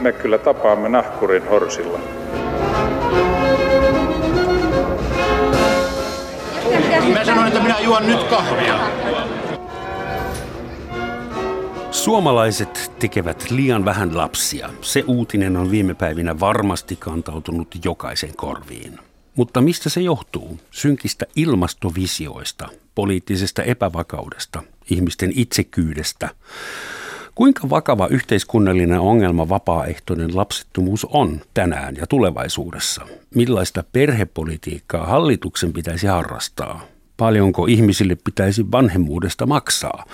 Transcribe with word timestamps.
me 0.00 0.12
kyllä 0.12 0.38
tapaamme 0.38 0.88
nahkurin 0.88 1.48
horsilla. 1.48 1.98
Mä 7.12 7.24
sanoin, 7.24 7.48
että 7.48 7.62
minä 7.62 7.80
juon 7.80 8.06
nyt 8.06 8.22
kahvia. 8.22 8.80
Suomalaiset 11.90 12.92
tekevät 12.98 13.50
liian 13.50 13.84
vähän 13.84 14.16
lapsia. 14.16 14.70
Se 14.80 15.04
uutinen 15.06 15.56
on 15.56 15.70
viime 15.70 15.94
päivinä 15.94 16.40
varmasti 16.40 16.96
kantautunut 16.96 17.68
jokaisen 17.84 18.36
korviin. 18.36 18.98
Mutta 19.36 19.60
mistä 19.60 19.88
se 19.88 20.00
johtuu? 20.00 20.60
Synkistä 20.70 21.26
ilmastovisioista, 21.36 22.68
poliittisesta 22.94 23.62
epävakaudesta, 23.62 24.62
ihmisten 24.90 25.32
itsekyydestä. 25.34 26.28
Kuinka 27.34 27.70
vakava 27.70 28.06
yhteiskunnallinen 28.06 29.00
ongelma 29.00 29.48
vapaaehtoinen 29.48 30.36
lapsettomuus 30.36 31.04
on 31.04 31.40
tänään 31.54 31.96
ja 31.96 32.06
tulevaisuudessa? 32.06 33.06
Millaista 33.34 33.84
perhepolitiikkaa 33.92 35.06
hallituksen 35.06 35.72
pitäisi 35.72 36.06
harrastaa? 36.06 36.80
Paljonko 37.16 37.66
ihmisille 37.66 38.16
pitäisi 38.24 38.70
vanhemmuudesta 38.72 39.46
maksaa? 39.46 40.04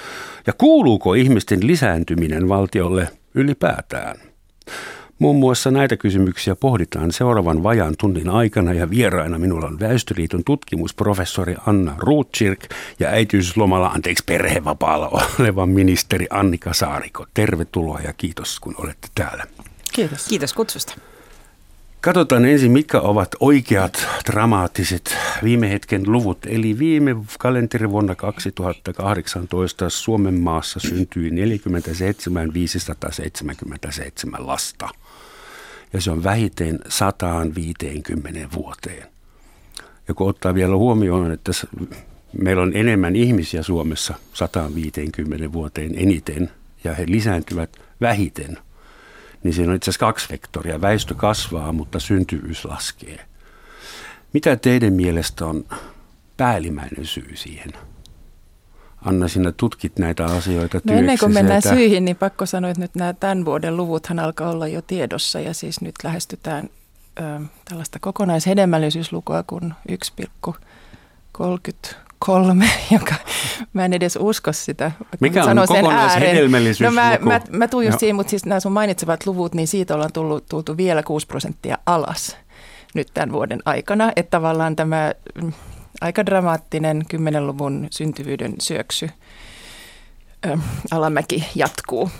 Ja 0.47 0.53
kuuluuko 0.53 1.15
ihmisten 1.15 1.67
lisääntyminen 1.67 2.49
valtiolle 2.49 3.09
ylipäätään? 3.35 4.17
Muun 5.19 5.37
muassa 5.37 5.71
näitä 5.71 5.97
kysymyksiä 5.97 6.57
pohditaan 6.57 7.13
seuraavan 7.13 7.63
vajan 7.63 7.95
tunnin 7.99 8.29
aikana 8.29 8.73
ja 8.73 8.91
vieraina 8.91 9.39
minulla 9.39 9.67
on 9.67 9.81
Väestöliiton 9.81 10.45
tutkimusprofessori 10.45 11.55
Anna 11.67 11.95
Ruutschirk 11.99 12.61
ja 12.99 13.09
äitiyslomalla, 13.09 13.87
anteeksi 13.87 14.25
perhevapaalla 14.27 15.27
oleva 15.41 15.67
ministeri 15.67 16.27
Annika 16.31 16.75
Saariko. 16.75 17.27
Tervetuloa 17.35 18.01
ja 18.01 18.13
kiitos 18.13 18.61
kun 18.61 18.75
olette 18.79 19.09
täällä. 19.15 19.45
Kiitos. 19.93 20.27
Kiitos 20.27 20.53
kutsusta. 20.53 20.95
Katsotaan 22.01 22.45
ensin, 22.45 22.73
mitkä 22.73 23.01
ovat 23.01 23.29
oikeat 23.41 24.07
dramaattiset 24.31 25.17
viime 25.45 25.71
hetken 25.71 26.13
luvut. 26.13 26.39
Eli 26.47 26.79
viime 26.79 27.17
kalenterivuonna 27.39 28.15
2018 28.15 29.91
Suomen 29.91 30.41
maassa 30.41 30.81
syntyi 30.81 31.31
47 31.31 32.55
577 32.55 34.47
lasta. 34.47 34.89
Ja 35.97 36.03
se 36.03 36.11
on 36.11 36.25
vähiten 36.25 36.79
150 36.89 38.49
vuoteen. 38.55 39.09
Ja 40.09 40.15
kun 40.15 40.29
ottaa 40.29 40.55
vielä 40.55 40.77
huomioon, 40.77 41.33
että 41.33 41.53
meillä 42.39 42.63
on 42.63 42.73
enemmän 42.75 43.17
ihmisiä 43.17 43.63
Suomessa 43.63 44.15
150 44.33 45.53
vuoteen 45.53 45.93
eniten 45.97 46.51
ja 46.85 46.95
he 46.95 47.05
lisääntyvät 47.09 47.77
vähiten– 48.01 48.59
niin 49.47 49.55
siinä 49.55 49.71
on 49.71 49.77
itse 49.77 49.91
asiassa 49.91 50.07
kaksi 50.07 50.29
vektoria. 50.31 50.81
Väestö 50.81 51.15
kasvaa, 51.15 51.73
mutta 51.73 52.01
syntyvyys 52.01 52.65
laskee. 52.65 53.27
Mitä 54.33 54.57
teidän 54.57 54.93
mielestä 54.93 55.47
on 55.47 55.65
päällimmäinen 56.37 57.07
syy 57.07 57.37
siihen? 57.37 57.73
Anna, 59.07 59.29
sinä 59.29 59.53
tutkit 59.57 59.99
näitä 59.99 60.25
asioita 60.25 60.81
No 60.85 60.95
ennen 60.95 61.19
kuin 61.19 61.33
mennään 61.33 61.59
että... 61.59 61.71
syihin, 61.71 62.05
niin 62.05 62.17
pakko 62.17 62.47
sanoa, 62.47 62.71
että 62.71 62.81
nyt 62.81 62.95
nämä 62.95 63.13
tämän 63.13 63.45
vuoden 63.45 63.77
luvuthan 63.77 64.19
alkaa 64.19 64.51
olla 64.51 64.67
jo 64.67 64.83
tiedossa 64.83 65.41
ja 65.41 65.55
siis 65.55 65.81
nyt 65.81 65.95
lähestytään 66.05 66.69
ö, 67.21 67.41
tällaista 67.65 67.99
kokonaishedelmällisyyslukua 67.99 69.43
kuin 69.43 69.75
1,30 70.49 71.95
kolme, 72.19 72.71
joka 72.99 73.15
mä 73.73 73.85
en 73.85 73.93
edes 73.93 74.19
usko 74.21 74.53
sitä. 74.53 74.93
Mikä 75.21 75.45
on 75.45 75.57
kokonaishedelmällisyys? 75.69 76.91
No 76.91 76.95
mä, 76.95 77.19
mä, 77.21 77.41
mä 77.51 77.69
tuun 77.69 77.87
just 77.87 77.99
siihen, 77.99 78.17
mutta 78.17 78.31
siis 78.31 78.47
nämä 78.47 78.61
sun 78.61 78.73
mainitsevat 78.73 79.27
luvut, 79.27 79.55
niin 79.55 79.69
siitä 79.69 79.95
ollaan 79.95 80.13
tullut, 80.13 80.47
tultu 80.49 80.77
vielä 80.77 81.03
6 81.03 81.27
prosenttia 81.27 81.79
alas 81.87 82.37
nyt 82.95 83.09
tämän 83.15 83.33
vuoden 83.33 83.63
aikana. 83.65 84.13
Että 84.17 84.31
tavallaan 84.31 84.77
tämä 84.77 85.13
aika 86.01 86.27
dramaattinen 86.27 87.03
10-luvun 87.15 87.89
syntyvyyden 87.91 88.55
syöksy 88.61 89.11
ö, 90.47 90.59
alamäki 90.91 91.45
jatkuu. 91.55 92.11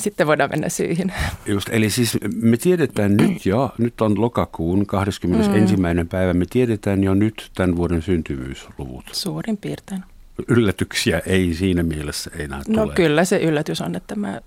Sitten 0.00 0.26
voidaan 0.26 0.50
mennä 0.50 0.68
syihin. 0.68 1.12
Just, 1.46 1.68
eli 1.72 1.90
siis 1.90 2.18
me 2.34 2.56
tiedetään 2.56 3.16
nyt 3.16 3.46
jo, 3.46 3.72
nyt 3.78 4.00
on 4.00 4.20
lokakuun 4.20 4.86
21. 4.86 5.76
Mm. 5.76 6.08
päivä, 6.08 6.34
me 6.34 6.44
tiedetään 6.50 7.04
jo 7.04 7.14
nyt 7.14 7.50
tämän 7.54 7.76
vuoden 7.76 8.02
syntyvyysluvut. 8.02 9.04
Suurin 9.12 9.56
piirtein. 9.56 10.04
Yllätyksiä 10.48 11.22
ei 11.26 11.54
siinä 11.54 11.82
mielessä 11.82 12.30
enää 12.38 12.58
no, 12.58 12.64
tule. 12.64 12.86
No 12.86 12.92
kyllä 12.94 13.24
se 13.24 13.38
yllätys 13.38 13.80
on, 13.80 13.94
että 13.94 14.14
tämä 14.14 14.40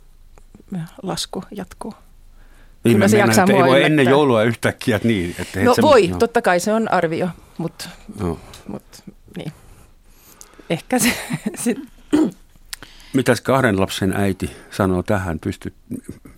lasku 1.03 1.43
jatkuu. 1.51 1.93
Niin 2.87 2.97
kyllä 2.97 3.07
se 3.07 3.17
jaksaa 3.17 3.45
ei 3.49 3.63
voi 3.63 3.83
ennen 3.83 4.05
joulua 4.05 4.43
yhtäkkiä 4.43 4.99
niin. 5.03 5.35
Että 5.39 5.59
no 5.59 5.75
voi, 5.81 6.07
no. 6.07 6.17
totta 6.17 6.41
kai 6.41 6.59
se 6.59 6.73
on 6.73 6.91
arvio, 6.91 7.29
mutta 7.57 7.89
no. 8.19 8.39
mut, 8.67 8.83
niin. 9.37 9.51
ehkä 10.69 10.99
se, 10.99 11.13
se 11.63 11.75
Mitäs 13.13 13.41
kahden 13.41 13.79
lapsen 13.79 14.13
äiti 14.13 14.51
sanoo 14.71 15.03
tähän? 15.03 15.39
Pysty, 15.39 15.73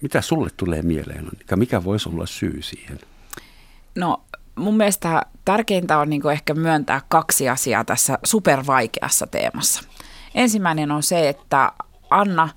mitä 0.02 0.22
sulle 0.22 0.50
tulee 0.58 0.82
mieleen? 0.82 1.28
Mikä 1.56 1.84
voisi 1.84 2.10
olla 2.10 2.26
syy 2.26 2.62
siihen? 2.62 3.00
No 3.96 4.24
mun 4.56 4.78
mielestä 4.78 5.22
tärkeintä 5.46 5.98
on 5.98 6.10
niin 6.10 6.30
ehkä 6.34 6.54
myöntää 6.54 7.02
kaksi 7.10 7.50
asiaa 7.50 7.84
tässä 7.84 8.20
supervaikeassa 8.24 9.28
teemassa. 9.28 9.84
Ensimmäinen 10.36 10.92
on 10.92 11.04
se, 11.04 11.30
että 11.30 11.72
Anna 12.10 12.50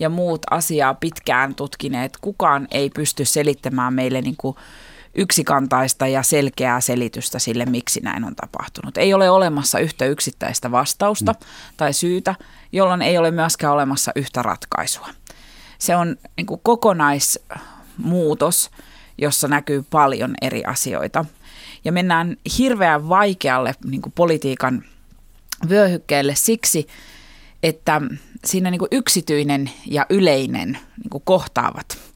ja 0.00 0.08
muut 0.08 0.42
asiaa 0.50 0.94
pitkään 0.94 1.54
tutkineet, 1.54 2.18
kukaan 2.20 2.68
ei 2.70 2.90
pysty 2.90 3.24
selittämään 3.24 3.94
meille 3.94 4.20
niin 4.20 4.36
kuin 4.38 4.56
yksikantaista 5.14 6.06
ja 6.06 6.22
selkeää 6.22 6.80
selitystä 6.80 7.38
sille, 7.38 7.66
miksi 7.66 8.00
näin 8.00 8.24
on 8.24 8.36
tapahtunut. 8.36 8.96
Ei 8.96 9.14
ole 9.14 9.30
olemassa 9.30 9.78
yhtä 9.78 10.04
yksittäistä 10.04 10.70
vastausta 10.70 11.32
mm. 11.32 11.38
tai 11.76 11.92
syytä, 11.92 12.34
jolloin 12.72 13.02
ei 13.02 13.18
ole 13.18 13.30
myöskään 13.30 13.72
olemassa 13.72 14.12
yhtä 14.16 14.42
ratkaisua. 14.42 15.08
Se 15.78 15.96
on 15.96 16.16
niin 16.36 16.46
kuin 16.46 16.60
kokonaismuutos, 16.62 18.70
jossa 19.18 19.48
näkyy 19.48 19.84
paljon 19.90 20.34
eri 20.42 20.64
asioita. 20.64 21.24
Ja 21.84 21.92
mennään 21.92 22.36
hirveän 22.58 23.08
vaikealle 23.08 23.74
niin 23.84 24.02
kuin 24.02 24.12
politiikan 24.12 24.84
vyöhykkeelle 25.68 26.34
siksi, 26.34 26.86
että 27.62 28.00
siinä 28.44 28.70
niin 28.70 28.78
kuin 28.78 28.88
yksityinen 28.90 29.70
ja 29.86 30.06
yleinen 30.10 30.72
niin 30.72 31.10
kuin 31.10 31.22
kohtaavat– 31.24 31.98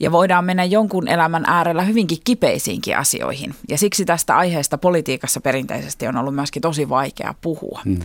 ja 0.00 0.12
voidaan 0.12 0.44
mennä 0.44 0.64
jonkun 0.64 1.08
elämän 1.08 1.44
äärellä 1.46 1.82
hyvinkin 1.82 2.18
kipeisiinkin 2.24 2.96
asioihin. 2.96 3.54
Ja 3.68 3.78
siksi 3.78 4.04
tästä 4.04 4.36
aiheesta 4.36 4.78
politiikassa 4.78 5.40
perinteisesti 5.40 6.06
on 6.06 6.16
ollut 6.16 6.34
myöskin 6.34 6.62
tosi 6.62 6.88
vaikea 6.88 7.34
puhua. 7.40 7.80
Mm. 7.84 7.98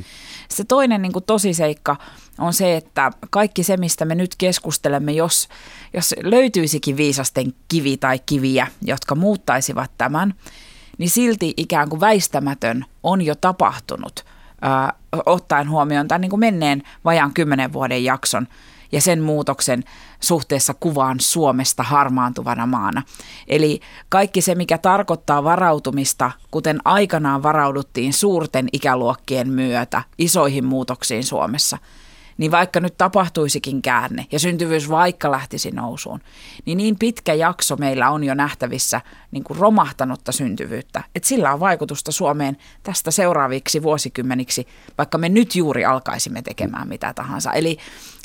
Se 0.49 0.63
toinen 0.63 1.01
niin 1.01 1.11
kuin 1.11 1.25
tosiseikka 1.25 1.95
on 2.39 2.53
se, 2.53 2.75
että 2.75 3.11
kaikki 3.29 3.63
se, 3.63 3.77
mistä 3.77 4.05
me 4.05 4.15
nyt 4.15 4.35
keskustelemme, 4.35 5.11
jos, 5.11 5.49
jos 5.93 6.15
löytyisikin 6.23 6.97
viisasten 6.97 7.53
kivi 7.67 7.97
tai 7.97 8.19
kiviä, 8.25 8.67
jotka 8.81 9.15
muuttaisivat 9.15 9.91
tämän, 9.97 10.33
niin 10.97 11.09
silti 11.09 11.53
ikään 11.57 11.89
kuin 11.89 11.99
väistämätön 11.99 12.85
on 13.03 13.21
jo 13.21 13.35
tapahtunut, 13.35 14.25
äh, 14.65 14.93
ottaen 15.25 15.69
huomioon 15.69 16.07
tämän 16.07 16.21
niin 16.21 16.29
kuin 16.29 16.39
menneen 16.39 16.83
vajaan 17.05 17.33
kymmenen 17.33 17.73
vuoden 17.73 18.03
jakson– 18.03 18.47
ja 18.93 19.01
sen 19.01 19.21
muutoksen 19.21 19.83
suhteessa 20.19 20.73
kuvaan 20.73 21.19
Suomesta 21.19 21.83
harmaantuvana 21.83 22.65
maana. 22.65 23.03
Eli 23.47 23.79
kaikki 24.09 24.41
se, 24.41 24.55
mikä 24.55 24.77
tarkoittaa 24.77 25.43
varautumista, 25.43 26.31
kuten 26.51 26.79
aikanaan 26.85 27.43
varauduttiin 27.43 28.13
suurten 28.13 28.69
ikäluokkien 28.73 29.49
myötä 29.49 30.03
isoihin 30.17 30.65
muutoksiin 30.65 31.23
Suomessa– 31.23 31.77
niin 32.37 32.51
vaikka 32.51 32.79
nyt 32.79 32.97
tapahtuisikin 32.97 33.81
käänne 33.81 34.25
ja 34.31 34.39
syntyvyys 34.39 34.89
vaikka 34.89 35.31
lähtisi 35.31 35.71
nousuun, 35.71 36.19
niin 36.65 36.77
niin 36.77 36.99
pitkä 36.99 37.33
jakso 37.33 37.75
meillä 37.75 38.09
on 38.09 38.23
jo 38.23 38.33
nähtävissä 38.33 39.01
niin 39.31 39.43
kuin 39.43 39.59
romahtanutta 39.59 40.31
syntyvyyttä, 40.31 41.03
että 41.15 41.29
sillä 41.29 41.53
on 41.53 41.59
vaikutusta 41.59 42.11
Suomeen 42.11 42.57
tästä 42.83 43.11
seuraaviksi 43.11 43.83
vuosikymmeniksi, 43.83 44.67
vaikka 44.97 45.17
me 45.17 45.29
nyt 45.29 45.55
juuri 45.55 45.85
alkaisimme 45.85 46.41
tekemään 46.41 46.87
mitä 46.87 47.13
tahansa. 47.13 47.51
Eli 47.51 47.77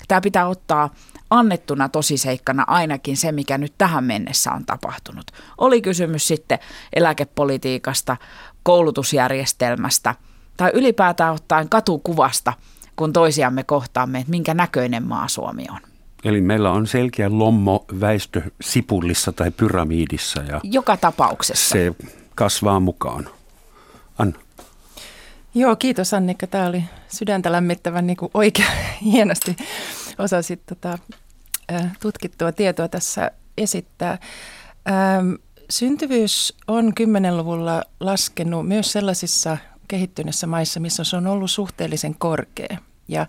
tämä 0.09 0.21
pitää 0.21 0.47
ottaa 0.47 0.95
annettuna 1.31 1.89
tosiseikkana 1.89 2.65
ainakin 2.67 3.17
se, 3.17 3.33
mikä 3.33 3.59
nyt 3.59 3.75
tähän 3.79 4.05
mennessä 4.05 4.53
on 4.53 4.67
tapahtunut. 4.67 5.31
Oli 5.59 5.83
kysymys 5.83 6.29
sitten 6.29 6.59
eläkepolitiikasta, 6.93 8.17
koulutusjärjestelmästä 8.63 10.15
tai 10.57 10.71
ylipäätään 10.75 11.35
ottaen 11.35 11.69
katukuvasta– 11.69 12.53
kun 12.99 13.13
toisiamme 13.13 13.65
kohtaamme, 13.65 14.19
että 14.19 14.31
minkä 14.31 14.55
näköinen 14.55 15.03
maa 15.03 15.29
Suomi 15.29 15.65
on. 15.71 15.79
Eli 16.25 16.41
meillä 16.41 16.73
on 16.73 16.87
selkeä 16.87 17.29
lommo 17.31 17.85
väestö 18.01 18.43
sipullissa 18.61 19.33
tai 19.33 19.51
pyramiidissa. 19.51 20.43
Ja 20.43 20.61
Joka 20.63 20.97
tapauksessa. 20.97 21.73
Se 21.73 21.93
kasvaa 22.35 22.81
mukaan. 22.81 23.29
Anna. 24.19 24.39
Joo, 25.55 25.77
kiitos 25.77 26.15
Annika. 26.15 26.47
Tämä 26.47 26.67
oli 26.67 26.85
sydäntä 27.09 27.53
lämmittävän 27.53 28.07
niin 28.07 28.17
kuin 28.17 28.31
oikein 28.35 28.69
hienosti 29.13 29.57
osasit 30.19 30.67
tota, 30.67 30.99
tutkittua 32.01 32.53
tietoa 32.53 32.89
tässä 32.89 33.31
esittää. 33.59 34.19
Ähm, 34.89 35.33
syntyvyys 35.71 36.57
on 36.69 36.93
10-luvulla 37.01 37.83
laskenut 38.01 38.69
myös 38.69 38.93
sellaisissa 38.93 39.57
kehittyneissä 39.89 40.47
maissa, 40.47 40.81
missä 40.81 41.05
se 41.05 41.17
on 41.17 41.27
ollut 41.27 41.51
suhteellisen 41.51 42.15
korkea 42.15 42.79
ja 43.09 43.27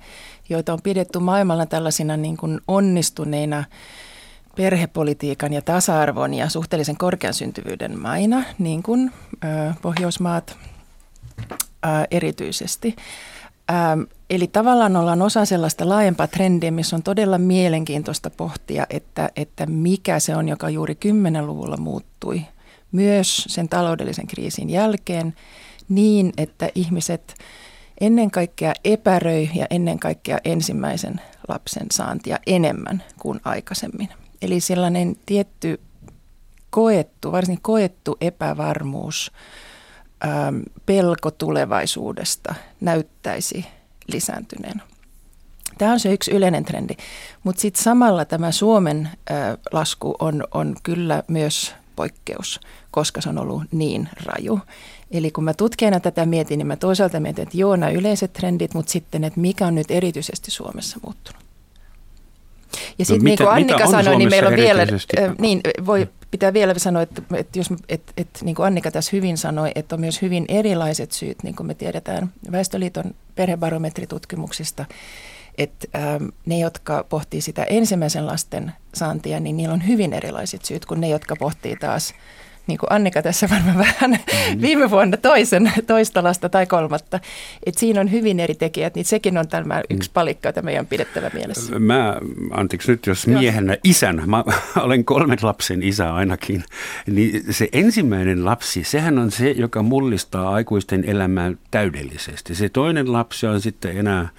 joita 0.50 0.74
on 0.74 0.80
pidetty 0.84 1.20
maailmalla 1.20 1.66
tällaisina 1.66 2.18
niin 2.18 2.38
kuin 2.38 2.60
onnistuneina 2.68 3.64
perhepolitiikan 4.56 5.54
ja 5.54 5.62
tasa-arvon 5.62 6.34
ja 6.34 6.50
suhteellisen 6.50 6.98
korkean 6.98 7.34
syntyvyyden 7.34 8.00
maina, 8.00 8.44
niin 8.58 8.84
kuin 8.84 9.12
ö, 9.44 9.74
Pohjoismaat 9.82 10.58
ö, 11.52 11.88
erityisesti. 12.12 12.96
Ähm, 13.72 14.02
eli 14.30 14.48
tavallaan 14.48 14.96
ollaan 14.96 15.22
osa 15.22 15.46
sellaista 15.46 15.90
laajempaa 15.90 16.28
trendiä, 16.28 16.72
missä 16.72 16.96
on 16.96 17.04
todella 17.04 17.38
mielenkiintoista 17.38 18.30
pohtia, 18.30 18.88
että, 18.90 19.30
että 19.36 19.66
mikä 19.66 20.20
se 20.20 20.36
on, 20.36 20.50
joka 20.50 20.70
juuri 20.70 20.98
10-luvulla 21.06 21.78
muuttui 21.78 22.42
myös 22.92 23.46
sen 23.48 23.70
taloudellisen 23.70 24.28
kriisin 24.28 24.70
jälkeen 24.70 25.36
niin, 25.90 26.34
että 26.38 26.70
ihmiset 26.76 27.36
ennen 28.02 28.32
kaikkea 28.32 28.74
epäröi 28.84 29.50
ja 29.56 29.66
ennen 29.70 30.00
kaikkea 30.00 30.38
ensimmäisen 30.46 31.22
lapsen 31.48 31.88
saantia 31.92 32.40
enemmän 32.48 33.04
kuin 33.20 33.42
aikaisemmin. 33.44 34.10
Eli 34.42 34.60
sellainen 34.60 35.16
tietty 35.26 35.82
koettu, 36.70 37.32
varsinkin 37.32 37.64
koettu 37.64 38.18
epävarmuus– 38.22 39.32
ähm, 40.26 40.60
pelko 40.86 41.32
tulevaisuudesta 41.32 42.56
näyttäisi 42.82 43.66
lisääntyneen. 44.08 44.82
Tämä 45.78 45.92
on 45.92 46.00
se 46.00 46.14
yksi 46.14 46.32
yleinen 46.32 46.66
trendi, 46.66 46.94
mutta 47.44 47.62
sitten 47.62 47.84
samalla 47.84 48.26
tämä 48.26 48.52
Suomen 48.52 49.10
lasku 49.72 50.16
on, 50.20 50.44
on 50.52 50.76
kyllä 50.84 51.24
myös 51.28 51.76
poikkeus, 51.96 52.60
koska 52.92 53.22
se 53.22 53.30
on 53.30 53.38
ollut 53.38 53.64
niin 53.72 54.10
raju. 54.24 54.60
Eli 55.12 55.32
kun 55.32 55.44
mä 55.44 55.54
tutkijana 55.54 56.00
tätä 56.00 56.26
mietin, 56.26 56.58
niin 56.58 56.68
mä 56.68 56.76
toisaalta 56.76 57.20
mietin, 57.20 57.44
että 57.44 57.58
joo, 57.58 57.76
nämä 57.76 57.92
yleiset 57.92 58.34
trendit, 58.34 58.74
mutta 58.74 58.92
sitten, 58.92 59.24
että 59.24 59.40
mikä 59.40 59.68
on 59.68 59.76
nyt 59.76 59.92
erityisesti 59.92 60.52
Suomessa 60.52 61.00
muuttunut. 61.04 61.44
Ja 63.00 63.06
sitten 63.06 63.24
no, 63.24 63.30
niin 63.30 63.38
kuin 63.38 63.50
Annika 63.50 63.88
sanoi, 63.88 64.18
niin 64.18 64.30
meillä 64.30 64.50
on 64.50 64.56
vielä, 64.56 64.82
äh, 64.82 65.36
niin 65.40 65.62
voi 65.86 66.08
pitää 66.32 66.54
vielä 66.54 66.74
sanoa, 66.78 67.02
että, 67.02 67.22
että, 67.34 67.60
jos, 67.60 67.68
että, 67.90 68.14
että 68.18 68.46
niin 68.46 68.56
kuin 68.56 68.66
Annika 68.66 68.92
tässä 68.92 69.10
hyvin 69.14 69.38
sanoi, 69.38 69.72
että 69.76 69.96
on 69.96 70.02
myös 70.02 70.22
hyvin 70.22 70.46
erilaiset 70.48 71.12
syyt, 71.12 71.44
niin 71.44 71.56
kuin 71.56 71.68
me 71.68 71.74
tiedetään 71.74 72.34
Väestöliiton 72.52 73.16
perhebarometritutkimuksista, 73.36 74.86
että 75.58 75.88
ähm, 75.96 76.26
ne, 76.46 76.60
jotka 76.60 77.06
pohtii 77.10 77.42
sitä 77.42 77.64
ensimmäisen 77.64 78.26
lasten 78.26 78.72
saantia, 78.94 79.40
niin 79.40 79.58
niillä 79.58 79.74
on 79.74 79.88
hyvin 79.88 80.14
erilaiset 80.14 80.66
syyt 80.66 80.86
kuin 80.86 81.02
ne, 81.02 81.10
jotka 81.10 81.36
pohtii 81.36 81.76
taas 81.76 82.14
niin 82.70 82.78
kuin 82.78 82.92
Annika 82.92 83.22
tässä 83.22 83.50
varmaan 83.50 83.78
vähän 83.88 84.12
mm-hmm. 84.12 84.62
viime 84.62 84.90
vuonna 84.90 85.18
toisen, 85.18 85.72
toista 85.88 86.24
lasta 86.24 86.50
tai 86.50 86.66
kolmatta. 86.66 87.20
Et 87.66 87.78
siinä 87.78 88.02
on 88.02 88.12
hyvin 88.12 88.40
eri 88.40 88.56
tekijät, 88.56 88.96
niin 88.96 89.06
sekin 89.06 89.38
on 89.38 89.48
tämä 89.48 89.82
yksi 89.90 90.10
mm. 90.10 90.14
palikka, 90.14 90.50
jota 90.50 90.62
meidän 90.62 90.80
on 90.80 90.88
pidettävä 90.88 91.30
mielessä. 91.34 91.80
Mä, 91.80 92.18
anteeksi 92.52 92.92
nyt 92.92 93.06
jos 93.06 93.28
miehenä 93.28 93.78
isän, 93.84 94.24
mä 94.26 94.44
olen 94.86 95.06
kolmen 95.06 95.38
lapsen 95.42 95.84
isä 95.84 96.14
ainakin, 96.14 96.64
niin 97.08 97.44
se 97.50 97.70
ensimmäinen 97.72 98.46
lapsi, 98.46 98.84
sehän 98.84 99.20
on 99.20 99.32
se, 99.32 99.52
joka 99.52 99.84
mullistaa 99.84 100.50
aikuisten 100.50 101.04
elämää 101.06 101.52
täydellisesti. 101.72 102.56
Se 102.56 102.70
toinen 102.70 103.14
lapsi 103.14 103.48
on 103.48 103.62
sitten 103.62 103.98
enää 103.98 104.30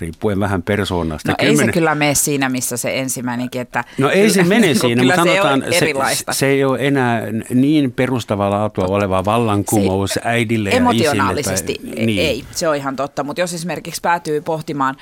riippuen 0.00 0.40
vähän 0.40 0.62
persoonasta. 0.62 1.30
No 1.30 1.34
Kymmenen... 1.38 1.60
ei 1.60 1.66
se 1.66 1.72
kyllä 1.72 1.94
mene 1.94 2.14
siinä, 2.14 2.48
missä 2.48 2.76
se 2.76 2.98
ensimmäinenkin. 2.98 3.60
Että 3.60 3.84
no 3.98 4.10
ei 4.10 4.30
se 4.30 4.42
mene 4.54 4.74
siinä, 4.74 5.02
mutta 5.02 5.24
sanotaan, 5.24 5.64
se, 5.70 6.24
se 6.30 6.46
ei 6.46 6.64
ole 6.64 6.78
enää 6.80 7.22
niin 7.54 7.92
perustavaa 7.92 8.50
laatua 8.50 8.84
oleva 8.84 9.24
vallankumous 9.24 10.10
se, 10.10 10.20
äidille 10.24 10.70
ja 10.70 10.76
Emotionaalisesti 10.76 11.80
tai, 11.84 12.04
niin. 12.06 12.20
ei, 12.20 12.44
se 12.50 12.68
on 12.68 12.76
ihan 12.76 12.96
totta. 12.96 13.24
Mutta 13.24 13.40
jos 13.40 13.54
esimerkiksi 13.54 14.00
päätyy 14.00 14.40
pohtimaan 14.40 14.96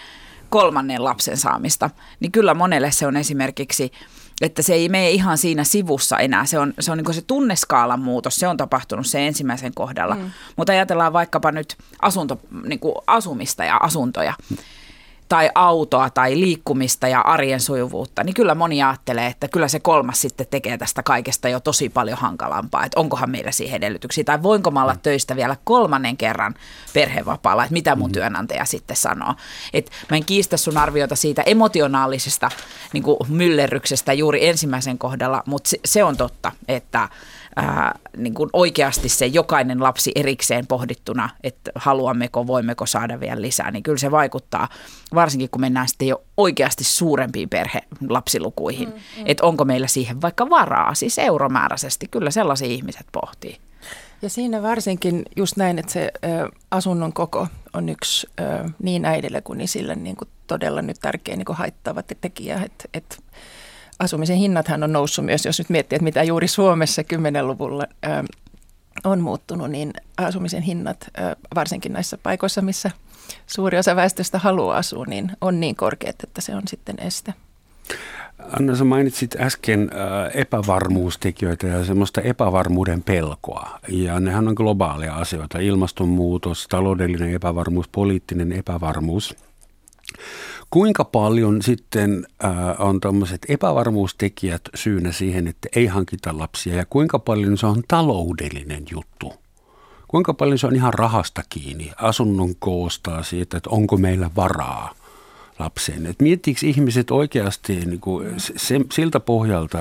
kolmannen 0.50 1.04
lapsen 1.04 1.36
saamista, 1.36 1.90
niin 2.20 2.32
kyllä 2.32 2.54
monelle 2.54 2.90
se 2.90 3.06
on 3.06 3.16
esimerkiksi 3.16 3.92
että 4.40 4.62
se 4.62 4.74
ei 4.74 4.88
mene 4.88 5.10
ihan 5.10 5.38
siinä 5.38 5.64
sivussa 5.64 6.18
enää. 6.18 6.46
Se 6.46 6.58
on 6.58 6.74
se, 6.80 6.92
on 6.92 6.98
niin 6.98 7.14
se 7.14 7.22
tunneskaalan 7.22 8.00
muutos, 8.00 8.36
se 8.36 8.48
on 8.48 8.56
tapahtunut 8.56 9.06
se 9.06 9.26
ensimmäisen 9.26 9.74
kohdalla. 9.74 10.14
Mm. 10.14 10.30
Mutta 10.56 10.72
ajatellaan 10.72 11.12
vaikkapa 11.12 11.52
nyt 11.52 11.76
asunto, 12.02 12.40
niin 12.64 12.80
asumista 13.06 13.64
ja 13.64 13.76
asuntoja. 13.76 14.34
Tai 15.28 15.50
autoa 15.54 16.10
tai 16.10 16.40
liikkumista 16.40 17.08
ja 17.08 17.20
arjen 17.20 17.60
sujuvuutta, 17.60 18.24
niin 18.24 18.34
kyllä 18.34 18.54
moni 18.54 18.82
ajattelee, 18.82 19.26
että 19.26 19.48
kyllä 19.48 19.68
se 19.68 19.80
kolmas 19.80 20.20
sitten 20.20 20.46
tekee 20.50 20.78
tästä 20.78 21.02
kaikesta 21.02 21.48
jo 21.48 21.60
tosi 21.60 21.88
paljon 21.88 22.18
hankalampaa, 22.18 22.84
että 22.84 23.00
onkohan 23.00 23.30
meillä 23.30 23.50
siihen 23.50 23.76
edellytyksiä, 23.76 24.24
tai 24.24 24.42
voinko 24.42 24.70
mä 24.70 24.82
olla 24.82 24.94
mm. 24.94 25.00
töistä 25.00 25.36
vielä 25.36 25.56
kolmannen 25.64 26.16
kerran 26.16 26.54
perhevapaalla, 26.94 27.64
että 27.64 27.72
mitä 27.72 27.96
mun 27.96 28.10
mm. 28.10 28.12
työnantaja 28.12 28.64
sitten 28.64 28.96
sanoo. 28.96 29.34
Et 29.72 29.90
mä 30.10 30.16
en 30.16 30.24
kiistä 30.24 30.56
sun 30.56 30.76
arviota 30.76 31.16
siitä 31.16 31.42
emotionaalisesta 31.42 32.50
niin 32.92 33.04
myllerryksestä 33.28 34.12
juuri 34.12 34.46
ensimmäisen 34.46 34.98
kohdalla, 34.98 35.42
mutta 35.46 35.70
se, 35.70 35.80
se 35.84 36.04
on 36.04 36.16
totta, 36.16 36.52
että 36.68 37.08
ää, 37.58 37.98
niin 38.16 38.34
kuin 38.34 38.50
oikeasti 38.52 39.08
se 39.08 39.26
jokainen 39.26 39.82
lapsi 39.82 40.12
erikseen 40.14 40.66
pohdittuna, 40.66 41.28
että 41.42 41.70
haluammeko, 41.74 42.46
voimmeko 42.46 42.86
saada 42.86 43.20
vielä 43.20 43.42
lisää, 43.42 43.70
niin 43.70 43.82
kyllä 43.82 43.98
se 43.98 44.10
vaikuttaa, 44.10 44.68
varsinkin 45.14 45.50
kun 45.50 45.60
mennään 45.60 45.88
sitten 45.88 46.08
jo 46.08 46.22
oikeasti 46.36 46.84
suurempiin 46.84 47.48
perhelapsilukuihin, 47.48 48.88
mm, 48.88 48.94
mm. 48.94 49.24
että 49.26 49.44
onko 49.44 49.64
meillä 49.64 49.86
siihen 49.86 50.22
vaikka 50.22 50.50
varaa, 50.50 50.94
siis 50.94 51.18
euromääräisesti, 51.18 52.08
kyllä 52.10 52.30
sellaisia 52.30 52.68
ihmiset 52.68 53.06
pohtii. 53.12 53.58
Ja 54.22 54.30
siinä 54.30 54.62
varsinkin 54.62 55.22
just 55.36 55.56
näin, 55.56 55.78
että 55.78 55.92
se 55.92 56.12
ö, 56.24 56.28
asunnon 56.70 57.12
koko 57.12 57.46
on 57.72 57.88
yksi 57.88 58.26
ö, 58.40 58.68
niin 58.82 59.04
äidille 59.04 59.40
kuin 59.40 59.60
isille 59.60 59.94
niin 59.94 60.16
kuin 60.16 60.28
todella 60.46 60.82
nyt 60.82 60.96
tärkeä 61.00 61.36
niin 61.36 61.44
kuin 61.44 61.56
haittava 61.56 62.02
tekijä, 62.02 62.62
että, 62.64 62.84
että 62.94 63.16
asumisen 63.98 64.36
hinnathan 64.36 64.82
on 64.82 64.92
noussut 64.92 65.24
myös, 65.24 65.46
jos 65.46 65.58
nyt 65.58 65.70
miettii, 65.70 65.96
että 65.96 66.04
mitä 66.04 66.22
juuri 66.22 66.48
Suomessa 66.48 67.02
10-luvulla 67.02 67.86
ö, 68.06 68.08
on 69.04 69.20
muuttunut, 69.20 69.70
niin 69.70 69.92
asumisen 70.16 70.62
hinnat, 70.62 71.08
varsinkin 71.54 71.92
näissä 71.92 72.18
paikoissa, 72.22 72.62
missä 72.62 72.90
suuri 73.46 73.78
osa 73.78 73.96
väestöstä 73.96 74.38
haluaa 74.38 74.76
asua, 74.76 75.04
niin 75.04 75.32
on 75.40 75.60
niin 75.60 75.76
korkeat, 75.76 76.16
että 76.22 76.40
se 76.40 76.54
on 76.54 76.62
sitten 76.66 76.96
este. 76.98 77.34
Anna, 78.60 78.76
sä 78.76 78.84
mainitsit 78.84 79.36
äsken 79.40 79.90
epävarmuustekijöitä 80.34 81.66
ja 81.66 81.84
semmoista 81.84 82.20
epävarmuuden 82.20 83.02
pelkoa. 83.02 83.78
Ja 83.88 84.20
nehän 84.20 84.48
on 84.48 84.54
globaalia 84.54 85.14
asioita. 85.14 85.58
Ilmastonmuutos, 85.58 86.66
taloudellinen 86.68 87.34
epävarmuus, 87.34 87.88
poliittinen 87.88 88.52
epävarmuus. 88.52 89.36
Kuinka 90.70 91.04
paljon 91.04 91.62
sitten 91.62 92.26
äh, 92.44 92.50
on 92.78 93.00
tämmöiset 93.00 93.46
epävarmuustekijät 93.48 94.62
syynä 94.74 95.12
siihen, 95.12 95.46
että 95.46 95.68
ei 95.76 95.86
hankita 95.86 96.38
lapsia 96.38 96.76
ja 96.76 96.86
kuinka 96.86 97.18
paljon 97.18 97.58
se 97.58 97.66
on 97.66 97.82
taloudellinen 97.88 98.84
juttu? 98.90 99.32
Kuinka 100.08 100.34
paljon 100.34 100.58
se 100.58 100.66
on 100.66 100.76
ihan 100.76 100.94
rahasta 100.94 101.42
kiinni, 101.48 101.92
asunnon 101.96 102.54
koostaa 102.58 103.22
siitä, 103.22 103.56
että 103.56 103.70
onko 103.70 103.96
meillä 103.96 104.30
varaa 104.36 104.94
lapseen. 105.58 106.06
Et 106.06 106.20
miettiikö 106.20 106.66
ihmiset 106.66 107.10
oikeasti 107.10 107.74
niin 107.74 108.00
kuin 108.00 108.34
se, 108.36 108.80
siltä 108.92 109.20
pohjalta, 109.20 109.78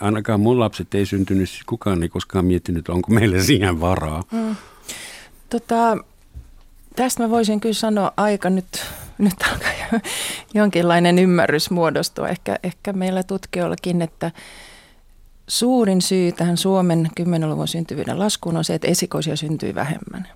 ainakaan 0.00 0.40
mun 0.40 0.60
lapset 0.60 0.94
ei 0.94 1.06
syntynyt, 1.06 1.50
kukaan 1.66 2.02
ei 2.02 2.08
koskaan 2.08 2.44
miettinyt, 2.44 2.88
onko 2.88 3.12
meillä 3.12 3.42
siihen 3.42 3.80
varaa. 3.80 4.22
Mm. 4.32 4.56
Tota, 5.50 5.96
tästä 6.96 7.22
mä 7.22 7.30
voisin 7.30 7.60
kyllä 7.60 7.74
sanoa 7.74 8.12
aika 8.16 8.50
nyt, 8.50 8.84
nyt 9.20 9.42
alkaa 9.52 10.00
jonkinlainen 10.54 11.18
ymmärrys 11.18 11.70
muodostua 11.70 12.28
ehkä, 12.28 12.58
ehkä 12.62 12.92
meillä 12.92 13.22
tutkijoillakin, 13.22 14.02
että 14.02 14.30
suurin 15.48 16.02
syy 16.02 16.32
tähän 16.32 16.56
Suomen 16.56 17.10
10-luvun 17.20 17.68
syntyvyyden 17.68 18.18
laskuun 18.18 18.56
on 18.56 18.64
se, 18.64 18.74
että 18.74 18.88
esikoisia 18.88 19.36
syntyy 19.36 19.74
vähemmän. 19.74 20.28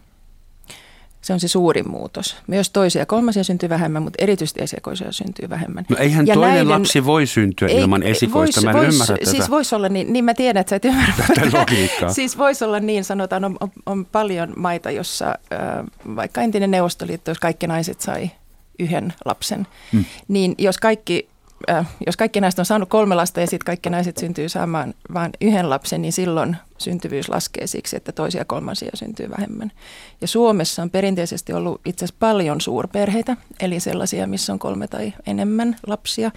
Se 1.23 1.33
on 1.33 1.41
se 1.41 1.49
suurin 1.49 1.91
muutos. 1.91 2.37
Myös 2.47 2.71
toisia 2.71 3.03
ja 3.03 3.07
kolmasia 3.07 3.45
syntyy 3.45 3.69
vähemmän, 3.69 4.03
mutta 4.03 4.25
erityisesti 4.25 4.63
esikoisia 4.63 5.13
syntyy 5.13 5.51
vähemmän. 5.51 5.85
No 5.89 5.97
eihän 5.97 6.27
ja 6.27 6.35
toinen 6.35 6.55
näiden, 6.55 6.69
lapsi 6.69 7.05
voi 7.05 7.27
syntyä 7.27 7.69
ei, 7.69 7.81
ilman 7.81 8.03
esikoista. 8.03 8.61
Vois, 8.61 8.65
mä 8.65 8.71
en 8.71 8.77
vois, 8.77 8.95
ymmärrä 8.95 9.17
tätä. 9.17 9.31
Siis 9.31 9.51
voisi 9.51 9.75
olla 9.75 9.89
niin, 9.89 10.13
niin 10.13 10.25
mä 10.25 10.35
tiedän, 10.35 10.61
että 10.61 10.71
sä 10.71 10.77
et 10.77 10.85
ymmärrä 10.85 11.15
tätä 11.27 11.59
logiikkaa. 11.59 12.13
siis 12.13 12.39
voisi 12.39 12.65
olla 12.65 12.81
niin, 12.81 13.05
sanotaan, 13.05 13.45
on, 13.45 13.57
on, 13.61 13.71
on 13.87 14.07
paljon 14.07 14.53
maita, 14.57 14.91
jossa 14.91 15.27
äh, 15.27 16.17
vaikka 16.17 16.43
entinen 16.43 16.71
Neuvostoliitto, 16.71 17.31
jos 17.31 17.39
kaikki 17.39 17.67
naiset 17.67 18.01
sai 18.01 18.31
yhden 18.79 19.15
lapsen, 19.25 19.67
hmm. 19.93 20.05
niin 20.29 20.55
jos 20.59 20.79
kaikki 20.79 21.29
äh, 21.71 21.87
jos 22.07 22.17
kaikki 22.17 22.41
näistä 22.41 22.63
on 22.63 22.67
saanut 22.67 22.89
kolme 22.89 23.15
lasta 23.15 23.41
ja 23.41 23.47
sitten 23.47 23.67
kaikki 23.67 23.91
naiset 23.91 24.17
syntyy 24.17 24.49
saamaan 24.49 24.95
vain 25.15 25.33
yhden 25.41 25.71
lapsen, 25.71 26.03
niin 26.03 26.13
silloin 26.13 26.57
syntyvyys 26.79 27.29
laskee 27.29 27.67
siksi, 27.67 27.97
että 27.97 28.13
toisia 28.13 28.45
kolmansia 28.45 28.91
syntyy 28.95 29.31
vähemmän. 29.31 29.73
Ja 30.21 30.29
Suomessa 30.29 30.83
on 30.83 30.91
perinteisesti 30.91 31.53
ollut 31.53 31.81
itse 31.85 32.05
asiassa 32.05 32.19
paljon 32.19 32.61
suurperheitä, 32.61 33.37
eli 33.61 33.81
sellaisia, 33.81 34.27
missä 34.27 34.53
on 34.53 34.59
kolme 34.59 34.89
tai 34.89 35.13
enemmän 35.27 35.77
lapsia. 35.87 36.31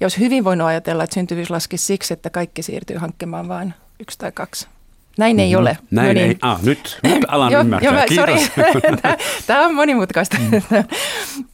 Ja 0.00 0.04
olisi 0.04 0.18
hyvin 0.18 0.44
voinut 0.44 0.66
ajatella, 0.66 1.04
että 1.04 1.14
syntyvyys 1.14 1.50
laskisi 1.50 1.86
siksi, 1.86 2.14
että 2.14 2.30
kaikki 2.30 2.62
siirtyy 2.62 2.96
hankkimaan 2.96 3.48
vain 3.48 3.74
yksi 4.00 4.18
tai 4.18 4.32
kaksi 4.32 4.68
näin 5.18 5.40
ei 5.40 5.46
mm-hmm. 5.48 5.60
ole. 5.60 5.78
Näin 5.90 6.08
no 6.08 6.12
niin. 6.14 6.26
ei. 6.26 6.36
Ah, 6.42 6.62
nyt, 6.62 6.98
nyt 7.02 7.24
alan 7.28 7.52
jo, 7.52 7.60
ymmärtää. 7.60 7.90
Jo, 7.90 7.92
mä, 7.92 8.06
Kiitos. 8.06 8.50
Tämä 9.46 9.66
on 9.66 9.74
monimutkaista. 9.74 10.36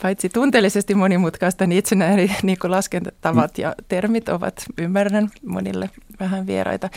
Paitsi 0.02 0.28
tunteellisesti 0.28 0.94
monimutkaista, 0.94 1.66
niin 1.66 1.78
itse 1.78 1.94
nämä 1.94 2.12
eri 2.12 2.30
niin 2.42 2.58
laskentatavat 2.64 3.58
ja 3.58 3.74
termit 3.88 4.28
ovat, 4.28 4.64
ymmärrän, 4.78 5.30
monille 5.46 5.90
vähän 6.20 6.46
vieraita. 6.46 6.90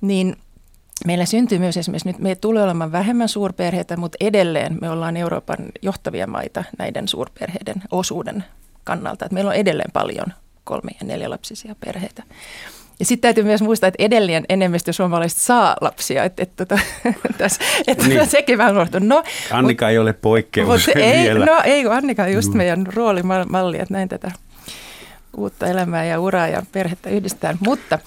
Niin 0.00 0.36
Meillä 1.04 1.24
syntyy 1.24 1.58
myös 1.58 1.76
esimerkiksi 1.76 2.08
nyt, 2.08 2.18
me 2.18 2.34
tulee 2.34 2.62
olemaan 2.62 2.92
vähemmän 2.92 3.28
suurperheitä, 3.28 3.96
mutta 3.96 4.16
edelleen 4.20 4.78
me 4.80 4.90
ollaan 4.90 5.16
Euroopan 5.16 5.58
johtavia 5.82 6.26
maita 6.26 6.64
näiden 6.78 7.08
suurperheiden 7.08 7.82
osuuden 7.90 8.44
kannalta. 8.84 9.24
Että 9.24 9.34
meillä 9.34 9.48
on 9.48 9.54
edelleen 9.56 9.90
paljon 9.92 10.26
kolme- 10.64 10.96
ja 11.00 11.06
neljälapsisia 11.06 11.74
perheitä. 11.80 12.22
Ja 12.98 13.04
sitten 13.04 13.28
täytyy 13.28 13.44
myös 13.44 13.62
muistaa, 13.62 13.88
että 13.88 14.02
edelleen 14.02 14.44
enemmistö 14.48 14.92
suomalaisista 14.92 15.42
saa 15.42 15.76
lapsia. 15.80 16.24
Että 16.24 16.42
et, 16.42 16.56
tota, 16.56 16.78
et, 17.04 17.16
et, 17.86 18.02
niin. 18.02 18.26
sekin 18.30 18.58
vähän 18.58 18.74
unohtuu. 18.74 19.00
No, 19.02 19.22
Annika 19.50 19.84
mut, 19.84 19.90
ei 19.90 19.98
ole 19.98 20.12
poikkeus 20.12 20.88
ei, 20.88 21.24
vielä. 21.24 21.46
No 21.46 21.60
ei, 21.64 21.82
kun 21.82 21.92
Annika 21.92 22.22
on 22.22 22.32
just 22.32 22.50
mm. 22.50 22.56
meidän 22.56 22.86
roolimalli, 22.86 23.78
että 23.78 23.94
näin 23.94 24.08
tätä 24.08 24.30
uutta 25.36 25.66
elämää 25.66 26.04
ja 26.04 26.20
uraa 26.20 26.48
ja 26.48 26.62
perhettä 26.72 27.10
yhdistetään. 27.10 27.58
Mutta 27.60 27.98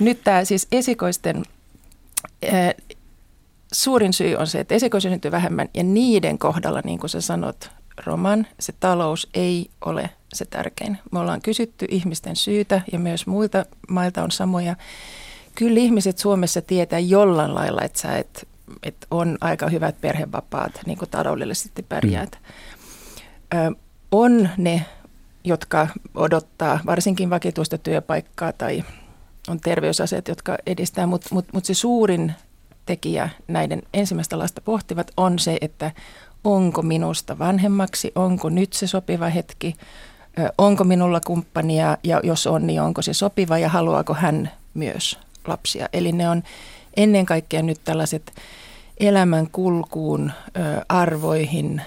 nyt 0.00 0.24
tämä 0.24 0.44
siis 0.44 0.66
esikoisten 0.72 1.42
äh, 2.44 2.74
suurin 3.72 4.12
syy 4.12 4.34
on 4.34 4.46
se, 4.46 4.60
että 4.60 4.74
esikoisia 4.74 5.10
syntyy 5.10 5.30
vähemmän 5.30 5.68
ja 5.74 5.82
niiden 5.82 6.38
kohdalla, 6.38 6.80
niin 6.84 6.98
kuin 6.98 7.10
sä 7.10 7.20
sanot, 7.20 7.70
Roman, 8.04 8.46
se 8.60 8.74
talous 8.80 9.28
ei 9.34 9.70
ole 9.84 10.10
se 10.32 10.44
tärkein. 10.44 10.98
Me 11.12 11.18
ollaan 11.18 11.40
kysytty 11.40 11.86
ihmisten 11.88 12.36
syytä 12.36 12.82
ja 12.92 12.98
myös 12.98 13.26
muilta 13.26 13.66
mailta 13.88 14.22
on 14.22 14.30
samoja. 14.30 14.76
Kyllä 15.54 15.80
ihmiset 15.80 16.18
Suomessa 16.18 16.62
tietää 16.62 16.98
jollain 16.98 17.54
lailla, 17.54 17.82
että 17.82 18.00
sä 18.00 18.18
et, 18.18 18.48
et 18.82 19.06
on 19.10 19.38
aika 19.40 19.68
hyvät 19.68 20.00
perhevapaat, 20.00 20.72
niin 20.86 20.98
kuin 20.98 21.10
taloudellisesti 21.10 21.82
pärjäät. 21.82 22.38
Ö, 23.54 23.56
on 24.12 24.48
ne, 24.56 24.84
jotka 25.44 25.88
odottaa 26.14 26.80
varsinkin 26.86 27.30
vakituista 27.30 27.78
työpaikkaa 27.78 28.52
tai 28.52 28.84
on 29.48 29.60
terveysaseet, 29.60 30.28
jotka 30.28 30.58
edistää, 30.66 31.06
mutta 31.06 31.28
mut, 31.32 31.46
mut 31.52 31.64
se 31.64 31.74
suurin 31.74 32.34
tekijä 32.86 33.28
näiden 33.48 33.82
ensimmäistä 33.94 34.38
lasta 34.38 34.60
pohtivat 34.60 35.10
on 35.16 35.38
se, 35.38 35.58
että 35.60 35.90
onko 36.44 36.82
minusta 36.82 37.38
vanhemmaksi, 37.38 38.12
onko 38.14 38.48
nyt 38.48 38.72
se 38.72 38.86
sopiva 38.86 39.28
hetki, 39.28 39.76
onko 40.58 40.84
minulla 40.84 41.20
kumppania 41.20 41.98
ja 42.02 42.20
jos 42.22 42.46
on, 42.46 42.66
niin 42.66 42.82
onko 42.82 43.02
se 43.02 43.14
sopiva 43.14 43.58
ja 43.58 43.68
haluaako 43.68 44.14
hän 44.14 44.50
myös 44.74 45.18
lapsia. 45.46 45.88
Eli 45.92 46.12
ne 46.12 46.28
on 46.28 46.42
ennen 46.96 47.26
kaikkea 47.26 47.62
nyt 47.62 47.80
tällaiset 47.84 48.32
elämän 49.00 49.48
kulkuun, 49.52 50.32
arvoihin, 50.88 51.82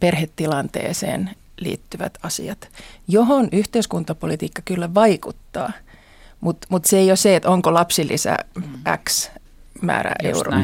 perhetilanteeseen 0.00 1.30
liittyvät 1.56 2.18
asiat, 2.22 2.68
johon 3.08 3.48
yhteiskuntapolitiikka 3.52 4.62
kyllä 4.64 4.94
vaikuttaa, 4.94 5.72
mutta 6.40 6.66
mut 6.70 6.84
se 6.84 6.98
ei 6.98 7.10
ole 7.10 7.16
se, 7.16 7.36
että 7.36 7.50
onko 7.50 7.74
lapsilisä 7.74 8.36
X 9.04 9.30
määrä 9.82 10.12
euroa. 10.22 10.60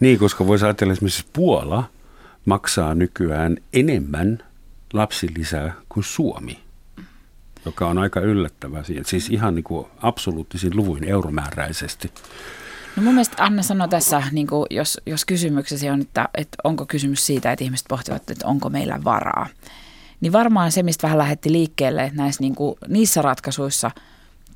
Niin, 0.00 0.18
koska 0.18 0.46
voisi 0.46 0.64
ajatella 0.64 0.92
esimerkiksi 0.92 1.26
Puola– 1.32 1.84
maksaa 2.48 2.94
nykyään 2.94 3.56
enemmän 3.72 4.38
lapsilisää 4.92 5.74
kuin 5.88 6.04
Suomi, 6.04 6.58
joka 7.64 7.88
on 7.88 7.98
aika 7.98 8.20
yllättävää. 8.20 8.82
Siis 9.06 9.30
ihan 9.30 9.54
niin 9.54 9.64
kuin 9.64 9.86
absoluuttisin 10.02 10.76
luvuin 10.76 11.04
euromääräisesti. 11.04 12.12
No 12.96 13.02
mun 13.02 13.14
mielestä 13.14 13.44
Anne 13.44 13.62
sanoi 13.62 13.88
tässä, 13.88 14.22
niin 14.32 14.46
kuin 14.46 14.66
jos, 14.70 15.00
jos 15.06 15.24
kysymyksesi 15.24 15.90
on, 15.90 16.00
että, 16.00 16.28
että 16.34 16.56
onko 16.64 16.86
kysymys 16.86 17.26
siitä, 17.26 17.52
että 17.52 17.64
ihmiset 17.64 17.86
pohtivat, 17.88 18.30
että 18.30 18.46
onko 18.46 18.70
meillä 18.70 19.04
varaa, 19.04 19.46
niin 20.20 20.32
varmaan 20.32 20.72
se, 20.72 20.82
mistä 20.82 21.02
vähän 21.02 21.18
lähetti 21.18 21.52
liikkeelle 21.52 22.10
näissä, 22.14 22.40
niin 22.40 22.54
kuin, 22.54 22.78
niissä 22.88 23.22
ratkaisuissa– 23.22 23.90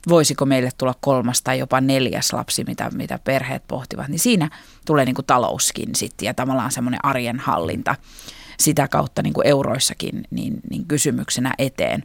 voisiko 0.09 0.47
meille 0.47 0.71
tulla 0.79 0.95
kolmas 1.01 1.43
tai 1.43 1.59
jopa 1.59 1.81
neljäs 1.81 2.33
lapsi, 2.33 2.65
mitä, 2.65 2.91
mitä 2.95 3.19
perheet 3.25 3.63
pohtivat, 3.69 4.09
niin 4.09 4.19
siinä 4.19 4.51
tulee 4.87 5.05
niin 5.05 5.15
kuin 5.15 5.27
talouskin 5.27 5.95
sitten 5.95 6.27
ja 6.27 6.35
tavallaan 6.35 6.73
semmoinen 6.73 7.05
arjen 7.05 7.39
hallinta 7.39 7.97
sitä 8.59 8.89
kautta 8.89 9.23
niin 9.23 9.33
kuin 9.33 9.47
euroissakin 9.47 10.25
niin, 10.31 10.61
niin 10.71 10.85
kysymyksenä 10.85 11.55
eteen. 11.59 12.05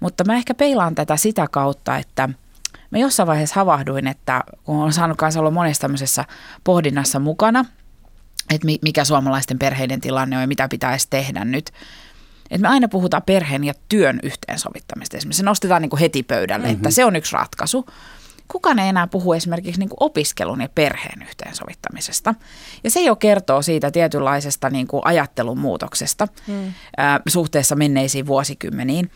Mutta 0.00 0.24
mä 0.24 0.34
ehkä 0.34 0.54
peilaan 0.54 0.94
tätä 0.94 1.16
sitä 1.16 1.48
kautta, 1.50 1.96
että 1.96 2.28
mä 2.90 2.98
jossain 2.98 3.26
vaiheessa 3.26 3.54
havahduin, 3.54 4.06
että 4.06 4.44
kun 4.64 4.80
olen 4.80 4.92
saanut 4.92 5.18
kanssa 5.18 5.40
olla 5.40 5.50
monessa 5.50 5.80
tämmöisessä 5.80 6.24
pohdinnassa 6.64 7.18
mukana, 7.18 7.64
että 8.50 8.66
mikä 8.82 9.04
suomalaisten 9.04 9.58
perheiden 9.58 10.00
tilanne 10.00 10.36
on 10.36 10.42
ja 10.42 10.48
mitä 10.48 10.68
pitäisi 10.68 11.06
tehdä 11.10 11.44
nyt, 11.44 11.72
että 12.50 12.62
me 12.62 12.68
aina 12.68 12.88
puhutaan 12.88 13.22
perheen 13.22 13.64
ja 13.64 13.74
työn 13.88 14.20
yhteensovittamista. 14.22 15.16
Esimerkiksi 15.16 15.38
se 15.38 15.44
nostetaan 15.44 15.82
niin 15.82 15.90
kuin 15.90 16.00
heti 16.00 16.22
pöydälle, 16.22 16.66
mm-hmm. 16.66 16.76
että 16.76 16.90
se 16.90 17.04
on 17.04 17.16
yksi 17.16 17.32
ratkaisu. 17.32 17.86
Kukaan 18.48 18.78
ei 18.78 18.88
enää 18.88 19.06
puhu 19.06 19.32
esimerkiksi 19.32 19.78
niin 19.78 19.88
kuin 19.88 19.96
opiskelun 20.00 20.60
ja 20.60 20.68
perheen 20.74 21.22
yhteensovittamisesta. 21.22 22.34
Ja 22.84 22.90
se 22.90 23.00
jo 23.00 23.16
kertoo 23.16 23.62
siitä 23.62 23.90
tietynlaisesta 23.90 24.70
niin 24.70 24.86
kuin 24.86 25.02
ajattelun 25.04 25.58
muutoksesta 25.58 26.28
mm. 26.46 26.72
ää, 26.96 27.20
suhteessa 27.28 27.76
menneisiin 27.76 28.26
vuosikymmeniin. 28.26 29.10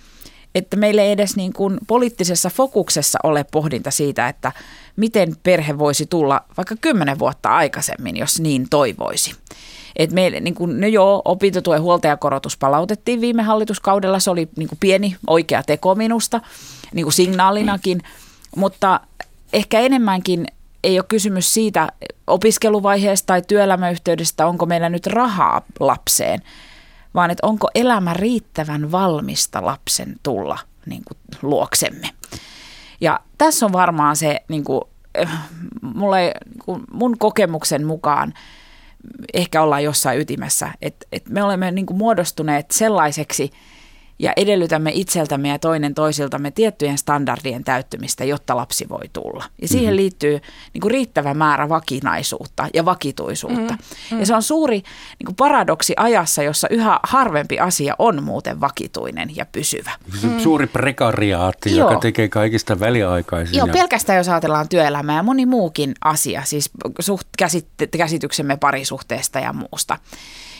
Että 0.54 0.76
meillä 0.76 1.02
ei 1.02 1.10
edes 1.10 1.36
niin 1.36 1.52
kuin 1.52 1.78
poliittisessa 1.86 2.50
fokuksessa 2.50 3.18
ole 3.22 3.44
pohdinta 3.44 3.90
siitä, 3.90 4.28
että 4.28 4.52
miten 4.96 5.36
perhe 5.42 5.78
voisi 5.78 6.06
tulla 6.06 6.44
vaikka 6.56 6.76
kymmenen 6.80 7.18
vuotta 7.18 7.48
aikaisemmin, 7.48 8.16
jos 8.16 8.40
niin 8.40 8.66
toivoisi. 8.70 9.34
Et 9.96 10.12
meille, 10.12 10.40
niin 10.40 10.54
kuin, 10.54 10.80
no 10.80 10.86
joo, 10.86 11.22
opintotuen 11.24 11.82
huoltajakorotus 11.82 12.56
palautettiin 12.56 13.20
viime 13.20 13.42
hallituskaudella. 13.42 14.18
Se 14.18 14.30
oli 14.30 14.48
niin 14.56 14.68
kuin 14.68 14.78
pieni 14.80 15.16
oikea 15.26 15.62
teko 15.62 15.94
minusta, 15.94 16.40
niin 16.94 17.04
kuin 17.04 17.12
signaalinakin. 17.12 18.00
Mutta 18.56 19.00
ehkä 19.52 19.80
enemmänkin 19.80 20.46
ei 20.84 20.98
ole 20.98 21.04
kysymys 21.08 21.54
siitä 21.54 21.92
opiskeluvaiheesta 22.26 23.26
tai 23.26 23.42
työelämäyhteydestä, 23.42 24.46
onko 24.46 24.66
meillä 24.66 24.88
nyt 24.88 25.06
rahaa 25.06 25.62
lapseen, 25.80 26.42
vaan 27.14 27.30
että 27.30 27.46
onko 27.46 27.68
elämä 27.74 28.14
riittävän 28.14 28.92
valmista 28.92 29.64
lapsen 29.64 30.16
tulla 30.22 30.58
niin 30.86 31.02
kuin, 31.04 31.18
luoksemme. 31.42 32.10
Ja 33.00 33.20
tässä 33.38 33.66
on 33.66 33.72
varmaan 33.72 34.16
se, 34.16 34.40
niin 34.48 34.64
kuin, 34.64 34.82
äh, 35.22 35.42
mulle, 35.82 36.34
niin 36.44 36.58
kuin 36.64 36.82
mun 36.92 37.18
kokemuksen 37.18 37.86
mukaan, 37.86 38.34
ehkä 39.34 39.62
ollaan 39.62 39.84
jossain 39.84 40.20
ytimessä. 40.20 40.68
Että 40.82 41.06
et 41.12 41.28
me 41.28 41.42
olemme 41.42 41.70
niin 41.70 41.86
kuin 41.86 41.96
muodostuneet 41.96 42.70
sellaiseksi 42.70 43.50
ja 44.18 44.32
edellytämme 44.36 44.90
itseltämme 44.94 45.48
ja 45.48 45.58
toinen 45.58 45.94
toisiltamme 45.94 46.50
tiettyjen 46.50 46.98
standardien 46.98 47.64
täyttymistä, 47.64 48.24
jotta 48.24 48.56
lapsi 48.56 48.88
voi 48.88 49.08
tulla. 49.12 49.44
Ja 49.62 49.68
siihen 49.68 49.86
mm-hmm. 49.86 49.96
liittyy 49.96 50.40
niin 50.72 50.80
kuin 50.80 50.90
riittävä 50.90 51.34
määrä 51.34 51.68
vakinaisuutta 51.68 52.68
ja 52.74 52.84
vakituisuutta. 52.84 53.72
Mm-hmm. 53.72 54.20
Ja 54.20 54.26
se 54.26 54.34
on 54.34 54.42
suuri 54.42 54.76
niin 55.18 55.26
kuin 55.26 55.36
paradoksi 55.36 55.94
ajassa, 55.96 56.42
jossa 56.42 56.68
yhä 56.70 57.00
harvempi 57.02 57.58
asia 57.58 57.94
on 57.98 58.22
muuten 58.22 58.60
vakituinen 58.60 59.36
ja 59.36 59.46
pysyvä. 59.46 59.90
Mm. 60.22 60.40
Suuri 60.40 60.66
prekariaatti, 60.66 61.76
Joo. 61.76 61.88
joka 61.90 62.00
tekee 62.00 62.28
kaikista 62.28 62.80
väliaikaisia. 62.80 63.58
Joo, 63.58 63.66
pelkästään 63.66 64.16
jos 64.16 64.28
ajatellaan 64.28 64.68
työelämää 64.68 65.16
ja 65.16 65.22
moni 65.22 65.46
muukin 65.46 65.94
asia, 66.04 66.42
siis 66.44 66.70
suht, 67.00 67.26
käsityksemme 67.96 68.56
parisuhteesta 68.56 69.38
ja 69.38 69.52
muusta. 69.52 69.98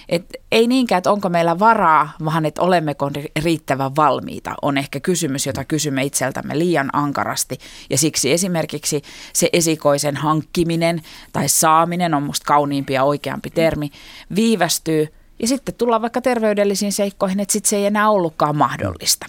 Et 0.09 0.25
ei 0.53 0.67
niinkään, 0.67 0.99
että 0.99 1.13
onko 1.13 1.29
meillä 1.29 1.59
varaa, 1.59 2.13
vaan 2.25 2.47
että 2.47 2.63
olemmeko 2.63 3.11
riittävän 3.43 3.97
valmiita, 3.97 4.55
on 4.63 4.79
ehkä 4.79 5.01
kysymys, 5.01 5.47
jota 5.47 5.65
kysymme 5.65 6.05
itseltämme 6.05 6.59
liian 6.59 6.91
ankarasti. 6.93 7.59
Ja 7.91 7.99
siksi 7.99 8.33
esimerkiksi 8.33 9.03
se 9.33 9.49
esikoisen 9.53 10.17
hankkiminen 10.17 11.03
tai 11.33 11.49
saaminen 11.49 12.15
on 12.15 12.23
musta 12.23 12.45
kauniimpi 12.47 12.93
ja 12.93 13.05
oikeampi 13.05 13.51
termi, 13.51 13.91
viivästyy 14.35 15.09
ja 15.43 15.49
sitten 15.49 15.75
tullaan 15.75 16.03
vaikka 16.03 16.21
terveydellisiin 16.21 16.93
seikkoihin, 16.93 17.41
että 17.41 17.53
sitten 17.53 17.71
se 17.71 17.77
ei 17.77 17.87
enää 17.87 18.11
ollutkaan 18.11 18.57
mahdollista. 18.57 19.27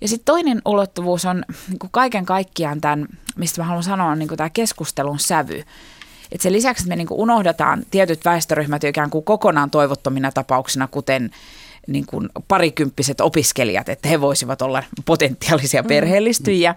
Ja 0.00 0.08
sitten 0.08 0.24
toinen 0.24 0.62
ulottuvuus 0.64 1.24
on 1.24 1.44
niin 1.68 1.78
kaiken 1.90 2.24
kaikkiaan 2.24 2.80
tämän, 2.80 3.06
mistä 3.36 3.60
mä 3.60 3.66
haluan 3.66 3.82
sanoa, 3.82 4.10
on 4.10 4.18
niin 4.18 4.28
tämä 4.36 4.50
keskustelun 4.50 5.18
sävy. 5.18 5.64
Et 6.32 6.40
sen 6.40 6.52
lisäksi, 6.52 6.82
että 6.82 6.88
me 6.88 6.96
niin 6.96 7.06
unohdetaan 7.10 7.82
tietyt 7.90 8.24
väestöryhmät 8.24 8.84
ikään 8.84 9.10
kuin 9.10 9.24
kokonaan 9.24 9.70
toivottomina 9.70 10.32
tapauksina, 10.32 10.88
kuten 10.88 11.30
niin 11.86 12.06
kuin 12.06 12.28
parikymppiset 12.48 13.20
opiskelijat, 13.20 13.88
että 13.88 14.08
he 14.08 14.20
voisivat 14.20 14.62
olla 14.62 14.82
potentiaalisia 15.04 15.82
mm. 15.82 15.88
perheellistyjiä, 15.88 16.74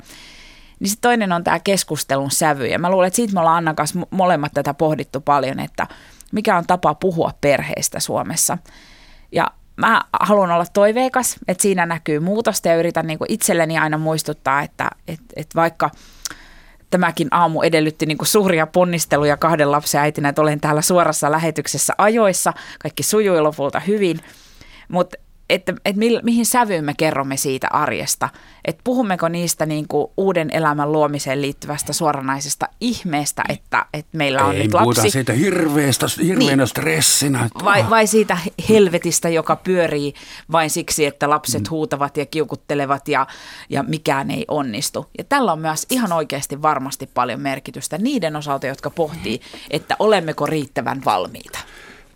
Niin 0.79 0.89
sitten 0.89 1.09
toinen 1.09 1.31
on 1.31 1.43
tämä 1.43 1.59
keskustelun 1.59 2.31
sävy. 2.31 2.67
Ja 2.67 2.79
mä 2.79 2.91
luulen, 2.91 3.07
että 3.07 3.15
siitä 3.15 3.33
me 3.33 3.39
ollaan 3.39 3.57
Annan 3.57 3.75
kanssa 3.75 3.99
molemmat 4.09 4.51
tätä 4.53 4.73
pohdittu 4.73 5.21
paljon, 5.21 5.59
että 5.59 5.87
mikä 6.31 6.57
on 6.57 6.67
tapa 6.67 6.95
puhua 6.95 7.31
perheistä 7.41 7.99
Suomessa. 7.99 8.57
Ja 9.31 9.51
mä 9.75 10.01
haluan 10.19 10.51
olla 10.51 10.65
toiveikas, 10.73 11.35
että 11.47 11.61
siinä 11.61 11.85
näkyy 11.85 12.19
muutosta 12.19 12.67
ja 12.67 12.75
yritän 12.75 13.07
niin 13.07 13.17
kuin 13.17 13.31
itselleni 13.31 13.77
aina 13.77 13.97
muistuttaa, 13.97 14.61
että, 14.61 14.89
että, 15.07 15.25
että 15.35 15.55
vaikka 15.55 15.89
tämäkin 16.89 17.27
aamu 17.31 17.61
edellytti 17.61 18.05
niin 18.05 18.17
kuin 18.17 18.27
suuria 18.27 18.67
ponnisteluja 18.67 19.37
kahden 19.37 19.71
lapsen 19.71 20.01
äitinä, 20.01 20.29
että 20.29 20.41
olen 20.41 20.59
täällä 20.59 20.81
suorassa 20.81 21.31
lähetyksessä 21.31 21.93
ajoissa, 21.97 22.53
kaikki 22.79 23.03
sujui 23.03 23.41
lopulta 23.41 23.79
hyvin, 23.79 24.19
mutta 24.87 25.17
että, 25.49 25.73
että 25.85 25.99
mi, 25.99 26.19
mihin 26.23 26.45
sävyyn 26.45 26.85
me 26.85 26.93
kerromme 26.97 27.37
siitä 27.37 27.67
arjesta. 27.71 28.29
Että 28.65 28.81
puhummeko 28.83 29.27
niistä 29.27 29.65
niin 29.65 29.87
kuin 29.87 30.07
uuden 30.17 30.49
elämän 30.53 30.91
luomiseen 30.91 31.41
liittyvästä 31.41 31.93
suoranaisesta 31.93 32.69
ihmeestä, 32.81 33.43
että, 33.49 33.85
että 33.93 34.17
meillä 34.17 34.45
on 34.45 34.55
Ei 34.55 34.63
nyt 34.63 34.73
lapsi. 34.73 35.09
siitä 35.09 35.33
hirveästä, 35.33 36.05
hirveänä 36.23 36.55
niin. 36.55 36.67
stressinä. 36.67 37.49
Vai, 37.63 37.89
vai 37.89 38.07
siitä 38.07 38.37
helvetistä, 38.69 39.29
joka 39.29 39.55
pyörii 39.55 40.13
vain 40.51 40.69
siksi, 40.69 41.05
että 41.05 41.29
lapset 41.29 41.61
mm. 41.61 41.69
huutavat 41.69 42.17
ja 42.17 42.25
kiukuttelevat 42.25 43.07
ja, 43.07 43.27
ja 43.69 43.83
mikään 43.83 44.31
ei 44.31 44.45
onnistu. 44.47 45.05
Ja 45.17 45.23
tällä 45.23 45.51
on 45.51 45.59
myös 45.59 45.85
ihan 45.89 46.13
oikeasti 46.13 46.61
varmasti 46.61 47.09
paljon 47.13 47.41
merkitystä 47.41 47.97
niiden 47.97 48.35
osalta, 48.35 48.67
jotka 48.67 48.89
pohtii, 48.89 49.41
että 49.69 49.95
olemmeko 49.99 50.45
riittävän 50.45 51.01
valmiita. 51.05 51.59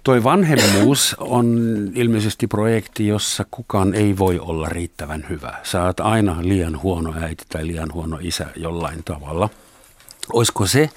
Toi 0.03 0.24
vanhemmuus 0.24 1.15
on 1.20 1.58
ilmeisesti 1.96 2.48
projekti, 2.48 3.08
jossa 3.08 3.46
kukaan 3.51 3.93
ei 3.93 4.17
voi 4.17 4.39
olla 4.39 4.70
riittävän 4.70 5.25
hyvä. 5.29 5.53
Oot 5.86 6.00
aina 6.00 6.38
liian 6.41 6.81
huono 6.81 7.13
äiti 7.22 7.43
tai 7.50 7.67
liian 7.67 7.93
huono 7.93 8.17
isä 8.22 8.46
jollain 8.55 9.03
tavalla. 9.03 9.50
Olisiko 10.34 10.65
se, 10.65 10.89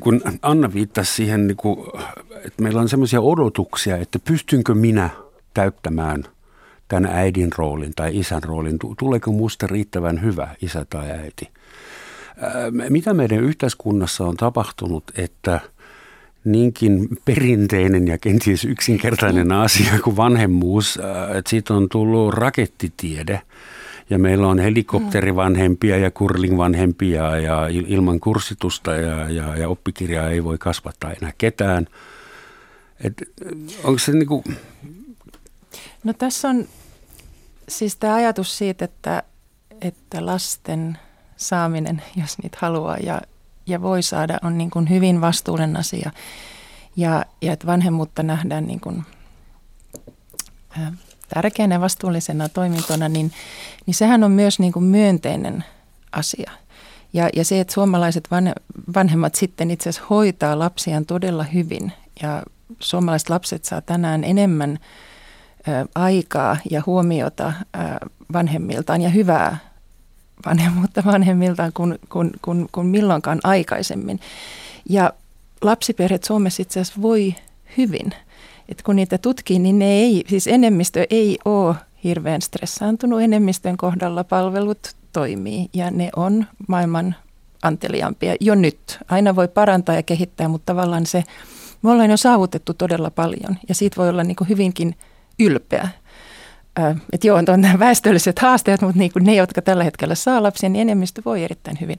kun 0.00 0.20
Anna 0.42 0.72
viittasi 0.74 1.12
siihen, 1.12 1.46
niin 1.46 1.56
kuin, 1.56 1.88
että 2.34 2.62
meillä 2.62 2.80
on 2.80 2.88
semmoisia 2.88 3.20
odotuksia, 3.20 3.96
että 3.96 4.18
pystynkö 4.18 4.74
minä 4.74 5.10
täyttämään 5.54 6.24
tämän 6.88 7.10
äidin 7.12 7.50
roolin 7.58 7.92
tai 7.96 8.18
isän 8.18 8.42
roolin, 8.42 8.78
tuleeko 8.98 9.32
musta 9.32 9.66
riittävän 9.66 10.22
hyvä 10.22 10.48
isä 10.62 10.86
tai 10.90 11.10
äiti. 11.10 11.48
Mitä 12.88 13.14
meidän 13.14 13.40
yhteiskunnassa 13.40 14.24
on 14.24 14.36
tapahtunut, 14.36 15.04
että– 15.16 15.60
niinkin 16.44 17.08
perinteinen 17.24 18.08
ja 18.08 18.18
kenties 18.18 18.64
yksinkertainen 18.64 19.52
asia 19.52 19.98
kuin 20.04 20.16
vanhemmuus, 20.16 20.98
äh, 20.98 21.36
että 21.36 21.50
siitä 21.50 21.74
on 21.74 21.88
tullut 21.88 22.34
rakettitiede. 22.34 23.40
Ja 24.10 24.18
meillä 24.18 24.48
on 24.48 24.58
helikopterivanhempia 24.58 25.98
ja 25.98 26.10
kurlingvanhempia 26.10 27.36
ja 27.36 27.68
ilman 27.68 28.20
kurssitusta 28.20 28.92
ja, 28.92 29.30
ja, 29.30 29.56
ja 29.56 29.68
oppikirjaa 29.68 30.28
ei 30.28 30.44
voi 30.44 30.58
kasvattaa 30.58 31.12
enää 31.12 31.32
ketään. 31.38 31.86
Et, 33.04 33.22
onko 33.84 33.98
se 33.98 34.12
niinku... 34.12 34.44
No 36.04 36.12
tässä 36.12 36.48
on 36.48 36.68
siis 37.68 37.96
tämä 37.96 38.14
ajatus 38.14 38.58
siitä, 38.58 38.84
että, 38.84 39.22
että 39.80 40.26
lasten 40.26 40.98
saaminen, 41.36 42.02
jos 42.16 42.38
niitä 42.38 42.58
haluaa 42.60 42.96
ja 42.96 43.20
ja 43.66 43.82
voi 43.82 44.02
saada, 44.02 44.38
on 44.42 44.58
niin 44.58 44.70
kuin 44.70 44.90
hyvin 44.90 45.20
vastuullinen 45.20 45.76
asia. 45.76 46.10
Ja, 46.96 47.24
ja 47.42 47.52
että 47.52 47.66
vanhemmuutta 47.66 48.22
nähdään 48.22 48.66
niin 48.66 48.80
kuin, 48.80 49.04
ä, 50.80 50.92
tärkeänä 51.34 51.80
vastuullisena 51.80 52.48
toimintona, 52.48 53.08
niin, 53.08 53.32
niin 53.86 53.94
sehän 53.94 54.24
on 54.24 54.30
myös 54.30 54.58
niin 54.58 54.72
kuin 54.72 54.84
myönteinen 54.84 55.64
asia. 56.12 56.50
Ja, 57.12 57.28
ja 57.36 57.44
se, 57.44 57.60
että 57.60 57.74
suomalaiset 57.74 58.28
vanhemmat 58.94 59.34
sitten 59.34 59.70
itse 59.70 59.88
asiassa 59.88 60.06
hoitaa 60.10 60.58
lapsiaan 60.58 61.06
todella 61.06 61.42
hyvin 61.44 61.92
ja 62.22 62.42
suomalaiset 62.80 63.30
lapset 63.30 63.64
saa 63.64 63.80
tänään 63.80 64.24
enemmän 64.24 64.78
ä, 65.68 65.86
aikaa 65.94 66.56
ja 66.70 66.82
huomiota 66.86 67.46
ä, 67.46 67.52
vanhemmiltaan 68.32 69.02
ja 69.02 69.08
hyvää 69.08 69.71
vanhemmuutta 70.46 71.02
vanhemmiltaan 71.12 71.72
kuin, 71.74 71.98
kuin, 72.08 72.30
kuin, 72.42 72.68
kuin 72.72 72.86
milloinkaan 72.86 73.40
aikaisemmin. 73.44 74.20
Ja 74.88 75.12
lapsiperheet 75.62 76.24
Suomessa 76.24 76.62
itse 76.62 76.80
asiassa 76.80 77.02
voi 77.02 77.34
hyvin. 77.76 78.12
Et 78.68 78.82
kun 78.82 78.96
niitä 78.96 79.18
tutkii, 79.18 79.58
niin 79.58 79.78
ne 79.78 79.92
ei, 79.92 80.24
siis 80.28 80.46
enemmistö 80.46 81.06
ei 81.10 81.38
ole 81.44 81.74
hirveän 82.04 82.42
stressaantunut. 82.42 83.22
Enemmistön 83.22 83.76
kohdalla 83.76 84.24
palvelut 84.24 84.94
toimii 85.12 85.68
ja 85.74 85.90
ne 85.90 86.10
on 86.16 86.46
maailman 86.68 87.14
anteliaampia 87.62 88.34
jo 88.40 88.54
nyt. 88.54 88.98
Aina 89.08 89.36
voi 89.36 89.48
parantaa 89.48 89.94
ja 89.94 90.02
kehittää, 90.02 90.48
mutta 90.48 90.72
tavallaan 90.72 91.06
se, 91.06 91.24
me 91.82 91.90
ollaan 91.90 92.10
jo 92.10 92.16
saavutettu 92.16 92.74
todella 92.74 93.10
paljon 93.10 93.56
ja 93.68 93.74
siitä 93.74 93.96
voi 93.96 94.08
olla 94.08 94.24
niin 94.24 94.36
hyvinkin 94.48 94.96
ylpeä 95.40 95.88
että 97.12 97.26
joo, 97.26 97.36
on 97.36 97.78
väestölliset 97.78 98.38
haasteet, 98.38 98.80
mutta 98.80 98.98
niin 98.98 99.12
kuin 99.12 99.24
ne, 99.24 99.34
jotka 99.34 99.62
tällä 99.62 99.84
hetkellä 99.84 100.14
saa 100.14 100.42
lapsia, 100.42 100.68
niin 100.68 100.80
enemmistö 100.80 101.22
voi 101.24 101.44
erittäin 101.44 101.80
hyvin. 101.80 101.98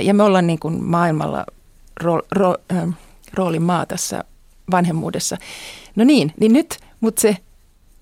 Ja 0.00 0.14
me 0.14 0.22
ollaan 0.22 0.46
niin 0.46 0.58
kuin 0.58 0.84
maailmalla 0.84 1.46
ro, 2.00 2.20
ro, 2.30 2.54
roolin 3.34 3.62
maa 3.62 3.86
tässä 3.86 4.24
vanhemmuudessa. 4.70 5.36
No 5.96 6.04
niin, 6.04 6.32
niin 6.40 6.52
nyt, 6.52 6.78
mutta 7.00 7.20
se, 7.20 7.36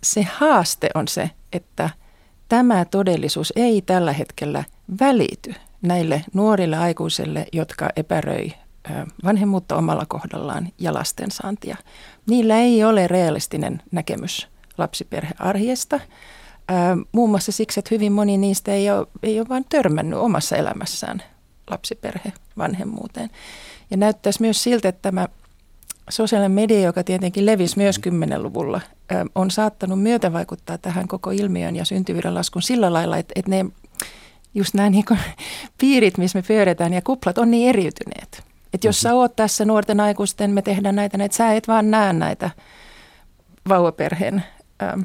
se 0.02 0.22
haaste 0.22 0.90
on 0.94 1.08
se, 1.08 1.30
että 1.52 1.90
tämä 2.48 2.84
todellisuus 2.84 3.52
ei 3.56 3.82
tällä 3.82 4.12
hetkellä 4.12 4.64
välity 5.00 5.54
näille 5.82 6.24
nuorille 6.32 6.76
aikuisille, 6.76 7.46
jotka 7.52 7.88
epäröi 7.96 8.52
vanhemmuutta 9.24 9.76
omalla 9.76 10.06
kohdallaan 10.08 10.68
ja 10.78 10.94
lastensaantia. 10.94 11.76
Niillä 12.26 12.58
ei 12.58 12.84
ole 12.84 13.08
realistinen 13.08 13.82
näkemys 13.90 14.53
lapsiperhearjesta. 14.78 16.00
Muun 17.12 17.30
muassa 17.30 17.52
siksi, 17.52 17.80
että 17.80 17.94
hyvin 17.94 18.12
moni 18.12 18.38
niistä 18.38 18.72
ei 18.72 18.90
ole, 18.90 19.06
ei 19.22 19.40
ole 19.40 19.48
vain 19.48 19.66
törmännyt 19.68 20.18
omassa 20.18 20.56
elämässään 20.56 21.22
lapsiperhevanhemmuuteen. 21.70 23.30
Ja 23.90 23.96
näyttäisi 23.96 24.40
myös 24.40 24.62
siltä, 24.62 24.88
että 24.88 25.02
tämä 25.02 25.28
sosiaalinen 26.10 26.52
media, 26.52 26.80
joka 26.80 27.04
tietenkin 27.04 27.46
levisi 27.46 27.78
myös 27.78 28.00
10-luvulla, 28.06 28.80
on 29.34 29.50
saattanut 29.50 30.02
myötävaikuttaa 30.02 30.78
tähän 30.78 31.08
koko 31.08 31.30
ilmiön 31.30 31.76
ja 31.76 31.84
syntyvyyden 31.84 32.34
laskun 32.34 32.62
sillä 32.62 32.92
lailla, 32.92 33.16
että, 33.16 33.32
että 33.36 33.50
ne 33.50 33.64
just 34.54 34.74
nämä 34.74 34.90
niin 34.90 35.04
piirit, 35.80 36.18
missä 36.18 36.38
me 36.38 36.42
pyöritään 36.48 36.92
ja 36.92 37.02
kuplat 37.02 37.38
on 37.38 37.50
niin 37.50 37.68
eriytyneet. 37.68 38.42
Että 38.72 38.88
jos 38.88 39.00
sä 39.00 39.08
mhm. 39.08 39.18
oot 39.18 39.36
tässä 39.36 39.64
nuorten 39.64 40.00
aikuisten, 40.00 40.50
me 40.50 40.62
tehdään 40.62 40.96
näitä, 40.96 41.24
että 41.24 41.36
sä 41.36 41.52
et 41.52 41.68
vaan 41.68 41.90
näe 41.90 42.12
näitä 42.12 42.50
vauvaperheen 43.68 44.44
ähm, 44.82 45.00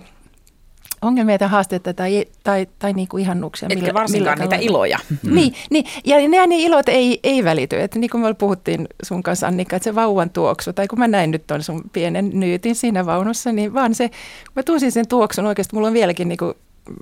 ongelmia 1.02 1.38
tai 1.38 1.48
haasteita 1.48 1.94
tai, 1.94 2.26
tai, 2.44 2.68
tai 2.80 2.94
niin 2.94 3.08
kuin 3.08 3.22
ihannuksia. 3.22 3.68
Etkä 3.72 3.82
millä, 3.82 3.94
varsinkaan 3.94 4.38
millä 4.38 4.52
niitä 4.52 4.66
iloja. 4.66 5.00
Mm. 5.24 5.36
Niin, 5.36 5.54
niin, 5.70 5.86
ja 6.06 6.16
ne, 6.30 6.48
ne 6.48 6.58
ilot 6.58 6.90
ei, 6.90 7.20
ei 7.24 7.44
välity. 7.44 7.82
Että 7.82 8.00
niin 8.00 8.10
kuin 8.10 8.22
me 8.22 8.34
puhuttiin 8.34 8.88
sun 9.04 9.24
kanssa 9.24 9.48
Annika, 9.48 9.76
että 9.76 9.84
se 9.84 9.96
vauvan 9.96 10.30
tuoksu, 10.30 10.74
tai 10.74 10.88
kun 10.88 11.00
mä 11.00 11.08
näin 11.08 11.32
nyt 11.32 11.48
tuon 11.48 11.64
sun 11.64 11.84
pienen 11.94 12.30
nyytin 12.34 12.76
siinä 12.76 13.06
vaunussa, 13.06 13.52
niin 13.52 13.74
vaan 13.74 13.96
se, 13.96 14.10
kun 14.10 14.54
mä 14.56 14.64
tunsin 14.64 14.92
sen 14.92 15.08
tuoksun 15.08 15.46
oikeasti, 15.46 15.76
mulla 15.76 15.88
on 15.88 15.94
vieläkin 15.94 16.28
niin 16.28 16.38
kuin, 16.38 16.54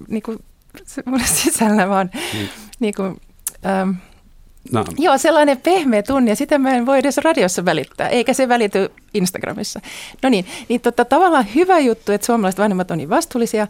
niin 0.08 0.24
kuin 0.24 0.40
se, 0.86 1.04
mulla 1.06 1.24
sisällä 1.26 1.90
vaan 1.90 2.10
mm. 2.14 2.48
niin 2.80 2.94
kuin, 2.94 3.22
ähm, 3.66 3.90
No. 4.72 4.86
Joo, 4.98 5.18
sellainen 5.18 5.58
pehmeä 5.58 6.04
tunne, 6.04 6.32
ja 6.32 6.36
sitä 6.36 6.58
mä 6.58 6.72
en 6.72 6.86
voi 6.86 7.00
edes 7.00 7.18
radiossa 7.18 7.66
välittää, 7.66 8.10
eikä 8.10 8.34
se 8.34 8.50
välity 8.50 8.92
Instagramissa. 9.14 9.82
No 10.24 10.30
niin, 10.30 10.46
niin 10.70 10.82
tota, 10.82 11.06
tavallaan 11.06 11.46
hyvä 11.56 11.80
juttu, 11.80 12.12
että 12.12 12.26
suomalaiset 12.26 12.60
vanhemmat 12.60 12.92
on 12.92 12.98
niin 12.98 13.10
vastuullisia. 13.10 13.68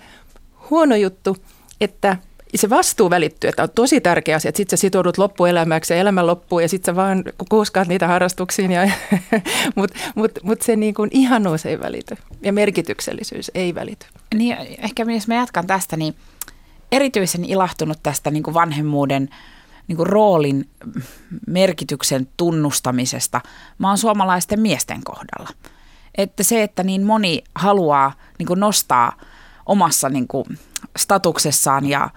Huono 0.70 0.96
juttu, 0.96 1.38
että 1.82 2.18
se 2.56 2.70
vastuu 2.70 3.10
välittyy, 3.10 3.48
että 3.48 3.64
on 3.64 3.70
tosi 3.76 4.02
tärkeä 4.02 4.36
asia, 4.36 4.50
että 4.50 4.58
sitten 4.58 4.78
sä 4.78 4.82
sitoudut 4.82 5.18
loppuelämäksi 5.18 5.94
ja 5.94 6.00
elämän 6.00 6.28
loppuun 6.28 6.62
ja 6.62 6.70
sitten 6.70 6.92
sä 6.92 6.96
vaan 6.96 7.24
kuuskaat 7.50 7.88
niitä 7.88 8.08
harrastuksiin, 8.08 8.72
ja, 8.72 8.90
mutta 9.76 10.00
mut, 10.16 10.32
mut 10.44 10.62
se 10.62 10.76
niin 10.76 10.94
kuin 10.94 11.10
ihanuus 11.14 11.66
ei 11.66 11.80
välity 11.80 12.18
ja 12.42 12.54
merkityksellisyys 12.54 13.52
ei 13.56 13.76
välity. 13.76 14.06
Niin, 14.36 14.58
ehkä 14.84 15.06
jos 15.14 15.28
mä 15.28 15.36
jatkan 15.36 15.68
tästä, 15.68 15.98
niin 15.98 16.16
erityisen 16.92 17.46
ilahtunut 17.46 18.00
tästä 18.04 18.32
niin 18.32 18.44
kuin 18.44 18.54
vanhemmuuden– 18.54 19.30
niin 19.88 19.98
kuin 19.98 20.08
roolin 20.08 20.70
merkityksen 21.48 22.28
tunnustamisesta 22.38 23.42
oon 23.84 23.98
suomalaisten 23.98 24.60
miesten 24.60 25.04
kohdalla. 25.04 25.50
Että 26.16 26.44
se, 26.44 26.64
että 26.64 26.84
niin 26.84 27.04
moni 27.04 27.44
haluaa 27.56 28.14
niin 28.40 28.48
kuin 28.48 28.60
nostaa 28.60 29.18
omassa 29.66 30.10
niin 30.10 30.28
kuin 30.28 30.46
statuksessaan 30.98 31.86
ja 31.86 32.10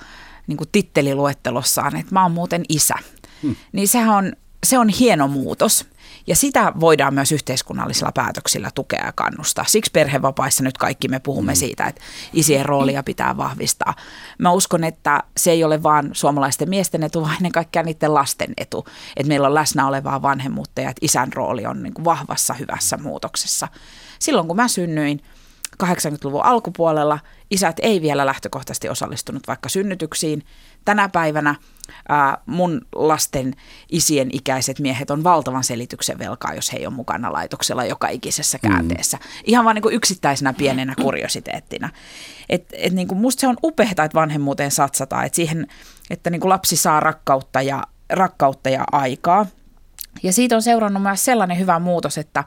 niin 0.46 0.56
kuin 0.56 0.68
titteliluettelossaan, 0.72 1.96
että 1.96 2.14
mä 2.14 2.22
oon 2.22 2.32
muuten 2.32 2.62
isä. 2.68 2.94
Hmm. 3.42 3.56
Niin 3.72 3.88
sehän 3.88 4.16
on 4.16 4.32
se 4.66 4.78
on 4.78 4.88
hieno 4.88 5.28
muutos. 5.28 5.86
Ja 6.26 6.36
sitä 6.36 6.72
voidaan 6.80 7.14
myös 7.14 7.32
yhteiskunnallisilla 7.32 8.12
päätöksillä 8.12 8.70
tukea 8.74 9.06
ja 9.06 9.12
kannustaa. 9.12 9.64
Siksi 9.68 9.90
perhevapaissa 9.90 10.64
nyt 10.64 10.78
kaikki 10.78 11.08
me 11.08 11.18
puhumme 11.18 11.52
mm. 11.52 11.56
siitä, 11.56 11.84
että 11.84 12.00
isien 12.32 12.66
roolia 12.66 13.02
pitää 13.02 13.36
vahvistaa. 13.36 13.94
Mä 14.38 14.52
uskon, 14.52 14.84
että 14.84 15.22
se 15.36 15.50
ei 15.50 15.64
ole 15.64 15.82
vaan 15.82 16.10
suomalaisten 16.12 16.68
miesten 16.68 17.02
etu, 17.02 17.22
vaan 17.22 17.36
ennen 17.36 17.52
kaikkea 17.52 17.82
niiden 17.82 18.14
lasten 18.14 18.52
etu. 18.56 18.86
Että 19.16 19.28
meillä 19.28 19.46
on 19.46 19.54
läsnä 19.54 19.86
olevaa 19.86 20.22
vanhemmuutta 20.22 20.80
ja 20.80 20.90
että 20.90 21.04
isän 21.04 21.32
rooli 21.32 21.66
on 21.66 21.82
niin 21.82 21.94
kuin 21.94 22.04
vahvassa 22.04 22.54
hyvässä 22.54 22.96
muutoksessa. 22.96 23.68
Silloin 24.18 24.46
kun 24.46 24.56
mä 24.56 24.68
synnyin 24.68 25.22
80-luvun 25.82 26.44
alkupuolella, 26.44 27.18
isät 27.50 27.76
ei 27.82 28.02
vielä 28.02 28.26
lähtökohtaisesti 28.26 28.88
osallistunut 28.88 29.48
vaikka 29.48 29.68
synnytyksiin. 29.68 30.44
Tänä 30.84 31.08
päivänä 31.08 31.54
ää, 32.08 32.38
mun 32.46 32.80
lasten 32.94 33.54
isien 33.88 34.28
ikäiset 34.32 34.78
miehet 34.78 35.10
on 35.10 35.24
valtavan 35.24 35.64
selityksen 35.64 36.18
velkaa, 36.18 36.54
jos 36.54 36.72
he 36.72 36.78
ei 36.78 36.86
ole 36.86 36.94
mukana 36.94 37.32
laitoksella 37.32 37.84
joka 37.84 38.08
ikisessä 38.08 38.58
mm. 38.62 38.68
käänteessä. 38.68 39.16
Mm. 39.16 39.22
Ihan 39.44 39.64
vaan 39.64 39.74
niin 39.74 39.82
kuin 39.82 39.94
yksittäisenä 39.94 40.52
pienenä 40.52 40.94
kuriositeettina. 41.02 41.88
Et, 42.48 42.66
et 42.72 42.92
niin 42.92 43.08
kuin 43.08 43.18
musta 43.18 43.40
se 43.40 43.46
on 43.46 43.56
upeaa, 43.64 43.90
että 43.90 44.10
vanhemmuuteen 44.14 44.70
satsataan, 44.70 45.26
että 45.26 45.36
siihen, 45.36 45.66
että 46.10 46.30
niin 46.30 46.40
kuin 46.40 46.48
lapsi 46.48 46.76
saa 46.76 47.00
rakkautta 47.00 47.62
ja, 47.62 47.82
rakkautta 48.10 48.70
ja 48.70 48.84
aikaa. 48.92 49.46
Ja 50.22 50.32
siitä 50.32 50.56
on 50.56 50.62
seurannut 50.62 51.02
myös 51.02 51.24
sellainen 51.24 51.58
hyvä 51.58 51.78
muutos, 51.78 52.18
että 52.18 52.44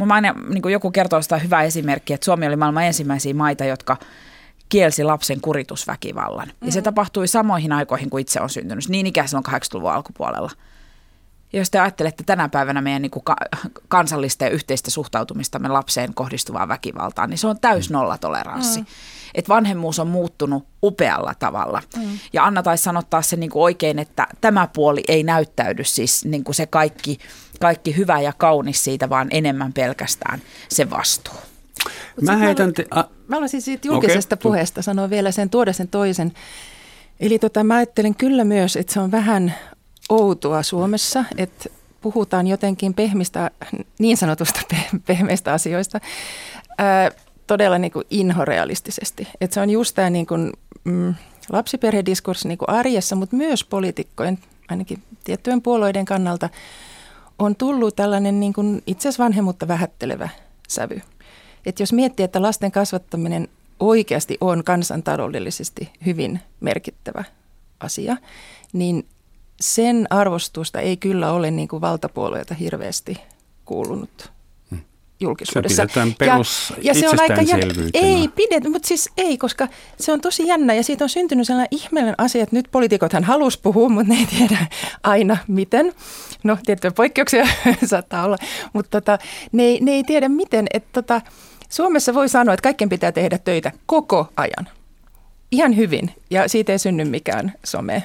mun 0.00 0.12
aina, 0.12 0.34
niin 0.48 0.62
kuin 0.62 0.72
joku 0.72 0.90
kertoo 0.90 1.22
sitä 1.22 1.38
hyvää 1.38 1.62
esimerkkiä, 1.62 2.14
että 2.14 2.24
Suomi 2.24 2.46
oli 2.46 2.56
maailman 2.56 2.84
ensimmäisiä 2.84 3.34
maita, 3.34 3.64
jotka– 3.64 3.96
kielsi 4.70 5.04
lapsen 5.04 5.40
kuritusväkivallan. 5.40 6.48
Mm. 6.48 6.66
Ja 6.66 6.72
se 6.72 6.80
mm. 6.80 6.84
tapahtui 6.84 7.28
samoihin 7.28 7.72
aikoihin 7.72 8.10
kuin 8.10 8.20
itse 8.22 8.40
on 8.40 8.50
syntynyt, 8.50 8.88
niin 8.88 9.06
ikään 9.06 9.28
on 9.34 9.42
80-luvun 9.54 9.92
alkupuolella. 9.92 10.50
Ja 11.52 11.58
jos 11.58 11.70
te 11.70 11.80
ajattelette 11.80 12.24
tänä 12.24 12.48
päivänä 12.48 12.80
meidän 12.80 13.02
niin 13.02 13.10
kuin 13.10 13.24
ka- 13.24 13.36
kansallista 13.88 14.44
ja 14.44 14.50
yhteistä 14.50 14.90
suhtautumistamme 14.90 15.68
lapseen 15.68 16.14
kohdistuvaan 16.14 16.68
väkivaltaan, 16.68 17.30
niin 17.30 17.38
se 17.38 17.46
on 17.46 17.60
täys 17.60 17.90
mm. 17.90 17.92
nollatoleranssi. 17.92 18.80
Mm. 18.80 18.86
Että 19.34 19.48
vanhemmuus 19.48 19.98
on 19.98 20.08
muuttunut 20.08 20.66
upealla 20.82 21.34
tavalla. 21.38 21.82
Mm. 21.96 22.18
Ja 22.32 22.44
Anna 22.44 22.62
taisi 22.62 22.84
sanottaa 22.84 23.22
se 23.22 23.36
niin 23.36 23.50
kuin 23.50 23.62
oikein, 23.62 23.98
että 23.98 24.26
tämä 24.40 24.68
puoli 24.74 25.02
ei 25.08 25.22
näyttäydy 25.22 25.84
siis 25.84 26.24
niin 26.24 26.44
kuin 26.44 26.54
se 26.54 26.66
kaikki, 26.66 27.18
kaikki 27.60 27.96
hyvä 27.96 28.20
ja 28.20 28.32
kaunis 28.32 28.84
siitä, 28.84 29.08
vaan 29.08 29.28
enemmän 29.30 29.72
pelkästään 29.72 30.42
se 30.68 30.90
vastuu. 30.90 31.34
Mä 32.20 32.36
heitän 32.36 32.72
te, 32.72 32.86
a, 32.90 33.00
mä 33.00 33.36
haluaisin 33.36 33.62
siitä 33.62 33.88
julkisesta 33.88 34.34
okay. 34.34 34.42
puheesta 34.42 34.82
sanoa 34.82 35.10
vielä 35.10 35.30
sen, 35.30 35.50
tuoda 35.50 35.72
sen 35.72 35.88
toisen. 35.88 36.32
Eli 37.20 37.38
tota, 37.38 37.64
mä 37.64 37.76
ajattelen 37.76 38.14
kyllä 38.14 38.44
myös, 38.44 38.76
että 38.76 38.92
se 38.92 39.00
on 39.00 39.10
vähän 39.10 39.54
outoa 40.08 40.62
Suomessa, 40.62 41.24
että 41.36 41.68
puhutaan 42.00 42.46
jotenkin 42.46 42.94
pehmistä, 42.94 43.50
niin 43.98 44.16
sanotusta 44.16 44.60
pehmeistä 45.06 45.52
asioista, 45.52 46.00
ää, 46.78 47.10
todella 47.46 47.78
niin 47.78 47.92
kuin 47.92 48.04
inhorealistisesti. 48.10 49.28
Että 49.40 49.54
se 49.54 49.60
on 49.60 49.70
just 49.70 49.94
tämä 49.94 50.10
niin 50.10 50.26
kuin, 50.26 50.52
mm, 50.84 51.14
lapsiperhediskurssi 51.52 52.48
niin 52.48 52.58
kuin 52.58 52.70
arjessa, 52.70 53.16
mutta 53.16 53.36
myös 53.36 53.64
poliitikkojen, 53.64 54.38
ainakin 54.68 55.02
tiettyjen 55.24 55.62
puolueiden 55.62 56.04
kannalta, 56.04 56.48
on 57.40 57.56
tullut 57.56 57.96
tällainen 57.96 58.40
niin 58.40 58.52
kuin 58.52 58.82
itse 58.86 59.08
asiassa 59.08 59.24
vanhemmuutta 59.24 59.68
vähättelevä 59.68 60.28
sävy. 60.68 61.00
Että 61.66 61.82
jos 61.82 61.92
miettii, 61.92 62.24
että 62.24 62.42
lasten 62.42 62.72
kasvattaminen 62.72 63.48
oikeasti 63.80 64.38
on 64.40 64.64
kansantaloudellisesti 64.64 65.92
hyvin 66.06 66.40
merkittävä 66.60 67.24
asia, 67.80 68.16
niin 68.72 69.06
sen 69.60 70.06
arvostusta 70.10 70.80
ei 70.80 70.96
kyllä 70.96 71.32
ole 71.32 71.50
niin 71.50 71.68
kuin 71.68 71.80
valtapuolueita 71.80 72.54
hirveästi 72.54 73.16
kuulunut. 73.64 74.32
Julkisuudessa. 75.20 75.86
Se 75.94 76.14
perus 76.18 76.72
ja, 76.76 76.76
ja 76.82 76.94
se 76.94 77.08
on 77.08 77.20
aika 77.20 77.42
jännä. 77.42 77.74
Ei 77.94 78.28
pidetä, 78.28 78.68
mutta 78.68 78.88
siis 78.88 79.10
ei, 79.16 79.38
koska 79.38 79.68
se 79.98 80.12
on 80.12 80.20
tosi 80.20 80.46
jännä 80.46 80.74
ja 80.74 80.82
siitä 80.82 81.04
on 81.04 81.08
syntynyt 81.08 81.46
sellainen 81.46 81.68
ihmeellinen 81.70 82.14
asia, 82.18 82.42
että 82.42 82.56
nyt 82.56 82.68
poliitikothan 82.70 83.24
halus 83.24 83.58
puhua, 83.58 83.88
mutta 83.88 84.12
ne 84.12 84.18
ei 84.20 84.26
tiedä 84.26 84.66
aina 85.02 85.36
miten. 85.48 85.92
No 86.44 86.58
tiettyjä 86.66 86.90
poikkeuksia 86.90 87.46
saattaa 87.84 88.24
olla, 88.24 88.36
mutta 88.72 89.00
tota, 89.00 89.18
ne, 89.52 89.62
ei, 89.62 89.80
ne 89.80 89.92
ei 89.92 90.04
tiedä 90.04 90.28
miten. 90.28 90.66
Että 90.74 90.88
tota, 90.92 91.20
Suomessa 91.68 92.14
voi 92.14 92.28
sanoa, 92.28 92.54
että 92.54 92.62
kaikkien 92.62 92.88
pitää 92.88 93.12
tehdä 93.12 93.38
töitä 93.38 93.72
koko 93.86 94.28
ajan. 94.36 94.79
Ihan 95.50 95.76
hyvin. 95.76 96.14
Ja 96.30 96.48
siitä 96.48 96.72
ei 96.72 96.78
synny 96.78 97.04
mikään 97.04 97.52
some 97.64 98.02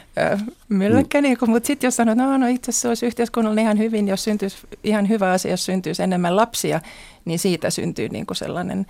mylläkkä. 0.70 1.22
Niin 1.22 1.38
mutta 1.48 1.68
sitten 1.68 1.88
jos 1.88 1.96
sanoo, 1.96 2.16
no, 2.16 2.38
no 2.38 2.48
itse 2.48 2.72
asiassa 2.72 2.88
olisi 2.90 3.06
yhteiskunnalle 3.06 3.62
ihan 3.62 3.78
hyvin, 3.78 4.08
jos 4.08 4.24
syntyisi 4.24 4.58
ihan 4.84 5.10
hyvä 5.10 5.32
asia, 5.32 5.52
jos 5.52 5.66
syntyisi 5.66 6.04
enemmän 6.04 6.36
lapsia, 6.36 6.82
niin 7.26 7.40
siitä 7.40 7.70
syntyy 7.70 8.10
niin 8.10 8.26
kuin 8.26 8.38
sellainen 8.38 8.86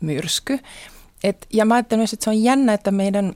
myrsky. 0.00 0.58
Et, 1.24 1.46
ja 1.52 1.64
mä 1.64 1.74
ajattelen 1.74 2.00
myös, 2.00 2.12
että 2.12 2.24
se 2.24 2.30
on 2.30 2.42
jännä, 2.42 2.72
että 2.72 2.90
meidän, 2.90 3.32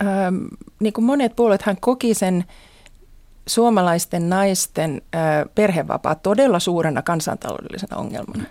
ähm, 0.00 0.44
niin 0.80 0.92
kuin 0.92 1.04
monet 1.04 1.36
puolueethan 1.36 1.76
koki 1.80 2.14
sen 2.14 2.44
suomalaisten 3.46 4.28
naisten 4.28 5.02
äh, 5.14 5.20
perhevapaa 5.54 6.14
todella 6.14 6.58
suurena 6.58 7.02
kansantaloudellisena 7.02 7.96
ongelmana. 7.96 8.44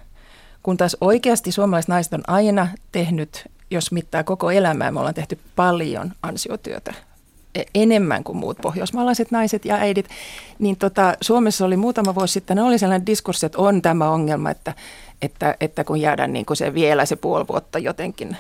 Kun 0.64 0.78
taas 0.78 0.98
oikeasti 1.02 1.52
suomalaiset 1.52 1.90
naiset 1.90 2.14
on 2.14 2.24
aina 2.28 2.68
tehnyt, 2.92 3.52
jos 3.72 3.92
mittaa 3.92 4.24
koko 4.24 4.52
elämää, 4.52 4.92
me 4.92 5.00
ollaan 5.00 5.16
tehty 5.16 5.40
paljon 5.56 6.14
ansiotyötä 6.24 6.94
e, 7.56 7.64
enemmän 7.76 8.24
kuin 8.24 8.38
muut 8.38 8.58
pohjoismaalaiset 8.62 9.32
naiset 9.32 9.66
ja 9.66 9.76
äidit, 9.76 10.10
niin 10.60 10.78
tota, 10.78 11.18
Suomessa 11.22 11.66
oli 11.66 11.78
muutama 11.78 12.16
vuosi 12.16 12.34
sitten, 12.34 12.60
oli 12.60 12.80
sellainen 12.80 13.06
diskurssi, 13.06 13.46
että 13.46 13.58
on 13.58 13.82
tämä 13.82 14.10
ongelma, 14.10 14.50
että, 14.50 14.74
että, 15.22 15.56
että 15.60 15.84
kun 15.84 16.02
jäädään 16.02 16.34
niin 16.34 16.46
kuin 16.46 16.58
se 16.58 16.74
vielä 16.74 17.06
se 17.06 17.16
puoli 17.16 17.48
vuotta 17.48 17.80
jotenkin 17.80 18.38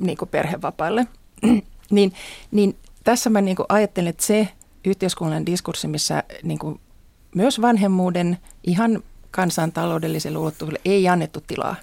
niin 0.00 0.16
kuin 0.16 0.28
perhevapaille, 0.28 1.06
niin, 1.90 2.12
niin 2.50 2.76
tässä 3.04 3.30
mä 3.30 3.40
niin 3.40 3.56
kuin 3.56 3.66
ajattelen, 3.68 4.10
että 4.10 4.24
se 4.24 4.48
yhteiskunnallinen 4.84 5.46
diskurssi, 5.46 5.88
missä 5.88 6.22
niin 6.42 6.58
kuin 6.58 6.80
myös 7.34 7.60
vanhemmuuden 7.60 8.38
ihan 8.64 9.02
kansantaloudelliselle 9.30 10.38
ulottuvuudelle 10.38 10.80
ei 10.84 11.08
annettu 11.08 11.40
tilaa, 11.46 11.76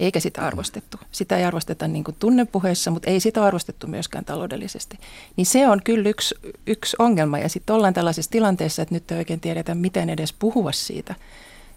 eikä 0.00 0.20
sitä 0.20 0.42
arvostettu. 0.46 0.96
Sitä 1.12 1.36
ei 1.36 1.44
arvosteta 1.44 1.88
niin 1.88 2.04
kuin 2.04 2.16
tunnepuheissa, 2.18 2.90
mutta 2.90 3.10
ei 3.10 3.20
sitä 3.20 3.44
arvostettu 3.44 3.86
myöskään 3.86 4.24
taloudellisesti. 4.24 4.98
Niin 5.36 5.46
se 5.46 5.68
on 5.68 5.80
kyllä 5.84 6.08
yksi, 6.08 6.34
yksi 6.66 6.96
ongelma 6.98 7.38
ja 7.38 7.48
sitten 7.48 7.76
ollaan 7.76 7.94
tällaisessa 7.94 8.30
tilanteessa, 8.30 8.82
että 8.82 8.94
nyt 8.94 9.10
ei 9.10 9.18
oikein 9.18 9.40
tiedetä, 9.40 9.74
miten 9.74 10.10
edes 10.10 10.32
puhua 10.32 10.72
siitä, 10.72 11.14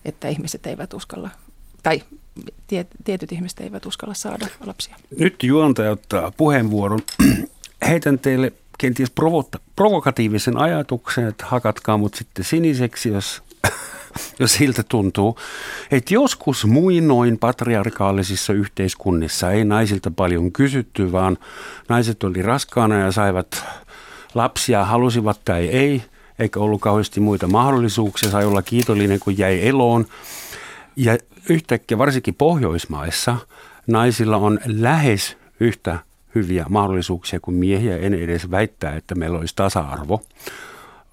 että 0.05 0.27
ihmiset 0.27 0.65
eivät 0.65 0.93
uskalla, 0.93 1.29
tai 1.83 2.03
tietyt 3.03 3.31
ihmiset 3.31 3.59
eivät 3.59 3.85
uskalla 3.85 4.13
saada 4.13 4.47
lapsia. 4.65 4.95
Nyt 5.19 5.43
juontaja 5.43 5.91
ottaa 5.91 6.31
puheenvuoron. 6.37 6.99
Heitän 7.87 8.19
teille 8.19 8.53
kenties 8.77 9.11
provo- 9.21 9.59
provokatiivisen 9.75 10.57
ajatuksen, 10.57 11.27
että 11.27 11.45
hakatkaa 11.45 11.97
mut 11.97 12.13
sitten 12.15 12.45
siniseksi, 12.45 13.09
jos 13.09 13.43
siltä 14.45 14.83
tuntuu, 14.89 15.37
että 15.91 16.13
joskus 16.13 16.65
muinoin 16.65 17.37
patriarkaalisissa 17.37 18.53
yhteiskunnissa 18.53 19.51
ei 19.51 19.65
naisilta 19.65 20.11
paljon 20.11 20.51
kysytty, 20.51 21.11
vaan 21.11 21.37
naiset 21.89 22.23
oli 22.23 22.41
raskaana 22.41 22.99
ja 22.99 23.11
saivat 23.11 23.65
lapsia, 24.33 24.85
halusivat 24.85 25.41
tai 25.45 25.67
ei, 25.67 26.03
eikä 26.39 26.59
ollut 26.59 26.81
kauheasti 26.81 27.19
muita 27.19 27.47
mahdollisuuksia, 27.47 28.31
sai 28.31 28.45
olla 28.45 28.61
kiitollinen, 28.61 29.19
kun 29.19 29.37
jäi 29.37 29.67
eloon. 29.67 30.05
Ja 30.95 31.17
yhtäkkiä, 31.49 31.97
varsinkin 31.97 32.35
Pohjoismaissa, 32.35 33.37
naisilla 33.87 34.37
on 34.37 34.59
lähes 34.65 35.37
yhtä 35.59 35.99
hyviä 36.35 36.65
mahdollisuuksia 36.69 37.39
kuin 37.39 37.55
miehiä. 37.55 37.97
En 37.97 38.13
edes 38.13 38.51
väittää, 38.51 38.95
että 38.95 39.15
meillä 39.15 39.39
olisi 39.39 39.55
tasa-arvo, 39.55 40.21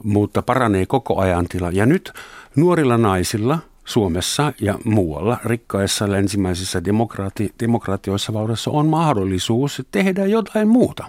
mutta 0.03 0.43
paranee 0.43 0.87
koko 0.87 1.19
ajan 1.19 1.47
tila. 1.49 1.71
Ja 1.73 1.87
nyt 1.87 2.13
Nuorilla 2.57 2.99
naisilla 2.99 3.59
Suomessa 3.85 4.53
ja 4.61 4.79
muualla 4.85 5.37
rikkaissa 5.45 6.11
länsimaisissa 6.11 6.85
demokraati, 6.85 7.55
demokratioissa 7.61 8.33
vaudassa 8.33 8.71
on 8.71 8.87
mahdollisuus 8.87 9.83
tehdä 9.91 10.27
jotain 10.27 10.69
muuta 10.69 11.05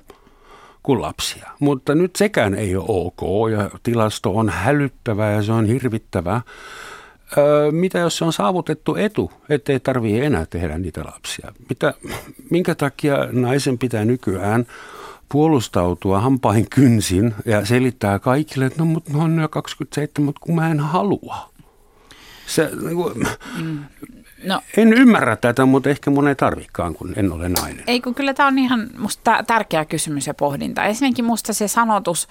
kuin 0.83 1.01
lapsia. 1.01 1.51
Mutta 1.59 1.95
nyt 1.95 2.15
sekään 2.15 2.53
ei 2.53 2.75
ole 2.75 2.85
ok 2.87 3.51
ja 3.51 3.69
tilasto 3.83 4.37
on 4.37 4.49
hälyttävä 4.49 5.31
ja 5.31 5.43
se 5.43 5.51
on 5.51 5.65
hirvittävä. 5.65 6.41
Öö, 7.37 7.71
mitä 7.71 7.99
jos 7.99 8.17
se 8.17 8.25
on 8.25 8.33
saavutettu 8.33 8.95
etu, 8.95 9.31
ettei 9.49 9.79
tarvitse 9.79 10.25
enää 10.25 10.45
tehdä 10.45 10.77
niitä 10.77 11.01
lapsia? 11.05 11.51
Mitä, 11.69 11.93
minkä 12.49 12.75
takia 12.75 13.17
naisen 13.31 13.77
pitää 13.77 14.05
nykyään 14.05 14.65
puolustautua 15.31 16.19
hampain 16.19 16.69
kynsin 16.69 17.35
ja 17.45 17.65
selittää 17.65 18.19
kaikille, 18.19 18.65
että 18.65 18.79
no 18.79 18.85
mutta 18.85 19.13
no 19.13 19.19
on 19.23 19.39
jo 19.39 19.49
27, 19.49 20.25
mutta 20.25 20.41
kun 20.43 20.55
mä 20.55 20.71
en 20.71 20.79
halua. 20.79 21.51
Se, 22.47 22.69
niin 22.81 22.95
kuin, 22.95 23.27
mm. 23.57 23.79
No, 24.43 24.61
en 24.77 24.93
ymmärrä 24.93 25.35
tätä, 25.35 25.65
mutta 25.65 25.89
ehkä 25.89 26.11
mun 26.11 26.27
ei 26.27 26.35
tarvikaan, 26.35 26.93
kun 26.93 27.13
en 27.15 27.31
ole 27.31 27.49
nainen. 27.49 27.83
Ei, 27.87 28.01
kun 28.01 28.15
kyllä 28.15 28.33
tämä 28.33 28.47
on 28.47 28.59
ihan 28.59 28.89
musta 28.97 29.43
tärkeä 29.47 29.85
kysymys 29.85 30.27
ja 30.27 30.33
pohdinta. 30.33 30.85
Esimerkiksi 30.85 31.21
musta 31.21 31.53
se 31.53 31.67
sanotus, 31.67 32.27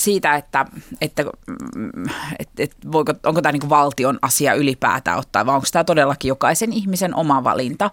siitä, 0.00 0.34
että, 0.34 0.66
että, 1.00 1.24
että, 2.38 2.62
että 2.62 2.76
voiko, 2.92 3.14
onko 3.26 3.42
tämä 3.42 3.52
niin 3.52 3.68
valtion 3.68 4.18
asia 4.22 4.54
ylipäätään 4.54 5.18
ottaa, 5.18 5.46
vai 5.46 5.54
onko 5.54 5.66
tämä 5.72 5.84
todellakin 5.84 6.28
jokaisen 6.28 6.72
ihmisen 6.72 7.14
oma 7.14 7.44
valinta, 7.44 7.90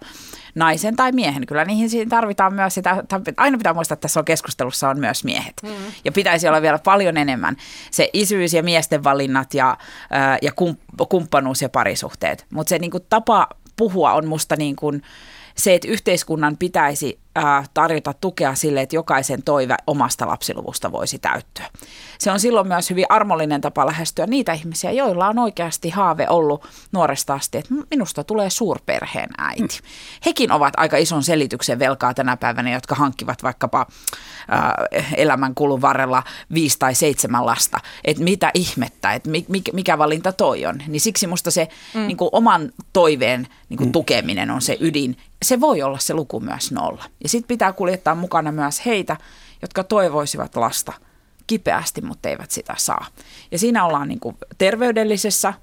naisen 0.55 0.95
tai 0.95 1.11
miehen. 1.11 1.45
Kyllä 1.45 1.65
niihin 1.65 2.09
tarvitaan 2.09 2.53
myös 2.53 2.73
sitä, 2.73 3.03
aina 3.37 3.57
pitää 3.57 3.73
muistaa, 3.73 3.93
että 3.93 4.01
tässä 4.01 4.19
on 4.19 4.25
keskustelussa 4.25 4.89
on 4.89 4.99
myös 4.99 5.23
miehet. 5.23 5.53
Mm. 5.63 5.69
Ja 6.05 6.11
pitäisi 6.11 6.47
olla 6.47 6.61
vielä 6.61 6.79
paljon 6.79 7.17
enemmän 7.17 7.55
se 7.91 8.09
isyys 8.13 8.53
ja 8.53 8.63
miesten 8.63 9.03
valinnat 9.03 9.53
ja, 9.53 9.77
ja 10.41 10.51
kumppanuus 11.09 11.61
ja 11.61 11.69
parisuhteet. 11.69 12.45
Mutta 12.49 12.69
se 12.69 12.79
niin 12.79 12.91
kuin 12.91 13.05
tapa 13.09 13.47
puhua 13.75 14.13
on 14.13 14.27
musta 14.27 14.55
niin 14.55 14.75
kuin, 14.75 15.01
se, 15.57 15.73
että 15.73 15.87
yhteiskunnan 15.87 16.57
pitäisi 16.57 17.19
tarjota 17.73 18.13
tukea 18.13 18.55
sille, 18.55 18.81
että 18.81 18.95
jokaisen 18.95 19.43
toive 19.43 19.75
omasta 19.87 20.27
lapsiluvusta 20.27 20.91
voisi 20.91 21.19
täyttyä. 21.19 21.65
Se 22.19 22.31
on 22.31 22.39
silloin 22.39 22.67
myös 22.67 22.89
hyvin 22.89 23.05
armollinen 23.09 23.61
tapa 23.61 23.85
lähestyä 23.85 24.25
niitä 24.27 24.53
ihmisiä, 24.53 24.91
joilla 24.91 25.27
on 25.27 25.39
oikeasti 25.39 25.89
haave 25.89 26.25
ollut 26.29 26.67
nuoresta 26.91 27.33
asti, 27.33 27.57
että 27.57 27.73
minusta 27.91 28.23
tulee 28.23 28.49
suurperheen 28.49 29.29
äiti. 29.37 29.61
Mm. 29.61 29.87
Hekin 30.25 30.51
ovat 30.51 30.73
aika 30.77 30.97
ison 30.97 31.23
selityksen 31.23 31.79
velkaa 31.79 32.13
tänä 32.13 32.37
päivänä, 32.37 32.71
jotka 32.71 32.95
hankkivat 32.95 33.43
vaikkapa 33.43 33.85
äh, 34.97 35.13
elämän 35.17 35.55
kulun 35.55 35.81
varrella 35.81 36.23
viisi 36.53 36.79
tai 36.79 36.95
seitsemän 36.95 37.45
lasta. 37.45 37.79
Että 38.03 38.23
mitä 38.23 38.51
ihmettä, 38.53 39.13
että 39.13 39.29
mikä, 39.29 39.71
mikä 39.73 39.97
valinta 39.97 40.33
toi 40.33 40.65
on. 40.65 40.77
Niin 40.87 41.01
siksi 41.01 41.27
musta 41.27 41.51
se 41.51 41.67
mm. 41.93 42.07
niin 42.07 42.17
kuin 42.17 42.29
oman 42.31 42.71
toiveen 42.93 43.47
niin 43.69 43.77
kuin 43.77 43.89
mm. 43.89 43.91
tukeminen 43.91 44.51
on 44.51 44.61
se 44.61 44.77
ydin. 44.79 45.17
Se 45.45 45.61
voi 45.61 45.81
olla 45.81 45.99
se 45.99 46.13
luku 46.13 46.39
myös 46.39 46.71
nolla. 46.71 47.03
Ja 47.27 47.29
sitten 47.29 47.47
pitää 47.47 47.73
kuljettaa 47.73 48.15
mukana 48.15 48.51
myös 48.51 48.85
heitä, 48.85 49.17
jotka 49.61 49.83
toivoisivat 49.83 50.55
lasta 50.55 50.93
kipeästi, 51.47 52.01
mutta 52.01 52.29
eivät 52.29 52.51
sitä 52.51 52.73
saa. 52.77 53.05
Ja 53.51 53.59
siinä 53.59 53.85
ollaan 53.85 54.07
niin 54.07 54.19
kuin 54.19 54.37
terveydellisessä 54.57 55.53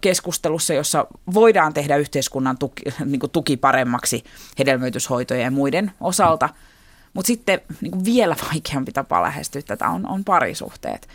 keskustelussa, 0.00 0.74
jossa 0.74 1.06
voidaan 1.34 1.74
tehdä 1.74 1.96
yhteiskunnan 1.96 2.58
tuki, 2.58 2.82
niin 3.04 3.20
kuin 3.20 3.30
tuki 3.30 3.56
paremmaksi 3.56 4.24
hedelmöityshoitojen 4.58 5.44
ja 5.44 5.50
muiden 5.50 5.92
osalta. 6.00 6.48
Mutta 7.14 7.26
sitten 7.26 7.60
niin 7.80 7.90
kuin 7.90 8.04
vielä 8.04 8.36
vaikeampi 8.52 8.92
tapa 8.92 9.22
lähestyä 9.22 9.62
tätä 9.62 9.88
on, 9.88 10.08
on 10.08 10.24
parisuhteet. 10.24 11.08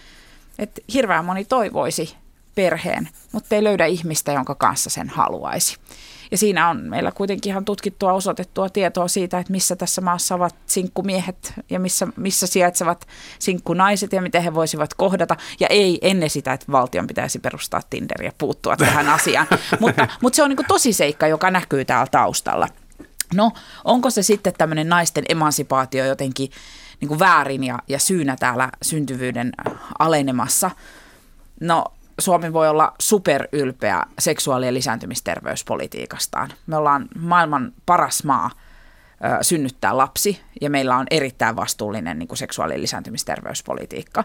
Et 0.59 0.79
hirveän 0.93 1.25
moni 1.25 1.45
toivoisi 1.45 2.15
perheen, 2.55 3.09
mutta 3.31 3.55
ei 3.55 3.63
löydä 3.63 3.85
ihmistä, 3.85 4.31
jonka 4.31 4.55
kanssa 4.55 4.89
sen 4.89 5.09
haluaisi. 5.09 5.77
Ja 6.31 6.37
siinä 6.37 6.69
on 6.69 6.77
meillä 6.77 7.11
kuitenkin 7.11 7.51
ihan 7.51 7.65
tutkittua 7.65 8.13
osoitettua 8.13 8.69
tietoa 8.69 9.07
siitä, 9.07 9.39
että 9.39 9.51
missä 9.51 9.75
tässä 9.75 10.01
maassa 10.01 10.35
ovat 10.35 10.55
sinkkumiehet 10.65 11.53
ja 11.69 11.79
missä, 11.79 12.07
missä 12.15 12.47
sijaitsevat 12.47 13.07
sinkkunaiset 13.39 14.13
ja 14.13 14.21
miten 14.21 14.43
he 14.43 14.53
voisivat 14.53 14.93
kohdata. 14.93 15.35
Ja 15.59 15.67
ei 15.69 15.99
ennen 16.01 16.29
sitä, 16.29 16.53
että 16.53 16.71
valtion 16.71 17.07
pitäisi 17.07 17.39
perustaa 17.39 17.81
Tinder 17.89 18.23
ja 18.23 18.31
puuttua 18.37 18.77
tähän 18.77 19.09
asiaan. 19.19 19.47
mutta, 19.79 20.07
mutta 20.21 20.35
se 20.35 20.43
on 20.43 20.49
niin 20.49 20.67
tosi 20.67 20.93
seikka, 20.93 21.27
joka 21.27 21.51
näkyy 21.51 21.85
täällä 21.85 22.07
taustalla. 22.11 22.67
No, 23.33 23.51
onko 23.83 24.09
se 24.09 24.23
sitten 24.23 24.53
tämmöinen 24.57 24.89
naisten 24.89 25.23
emansipaatio 25.29 26.05
jotenkin 26.05 26.49
niin 27.01 27.07
kuin 27.07 27.19
väärin 27.19 27.63
ja, 27.63 27.79
ja 27.87 27.99
syynä 27.99 28.35
täällä 28.39 28.69
syntyvyyden 28.81 29.51
alenemassa? 29.99 30.71
No 31.59 31.85
Suomi 32.19 32.53
voi 32.53 32.69
olla 32.69 32.93
superylpeä 32.99 34.03
seksuaali- 34.19 34.65
ja 34.65 34.73
lisääntymisterveyspolitiikastaan. 34.73 36.53
Me 36.67 36.75
ollaan 36.75 37.07
maailman 37.19 37.73
paras 37.85 38.23
maa 38.23 38.51
ö, 39.39 39.43
synnyttää 39.43 39.97
lapsi 39.97 40.41
ja 40.61 40.69
meillä 40.69 40.97
on 40.97 41.05
erittäin 41.11 41.55
vastuullinen 41.55 42.19
niin 42.19 42.27
kuin 42.27 42.37
seksuaali- 42.37 42.73
ja 42.73 42.81
lisääntymisterveyspolitiikka. 42.81 44.23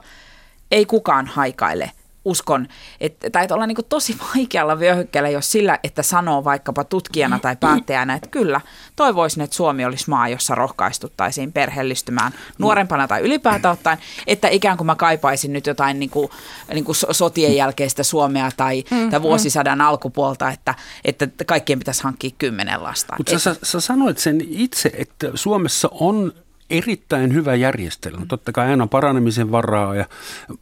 Ei 0.70 0.86
kukaan 0.86 1.26
haikaile– 1.26 1.90
uskon, 2.24 2.68
että, 3.00 3.30
tai 3.30 3.44
että 3.44 3.54
ollaan 3.54 3.68
niin 3.68 3.86
tosi 3.88 4.16
vaikealla 4.36 4.78
vyöhykkeellä, 4.78 5.28
jos 5.28 5.52
sillä, 5.52 5.78
että 5.84 6.02
sanoo 6.02 6.44
vaikkapa 6.44 6.84
tutkijana 6.84 7.38
tai 7.38 7.56
päättäjänä, 7.56 8.14
että 8.14 8.28
kyllä, 8.28 8.60
toivoisin, 8.96 9.42
että 9.42 9.56
Suomi 9.56 9.84
olisi 9.84 10.10
maa, 10.10 10.28
jossa 10.28 10.54
rohkaistuttaisiin 10.54 11.52
perheellistymään 11.52 12.32
nuorempana 12.58 13.08
tai 13.08 13.20
ylipäätään 13.20 13.72
ottaen, 13.72 13.98
että 14.26 14.48
ikään 14.48 14.76
kuin 14.76 14.86
mä 14.86 14.94
kaipaisin 14.94 15.52
nyt 15.52 15.66
jotain 15.66 15.98
niin 16.00 16.10
kuin, 16.10 16.30
niin 16.74 16.84
kuin 16.84 16.96
sotien 17.10 17.56
jälkeistä 17.56 18.02
Suomea 18.02 18.50
tai, 18.56 18.84
mm, 18.90 19.10
tai 19.10 19.18
mm. 19.20 19.22
vuosisadan 19.22 19.78
mm. 19.78 19.84
alkupuolta, 19.84 20.50
että, 20.50 20.74
että 21.04 21.44
kaikkien 21.46 21.78
pitäisi 21.78 22.02
hankkia 22.02 22.30
kymmenen 22.38 22.82
lasta. 22.82 23.14
Mutta 23.18 23.38
sä, 23.38 23.56
sä 23.62 23.80
sanoit 23.80 24.18
sen 24.18 24.40
itse, 24.48 24.90
että 24.94 25.30
Suomessa 25.34 25.88
on 25.92 26.32
erittäin 26.70 27.34
hyvä 27.34 27.54
järjestelmä. 27.54 28.26
Totta 28.26 28.52
kai 28.52 28.70
aina 28.70 28.86
paranemisen 28.86 29.50
varaa, 29.50 29.94
ja, 29.94 30.04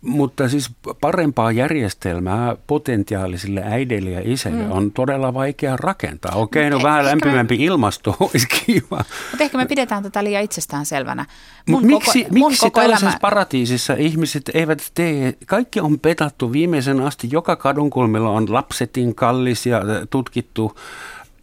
mutta 0.00 0.48
siis 0.48 0.70
parempaa 1.00 1.52
järjestelmää 1.52 2.56
potentiaalisille 2.66 3.62
äideille 3.64 4.10
ja 4.10 4.20
isille 4.24 4.64
mm. 4.64 4.72
on 4.72 4.92
todella 4.92 5.34
vaikea 5.34 5.76
rakentaa. 5.76 6.32
Okei, 6.34 6.70
no 6.70 6.82
vähän 6.82 7.04
lämpimämpi 7.04 7.58
me... 7.58 7.64
ilmasto 7.64 8.16
olisi 8.20 8.46
kiva. 8.48 9.04
Mutta 9.30 9.44
ehkä 9.44 9.58
me 9.58 9.66
pidetään 9.66 10.02
tätä 10.02 10.24
liian 10.24 10.42
itsestään 10.42 10.86
selvänä. 10.86 11.26
Mun 11.68 11.86
miksi 11.86 12.24
koko, 12.24 12.34
miksi 12.34 12.60
koko 12.60 12.80
tällaisessa 12.80 13.06
elämä... 13.06 13.18
paratiisissa 13.20 13.94
ihmiset 13.94 14.50
eivät 14.54 14.90
tee, 14.94 15.36
kaikki 15.46 15.80
on 15.80 16.00
petattu 16.00 16.52
viimeisen 16.52 17.00
asti, 17.00 17.28
joka 17.30 17.56
kadunkulmilla 17.56 18.30
on 18.30 18.52
lapsetin 18.52 19.14
kallis 19.14 19.66
ja 19.66 19.82
tutkittu 20.10 20.76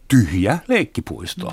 tyhjä 0.08 0.58
leikkipuisto. 0.68 1.50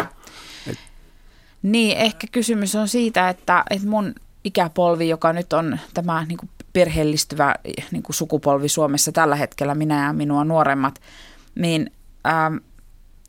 Niin, 1.72 1.98
ehkä 1.98 2.28
kysymys 2.32 2.76
on 2.76 2.88
siitä, 2.88 3.30
että, 3.30 3.64
että 3.70 3.88
mun 3.88 4.16
ikäpolvi, 4.44 5.10
joka 5.10 5.34
nyt 5.34 5.54
on 5.54 5.80
tämä 5.94 6.26
niin 6.28 6.38
kuin 6.38 6.50
perheellistyvä 6.74 7.56
niin 7.92 8.04
kuin 8.04 8.16
sukupolvi 8.16 8.70
Suomessa 8.70 9.12
tällä 9.12 9.36
hetkellä, 9.36 9.76
minä 9.76 10.06
ja 10.06 10.14
minua 10.14 10.44
nuoremmat, 10.44 11.02
niin 11.56 11.92
ähm, 12.28 12.56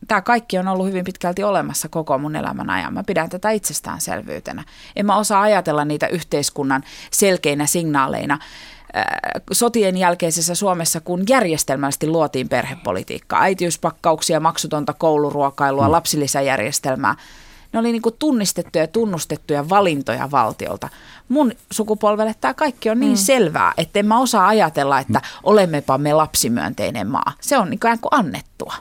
tämä 0.08 0.20
kaikki 0.22 0.58
on 0.58 0.68
ollut 0.68 0.86
hyvin 0.86 1.04
pitkälti 1.04 1.42
olemassa 1.44 1.88
koko 1.88 2.18
mun 2.18 2.36
elämän 2.36 2.70
ajan. 2.70 2.94
Mä 2.94 3.04
pidän 3.04 3.28
tätä 3.28 3.50
itsestäänselvyytenä. 3.50 4.64
En 4.96 5.06
mä 5.06 5.16
osaa 5.16 5.42
ajatella 5.42 5.84
niitä 5.84 6.06
yhteiskunnan 6.06 6.82
selkeinä 7.10 7.66
signaaleina 7.66 8.34
äh, 8.34 9.04
sotien 9.52 9.96
jälkeisessä 9.96 10.54
Suomessa, 10.54 11.00
kun 11.00 11.24
järjestelmällisesti 11.28 12.06
luotiin 12.06 12.48
perhepolitiikkaa, 12.48 13.42
äitiyspakkauksia, 13.42 14.40
maksutonta 14.40 14.92
kouluruokailua, 14.92 15.86
mm. 15.86 15.92
lapsilisäjärjestelmää– 15.92 17.14
ne 17.72 17.78
oli 17.78 17.92
niin 17.92 18.02
kuin 18.02 18.14
tunnistettuja 18.18 18.84
ja 18.84 18.88
tunnustettuja 18.88 19.68
valintoja 19.68 20.30
valtiolta. 20.30 20.88
Mun 21.28 21.52
sukupolvelle 21.70 22.34
tämä 22.40 22.54
kaikki 22.54 22.90
on 22.90 23.00
niin 23.00 23.12
mm. 23.12 23.16
selvää, 23.16 23.72
että 23.76 23.98
en 23.98 24.06
mä 24.06 24.20
osaa 24.20 24.48
ajatella, 24.48 24.98
että 24.98 25.20
olemmepa 25.42 25.98
me 25.98 26.12
lapsimyönteinen 26.12 27.06
maa. 27.06 27.32
Se 27.40 27.58
on 27.58 27.70
niin 27.70 27.80
kuin 27.80 27.98
annettua. 28.10 28.74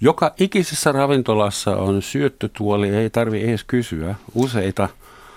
Joka 0.00 0.34
ikisessä 0.40 0.92
ravintolassa 0.92 1.76
on 1.76 2.02
syöttötuoli, 2.02 2.88
ei 2.88 3.10
tarvi 3.10 3.44
edes 3.44 3.64
kysyä. 3.64 4.14
Useita 4.34 4.88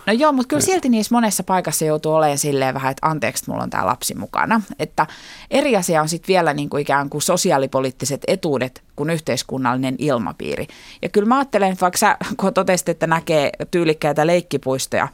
No 0.08 0.14
joo, 0.14 0.32
mutta 0.32 0.48
kyllä 0.48 0.62
silti 0.62 0.90
niissä 0.90 1.16
monessa 1.16 1.44
paikassa 1.44 1.86
joutuu 1.86 2.14
olemaan 2.14 2.38
silleen 2.38 2.74
vähän, 2.74 2.92
että 2.92 3.08
anteeksi, 3.08 3.44
mulla 3.48 3.64
on 3.64 3.70
tämä 3.70 3.86
lapsi 3.86 4.16
mukana. 4.16 4.62
Että 4.80 5.08
eri 5.52 5.76
asia 5.76 6.02
on 6.02 6.10
sitten 6.10 6.28
vielä 6.28 6.54
niin 6.54 6.70
kuin 6.70 6.82
ikään 6.82 7.10
kuin 7.10 7.22
sosiaalipoliittiset 7.22 8.22
etuudet 8.28 8.84
kuin 8.96 9.10
yhteiskunnallinen 9.10 9.96
ilmapiiri. 9.98 10.68
Ja 11.02 11.10
kyllä 11.10 11.28
mä 11.28 11.38
ajattelen, 11.38 11.72
että 11.72 11.82
vaikka 11.82 11.98
sä 11.98 12.18
kun 12.38 12.54
totesit, 12.54 12.90
että 12.90 13.08
näkee 13.08 13.52
tyylikkäitä 13.72 14.28
leikkipuistoja, 14.28 15.08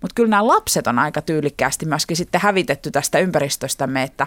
mutta 0.00 0.14
kyllä 0.14 0.30
nämä 0.30 0.46
lapset 0.46 0.86
on 0.86 0.98
aika 0.98 1.22
tyylikkäästi 1.22 1.86
myöskin 1.86 2.16
sitten 2.16 2.40
hävitetty 2.40 2.90
tästä 2.90 3.18
ympäristöstämme, 3.18 4.02
että 4.02 4.26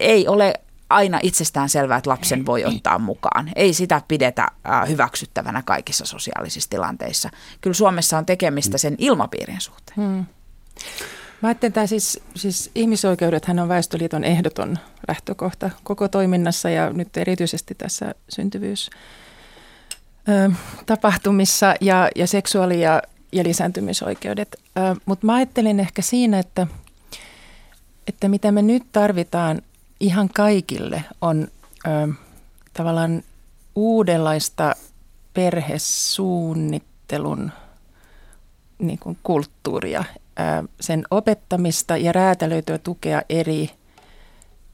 ei 0.00 0.28
ole 0.28 0.54
aina 0.94 1.20
itsestään 1.22 1.68
selvää, 1.68 1.98
että 1.98 2.10
lapsen 2.10 2.46
voi 2.46 2.64
ottaa 2.64 2.98
mukaan. 2.98 3.50
Ei 3.56 3.72
sitä 3.72 4.02
pidetä 4.08 4.48
hyväksyttävänä 4.88 5.62
kaikissa 5.62 6.06
sosiaalisissa 6.06 6.70
tilanteissa. 6.70 7.30
Kyllä 7.60 7.74
Suomessa 7.74 8.18
on 8.18 8.26
tekemistä 8.26 8.78
sen 8.78 8.94
ilmapiirin 8.98 9.60
suhteen. 9.60 9.96
Hmm. 9.96 10.24
Mä 11.42 11.48
ajattelen, 11.48 11.68
että 11.70 11.86
siis, 11.86 12.20
siis 12.36 12.70
ihmisoikeudethan 12.74 13.58
on 13.58 13.68
Väestöliiton 13.68 14.24
ehdoton 14.24 14.78
lähtökohta 15.08 15.70
koko 15.82 16.08
toiminnassa 16.08 16.70
ja 16.70 16.90
nyt 16.90 17.16
erityisesti 17.16 17.74
tässä 17.74 18.14
syntyvyys 18.28 18.90
tapahtumissa 20.86 21.74
ja, 21.80 22.08
ja 22.16 22.26
seksuaali- 22.26 22.80
ja, 22.80 23.02
ja 23.32 23.44
lisääntymisoikeudet. 23.44 24.56
Mutta 25.06 25.26
mä 25.26 25.34
ajattelin 25.34 25.80
ehkä 25.80 26.02
siinä, 26.02 26.38
että, 26.38 26.66
että 28.06 28.28
mitä 28.28 28.52
me 28.52 28.62
nyt 28.62 28.82
tarvitaan 28.92 29.62
ihan 30.00 30.28
kaikille 30.28 31.04
on 31.20 31.48
ö, 31.86 32.08
tavallaan 32.72 33.22
uudenlaista 33.74 34.74
perhesuunnittelun 35.34 37.52
niin 38.78 38.98
kuin 38.98 39.18
kulttuuria, 39.22 40.00
ö, 40.00 40.04
sen 40.80 41.04
opettamista 41.10 41.96
ja 41.96 42.12
räätälöityä 42.12 42.78
tukea 42.78 43.22
eri, 43.28 43.70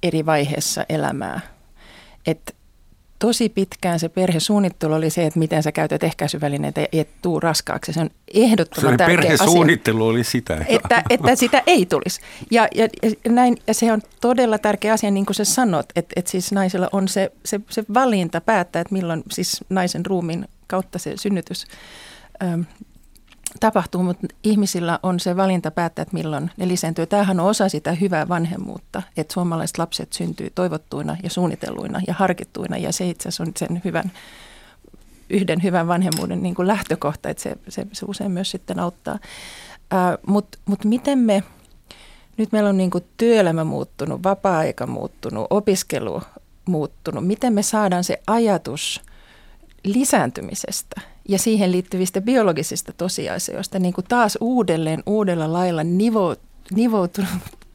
eri 0.02 0.26
vaiheessa 0.26 0.85
elämää. 0.88 1.40
Et 2.26 2.56
tosi 3.20 3.48
pitkään 3.48 4.00
se 4.00 4.09
perhesuunnittelu 4.09 4.94
oli 4.94 5.11
se, 5.11 5.26
että 5.26 5.38
miten 5.38 5.62
sä 5.62 5.72
käytät 5.72 6.04
ehkäisyvälineitä 6.04 6.80
et 6.92 7.09
tuu 7.22 7.40
raskaaksi. 7.40 7.92
Se 7.92 8.00
on 8.00 8.11
ehdottoman 8.35 8.92
se 8.92 8.96
tärkeä 8.96 9.16
perhesuunnittelu 9.16 10.04
asia. 10.04 10.11
oli 10.11 10.24
sitä. 10.24 10.64
Että, 10.68 11.02
että 11.11 11.37
sitä 11.37 11.62
ei 11.66 11.87
tulisi. 11.87 12.20
Ja, 12.50 12.68
ja, 12.74 12.88
ja, 13.02 13.11
näin, 13.28 13.56
ja 13.66 13.74
se 13.74 13.92
on 13.92 14.02
todella 14.20 14.59
tärkeä 14.59 14.92
asia, 14.92 15.11
niin 15.11 15.26
kuin 15.26 15.37
sä 15.37 15.44
sanot, 15.44 15.87
että, 15.96 16.12
että 16.16 16.30
siis 16.30 16.52
naisella 16.52 16.88
on 16.92 17.09
se, 17.09 17.33
se, 17.44 17.61
se 17.70 17.85
valinta 17.94 18.40
päättää, 18.40 18.80
että 18.80 18.94
milloin 18.94 19.22
siis 19.30 19.64
naisen 19.68 20.06
ruumiin 20.06 20.48
kautta 20.66 20.98
se 20.98 21.12
synnytys 21.16 21.66
tapahtuu, 23.60 24.02
mutta 24.02 24.26
ihmisillä 24.44 24.98
on 25.02 25.20
se 25.20 25.36
valinta 25.36 25.70
päättää, 25.70 26.02
että 26.02 26.14
milloin 26.14 26.50
ne 26.56 26.68
lisääntyy. 26.68 27.06
Tämähän 27.06 27.40
on 27.40 27.46
osa 27.46 27.68
sitä 27.68 27.92
hyvää 27.92 28.28
vanhemmuutta, 28.28 29.02
että 29.16 29.34
suomalaiset 29.34 29.78
lapset 29.78 30.12
syntyy 30.12 30.50
toivottuina 30.54 31.16
ja 31.22 31.30
suunnitelluina 31.30 32.00
ja 32.06 32.14
harkittuina 32.14 32.76
ja 32.76 32.92
se 32.92 33.08
itse 33.08 33.28
asiassa 33.28 33.42
on 33.42 33.52
sen 33.56 33.82
hyvän, 33.84 34.12
yhden 35.30 35.62
hyvän 35.62 35.88
vanhemmuuden 35.88 36.42
niin 36.42 36.54
kuin 36.54 36.68
lähtökohta, 36.68 37.28
että 37.28 37.42
se, 37.42 37.56
se, 37.68 37.86
se 37.92 38.06
usein 38.08 38.30
myös 38.30 38.50
sitten 38.50 38.80
auttaa. 38.80 39.18
Mutta 40.26 40.58
mut 40.64 40.84
miten 40.84 41.18
me, 41.18 41.42
nyt 42.36 42.52
meillä 42.52 42.68
on 42.68 42.76
niin 42.76 42.90
kuin 42.90 43.04
työelämä 43.16 43.64
muuttunut, 43.64 44.22
vapaa-aika 44.22 44.86
muuttunut, 44.86 45.46
opiskelu 45.50 46.22
muuttunut, 46.64 47.26
miten 47.26 47.52
me 47.52 47.62
saadaan 47.62 48.04
se 48.04 48.22
ajatus 48.26 49.00
lisääntymisestä– 49.84 51.00
ja 51.30 51.38
siihen 51.38 51.72
liittyvistä 51.72 52.20
biologisista 52.20 52.92
tosiasioista 52.92 53.78
niin 53.78 53.94
kuin 53.94 54.04
taas 54.08 54.38
uudelleen 54.40 55.02
uudella 55.06 55.52
lailla 55.52 55.84
nivo, 55.84 56.36
nivoutunut, 56.74 57.30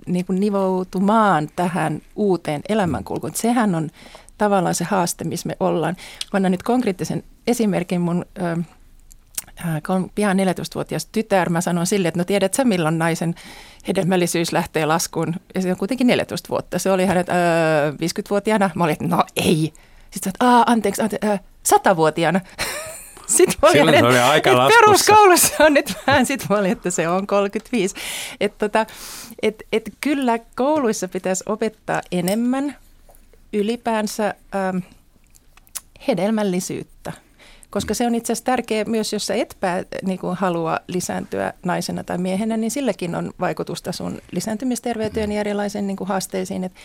niin 0.06 0.26
kuin 0.26 0.40
nivoutumaan 0.40 1.50
tähän 1.56 2.02
uuteen 2.16 2.62
elämänkulkuun. 2.70 3.36
Sehän 3.36 3.76
on 3.76 3.90
tavallaan 4.38 4.76
se 4.76 4.84
haaste, 4.84 5.24
missä 5.24 5.48
me 5.48 5.58
ollaan. 5.60 5.96
Mä 6.34 6.38
annan 6.38 6.52
nyt 6.52 6.64
konkreettisen 6.64 7.24
esimerkin 7.48 8.02
mun 8.02 8.26
ö, 8.38 8.64
pian 10.16 10.38
14-vuotias 10.38 11.06
tytär. 11.06 11.50
Mä 11.50 11.62
sanon 11.62 11.88
sille, 11.88 12.08
että 12.08 12.20
no 12.20 12.24
tiedät 12.24 12.54
sä 12.54 12.64
milloin 12.64 12.98
naisen 12.98 13.36
hedelmällisyys 13.88 14.52
lähtee 14.52 14.86
laskuun. 14.86 15.34
Ja 15.56 15.62
se 15.62 15.72
on 15.72 15.78
kuitenkin 15.78 16.08
14 16.08 16.50
vuotta. 16.50 16.80
Se 16.80 16.92
oli 16.92 17.06
hänet 17.06 17.30
ö, 17.30 17.32
50-vuotiaana. 17.92 18.70
Mä 18.76 18.84
olin, 18.84 18.94
että 18.94 19.08
no 19.08 19.24
ei. 19.36 19.74
Sitten 20.12 20.30
että 20.30 20.64
anteeksi, 20.66 21.02
anteeksi, 21.02 21.28
ö, 21.28 21.38
100-vuotiaana. 21.76 22.42
Sitten 23.28 23.58
mä 23.62 23.70
olin, 23.70 24.00
se 24.00 24.06
oli 24.06 24.20
aika 24.20 24.52
peruskoulussa 24.68 25.64
on 25.64 25.74
nyt 25.74 25.94
vähän, 26.08 26.26
sitten 26.26 26.48
mä 26.50 26.58
olin, 26.58 26.72
että 26.72 26.90
se 26.90 27.10
on 27.10 27.28
35. 27.28 27.96
Että 28.40 28.70
tota, 28.70 28.86
et, 29.42 29.64
et 29.72 29.90
kyllä 30.02 30.40
kouluissa 30.56 31.08
pitäisi 31.08 31.44
opettaa 31.48 32.02
enemmän 32.12 32.76
ylipäänsä 33.54 34.34
ähm, 34.56 34.78
hedelmällisyyttä. 36.08 37.12
Koska 37.70 37.94
se 37.94 38.08
on 38.08 38.16
itse 38.16 38.34
asiassa 38.34 38.46
tärkeä 38.46 38.86
myös, 38.86 39.14
jos 39.14 39.28
sä 39.28 39.34
et 39.36 39.58
pää, 39.60 39.84
niin 40.06 40.20
kuin 40.20 40.38
halua 40.38 40.80
lisääntyä 40.88 41.54
naisena 41.64 42.04
tai 42.04 42.18
miehenä, 42.18 42.58
niin 42.58 42.72
silläkin 42.72 43.16
on 43.16 43.34
vaikutusta 43.40 43.92
sun 43.92 44.22
lisääntymisterveyteen 44.32 45.32
ja 45.32 45.40
erilaisiin 45.40 45.88
niin 45.88 45.98
kuin 45.98 46.08
haasteisiin. 46.08 46.64
Että 46.64 46.80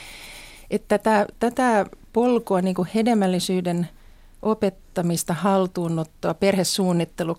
et 0.71 0.89
tätä, 0.89 1.27
tätä 1.39 1.87
polkua 2.13 2.63
niin 2.63 2.75
kuin 2.75 2.89
hedelmällisyyden– 2.95 3.89
opettamista, 4.43 5.35
haltuunottoa, 5.35 6.35
perhesuunnittelu 6.35 7.37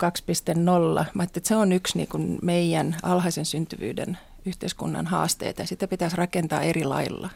2.0. 0.99 1.05
Mä 1.13 1.23
että 1.23 1.39
se 1.43 1.55
on 1.55 1.71
yksi 1.71 1.97
niin 1.97 2.07
kuin 2.07 2.39
meidän 2.41 2.95
alhaisen 3.03 3.45
syntyvyyden 3.45 4.17
yhteiskunnan 4.45 5.07
haasteita 5.07 5.61
ja 5.61 5.67
sitä 5.67 5.87
pitäisi 5.87 6.17
rakentaa 6.17 6.61
eri 6.61 6.83
lailla, 6.83 7.29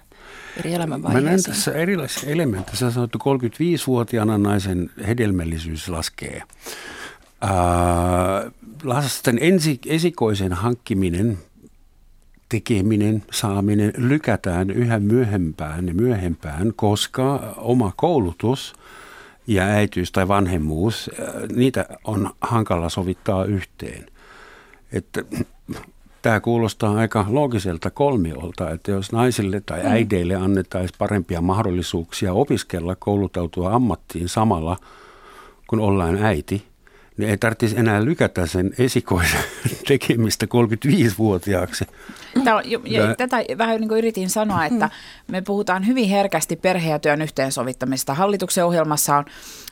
eri 0.57 0.73
elämänvaiheisiin. 0.73 1.25
Mä 1.25 1.29
näen 1.29 1.43
tässä 1.43 1.71
erilaisia 1.71 2.29
elementtejä. 2.29 2.75
Sä 2.75 2.91
sanottu 2.91 3.17
35-vuotiaana 3.17 4.37
naisen 4.37 4.89
hedelmällisyys 5.07 5.89
laskee. 5.89 6.43
Ää, 7.41 7.51
lasten 8.83 9.37
ensi, 9.41 9.79
esikoisen 9.85 10.53
hankkiminen, 10.53 11.37
tekeminen, 12.49 13.23
saaminen 13.31 13.93
lykätään 13.97 14.69
yhä 14.69 14.99
myöhempään 14.99 15.87
ja 15.87 15.93
myöhempään, 15.93 16.73
koska 16.75 17.53
oma 17.57 17.93
koulutus– 17.95 18.73
ja 19.47 19.63
äityys 19.63 20.11
tai 20.11 20.27
vanhemmuus, 20.27 21.09
äh, 21.19 21.27
niitä 21.55 21.85
on 22.03 22.29
hankala 22.41 22.89
sovittaa 22.89 23.45
yhteen. 23.45 24.05
Että 24.91 25.23
tämä 26.21 26.39
kuulostaa 26.39 26.97
aika 26.97 27.25
loogiselta 27.29 27.89
kolmiolta, 27.89 28.71
että 28.71 28.91
jos 28.91 29.11
naisille 29.11 29.61
tai 29.65 29.79
mm. 29.83 29.91
äideille 29.91 30.35
annettaisiin 30.35 30.97
parempia 30.97 31.41
mahdollisuuksia 31.41 32.33
opiskella, 32.33 32.95
kouluttautua 32.95 33.73
ammattiin 33.73 34.29
samalla, 34.29 34.77
kun 35.67 35.79
ollaan 35.79 36.23
äiti– 36.23 36.63
niin 37.17 37.29
ei 37.29 37.37
tarvitsisi 37.37 37.79
enää 37.79 38.05
lykätä 38.05 38.45
sen 38.45 38.73
esikoisen 38.77 39.39
tekemistä 39.87 40.45
35-vuotiaaksi. 40.45 41.85
Tämä 42.43 42.57
on, 42.57 42.63
ja 42.85 43.15
tätä 43.15 43.37
vähän 43.57 43.81
niin 43.81 43.87
kuin 43.87 43.97
yritin 43.97 44.29
sanoa, 44.29 44.65
että 44.65 44.89
me 45.27 45.41
puhutaan 45.41 45.87
hyvin 45.87 46.09
herkästi 46.09 46.55
perhe- 46.55 46.89
ja 46.89 46.99
työn 46.99 47.21
yhteensovittamista. 47.21 48.13
Hallituksen 48.13 48.65
ohjelmassa 48.65 49.17
on, 49.17 49.25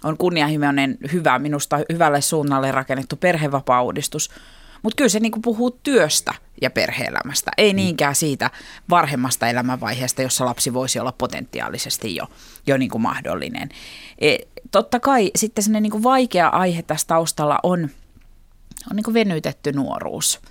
on 0.04 0.18
kunnianhimoinen, 0.18 0.98
hyvä, 1.12 1.40
minusta 1.40 1.80
hyvälle 1.94 2.22
suunnalle 2.22 2.72
rakennettu 2.72 3.16
perhevapaa-uudistus– 3.16 4.30
mutta 4.84 4.96
kyllä 4.96 5.10
se 5.10 5.20
niinku 5.20 5.40
puhuu 5.40 5.72
työstä 5.72 6.34
ja 6.62 6.70
perheelämästä, 6.70 7.52
ei 7.58 7.74
mm. 7.74 7.76
niinkään 7.76 8.16
siitä 8.16 8.52
varhemmasta 8.90 9.48
elämänvaiheesta, 9.48 10.22
jossa 10.22 10.46
lapsi 10.46 10.74
voisi 10.74 11.00
olla 11.00 11.12
potentiaalisesti 11.12 12.16
jo, 12.16 12.28
jo 12.68 12.78
niinku 12.78 13.00
mahdollinen. 13.00 13.70
Totta 14.74 15.00
kai 15.00 15.32
sitten 15.36 15.64
sellainen 15.64 15.84
niinku 15.84 16.04
vaikea 16.04 16.48
aihe 16.48 16.82
tässä 16.82 17.08
taustalla 17.08 17.60
on, 17.64 17.90
on 18.92 18.96
niinku 18.96 19.14
venytetty 19.14 19.72
nuoruus. 19.72 20.42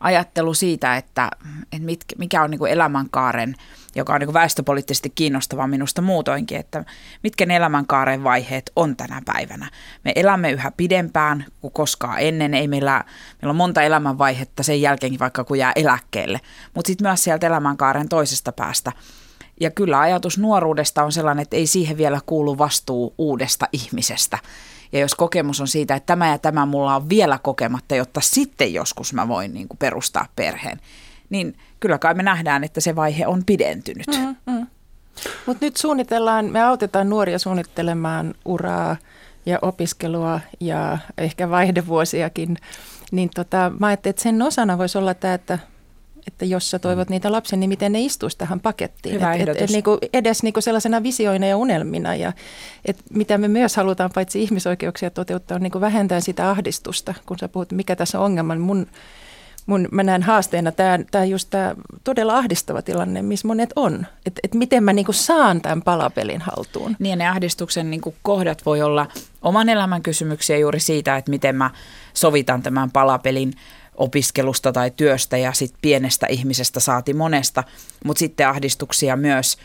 Ajattelu 0.00 0.54
siitä, 0.54 0.96
että, 0.96 1.30
että 1.72 1.84
mit, 1.84 2.04
mikä 2.18 2.42
on 2.42 2.50
niinku 2.50 2.66
elämänkaaren– 2.66 3.54
joka 3.94 4.14
on 4.14 4.20
niin 4.20 4.32
väestöpoliittisesti 4.32 5.10
kiinnostava 5.10 5.66
minusta 5.66 6.02
muutoinkin, 6.02 6.58
että 6.58 6.84
mitkä 7.22 7.46
ne 7.46 7.56
elämänkaaren 7.56 8.24
vaiheet 8.24 8.72
on 8.76 8.96
tänä 8.96 9.22
päivänä. 9.24 9.70
Me 10.04 10.12
elämme 10.16 10.50
yhä 10.50 10.72
pidempään 10.76 11.44
kuin 11.60 11.72
koskaan 11.72 12.20
ennen, 12.20 12.54
ei 12.54 12.68
meillä, 12.68 13.04
meillä 13.42 13.50
on 13.50 13.56
monta 13.56 13.82
elämänvaihetta 13.82 14.62
sen 14.62 14.80
jälkeenkin 14.80 15.20
vaikka 15.20 15.44
kun 15.44 15.58
jää 15.58 15.72
eläkkeelle, 15.76 16.40
mutta 16.74 16.86
sitten 16.86 17.06
myös 17.08 17.24
sieltä 17.24 17.46
elämänkaaren 17.46 18.08
toisesta 18.08 18.52
päästä. 18.52 18.92
Ja 19.60 19.70
kyllä 19.70 20.00
ajatus 20.00 20.38
nuoruudesta 20.38 21.04
on 21.04 21.12
sellainen, 21.12 21.42
että 21.42 21.56
ei 21.56 21.66
siihen 21.66 21.96
vielä 21.96 22.20
kuulu 22.26 22.58
vastuu 22.58 23.14
uudesta 23.18 23.68
ihmisestä. 23.72 24.38
Ja 24.92 25.00
jos 25.00 25.14
kokemus 25.14 25.60
on 25.60 25.68
siitä, 25.68 25.94
että 25.94 26.06
tämä 26.06 26.28
ja 26.28 26.38
tämä 26.38 26.66
mulla 26.66 26.96
on 26.96 27.08
vielä 27.08 27.38
kokematta, 27.42 27.94
jotta 27.94 28.20
sitten 28.20 28.74
joskus 28.74 29.12
mä 29.12 29.28
voin 29.28 29.54
niin 29.54 29.68
kuin 29.68 29.78
perustaa 29.78 30.26
perheen, 30.36 30.80
niin 31.30 31.56
kyllä 31.80 31.98
kai 31.98 32.14
me 32.14 32.22
nähdään, 32.22 32.64
että 32.64 32.80
se 32.80 32.96
vaihe 32.96 33.26
on 33.26 33.44
pidentynyt. 33.44 34.06
Mm, 34.06 34.36
mm. 34.46 34.66
Mutta 35.46 35.66
nyt 35.66 35.76
suunnitellaan, 35.76 36.44
me 36.44 36.62
autetaan 36.62 37.08
nuoria 37.08 37.38
suunnittelemaan 37.38 38.34
uraa 38.44 38.96
ja 39.46 39.58
opiskelua 39.62 40.40
ja 40.60 40.98
ehkä 41.18 41.50
vaihdevuosiakin. 41.50 42.56
Niin 43.12 43.30
tota, 43.34 43.72
mä 43.78 43.86
ajattelin, 43.86 44.10
että 44.10 44.22
sen 44.22 44.42
osana 44.42 44.78
voisi 44.78 44.98
olla 44.98 45.14
tämä, 45.14 45.34
että, 45.34 45.58
että 46.26 46.44
jos 46.44 46.70
sä 46.70 46.78
toivot 46.78 47.08
niitä 47.08 47.32
lapsen, 47.32 47.60
niin 47.60 47.68
miten 47.68 47.92
ne 47.92 48.00
istuisi 48.00 48.38
tähän 48.38 48.60
pakettiin. 48.60 49.14
Hyvä 49.14 49.34
et, 49.34 49.48
et, 49.48 49.62
et, 49.62 49.70
niinku 49.70 49.98
edes 50.12 50.42
niinku 50.42 50.60
sellaisena 50.60 51.02
visioina 51.02 51.46
ja 51.46 51.56
unelmina. 51.56 52.14
Ja, 52.14 52.32
et 52.84 53.02
mitä 53.10 53.38
me 53.38 53.48
myös 53.48 53.76
halutaan 53.76 54.10
paitsi 54.14 54.42
ihmisoikeuksia 54.42 55.10
toteuttaa, 55.10 55.54
on 55.54 55.62
niinku 55.62 55.80
vähentää 55.80 56.20
sitä 56.20 56.50
ahdistusta. 56.50 57.14
Kun 57.26 57.38
sä 57.38 57.48
puhut, 57.48 57.72
mikä 57.72 57.96
tässä 57.96 58.18
on 58.18 58.24
ongelma, 58.24 58.54
niin 58.54 58.62
mun 58.62 58.86
mun, 59.66 59.88
mä 59.90 60.02
näen 60.02 60.22
haasteena 60.22 60.72
tämä, 60.72 60.98
tämä 61.10 61.24
just 61.24 61.50
tämä 61.50 61.74
todella 62.04 62.36
ahdistava 62.36 62.82
tilanne, 62.82 63.22
missä 63.22 63.48
monet 63.48 63.72
on. 63.76 64.06
Että 64.26 64.40
et 64.44 64.54
miten 64.54 64.84
mä 64.84 64.92
niinku 64.92 65.12
saan 65.12 65.60
tämän 65.60 65.82
palapelin 65.82 66.40
haltuun. 66.40 66.96
Niin 66.98 67.18
ne 67.18 67.28
ahdistuksen 67.28 67.90
niinku 67.90 68.14
kohdat 68.22 68.66
voi 68.66 68.82
olla 68.82 69.06
oman 69.42 69.68
elämän 69.68 70.02
kysymyksiä 70.02 70.58
juuri 70.58 70.80
siitä, 70.80 71.16
että 71.16 71.30
miten 71.30 71.56
mä 71.56 71.70
sovitan 72.14 72.62
tämän 72.62 72.90
palapelin 72.90 73.52
opiskelusta 73.96 74.72
tai 74.72 74.90
työstä 74.90 75.36
ja 75.36 75.52
sitten 75.52 75.78
pienestä 75.82 76.26
ihmisestä 76.26 76.80
saati 76.80 77.14
monesta, 77.14 77.64
mutta 78.04 78.18
sitten 78.18 78.48
ahdistuksia 78.48 79.16
myös 79.16 79.56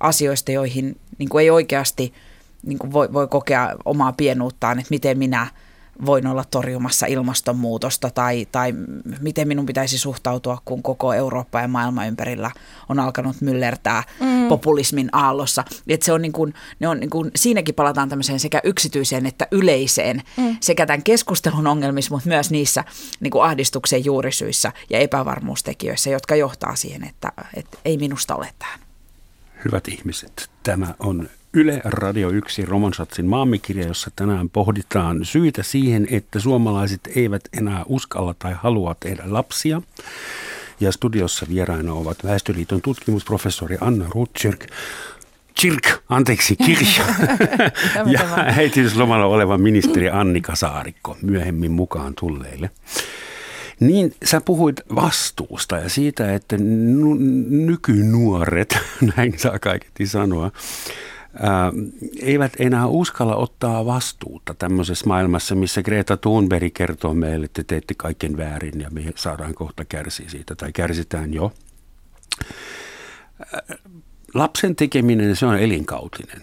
asioista, 0.00 0.52
joihin 0.52 1.00
niin 1.18 1.28
ei 1.40 1.50
oikeasti 1.50 2.14
niin 2.66 2.92
voi, 2.92 3.12
voi 3.12 3.28
kokea 3.28 3.76
omaa 3.84 4.12
pienuuttaan, 4.12 4.78
että 4.78 4.90
miten 4.90 5.18
minä– 5.18 5.46
voin 6.06 6.26
olla 6.26 6.44
torjumassa 6.44 7.06
ilmastonmuutosta 7.06 8.10
tai, 8.10 8.46
tai 8.52 8.74
miten 9.20 9.48
minun 9.48 9.66
pitäisi 9.66 9.98
suhtautua, 9.98 10.58
kun 10.64 10.82
koko 10.82 11.12
Eurooppa 11.12 11.60
ja 11.60 11.68
maailma 11.68 12.06
ympärillä 12.06 12.50
on 12.88 13.00
alkanut 13.00 13.40
myllertää 13.40 14.02
mm. 14.20 14.48
populismin 14.48 15.08
aallossa. 15.12 15.64
Et 15.88 16.02
se 16.02 16.12
on 16.12 16.22
niin 16.22 16.32
kuin, 16.32 16.54
ne 16.80 16.88
on 16.88 17.00
niin 17.00 17.10
kuin, 17.10 17.30
siinäkin 17.36 17.74
palataan 17.74 18.08
tämmöiseen 18.08 18.40
sekä 18.40 18.60
yksityiseen 18.64 19.26
että 19.26 19.46
yleiseen, 19.50 20.22
mm. 20.36 20.56
sekä 20.60 20.86
tämän 20.86 21.02
keskustelun 21.02 21.66
ongelmissa, 21.66 22.14
mutta 22.14 22.28
myös 22.28 22.50
niissä 22.50 22.84
niin 23.20 23.30
kuin 23.30 23.44
ahdistuksen 23.44 24.04
juurisyissä 24.04 24.72
ja 24.90 24.98
epävarmuustekijöissä, 24.98 26.10
jotka 26.10 26.36
johtaa 26.36 26.76
siihen, 26.76 27.04
että, 27.04 27.32
että 27.54 27.78
ei 27.84 27.96
minusta 27.96 28.34
ole 28.34 28.52
tähän. 28.58 28.80
Hyvät 29.64 29.88
ihmiset, 29.88 30.50
tämä 30.62 30.94
on 30.98 31.28
Yle 31.52 31.80
Radio 31.84 32.30
1 32.30 32.64
Romansatsin 32.64 33.26
maamikirja, 33.26 33.86
jossa 33.86 34.10
tänään 34.16 34.50
pohditaan 34.50 35.24
syitä 35.24 35.62
siihen, 35.62 36.06
että 36.10 36.40
suomalaiset 36.40 37.00
eivät 37.16 37.42
enää 37.58 37.84
uskalla 37.86 38.34
tai 38.38 38.54
halua 38.58 38.96
tehdä 39.00 39.22
lapsia. 39.26 39.82
Ja 40.80 40.92
studiossa 40.92 41.46
vieraina 41.48 41.92
ovat 41.92 42.24
Väestöliiton 42.24 42.82
tutkimusprofessori 42.82 43.76
Anna 43.80 44.04
Rutschirk, 44.14 44.66
Kirk, 45.54 46.02
anteeksi, 46.08 46.56
Kirch, 46.56 47.00
ja 48.14 48.20
äitiyslomalla 48.36 49.26
oleva 49.26 49.58
ministeri 49.58 50.10
Annika 50.10 50.54
Saarikko 50.54 51.16
myöhemmin 51.22 51.72
mukaan 51.72 52.14
tulleille. 52.20 52.70
Niin, 53.80 54.14
sä 54.24 54.40
puhuit 54.40 54.80
vastuusta 54.94 55.76
ja 55.76 55.88
siitä, 55.88 56.34
että 56.34 56.56
nykynuoret, 57.48 58.78
näin 59.16 59.38
saa 59.38 59.58
kaiketi 59.58 60.06
sanoa, 60.06 60.50
eivät 62.22 62.52
enää 62.58 62.86
uskalla 62.86 63.36
ottaa 63.36 63.86
vastuuta 63.86 64.54
tämmöisessä 64.54 65.06
maailmassa, 65.06 65.54
missä 65.54 65.82
Greta 65.82 66.16
Thunberg 66.16 66.74
kertoo 66.74 67.14
meille, 67.14 67.44
että 67.44 67.64
teette 67.64 67.94
kaiken 67.94 68.36
väärin 68.36 68.80
ja 68.80 68.90
me 68.90 69.12
saadaan 69.16 69.54
kohta 69.54 69.84
kärsiä 69.84 70.28
siitä 70.28 70.54
tai 70.54 70.72
kärsitään 70.72 71.34
jo. 71.34 71.52
Lapsen 74.34 74.76
tekeminen, 74.76 75.36
se 75.36 75.46
on 75.46 75.58
elinkautinen. 75.58 76.42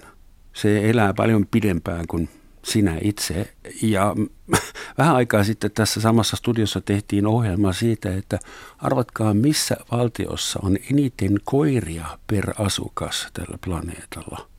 Se 0.53 0.89
elää 0.89 1.13
paljon 1.13 1.47
pidempään 1.51 2.07
kuin 2.07 2.29
sinä 2.65 2.97
itse. 3.01 3.53
Ja 3.81 4.15
vähän 4.97 5.15
aikaa 5.15 5.43
sitten 5.43 5.71
tässä 5.71 6.01
samassa 6.01 6.37
studiossa 6.37 6.81
tehtiin 6.81 7.27
ohjelma 7.27 7.73
siitä, 7.73 8.15
että 8.15 8.39
arvatkaa 8.77 9.33
missä 9.33 9.77
valtiossa 9.91 10.59
on 10.63 10.77
eniten 10.91 11.39
koiria 11.43 12.19
per 12.27 12.53
asukas 12.57 13.27
tällä 13.33 13.57
planeetalla. 13.65 14.56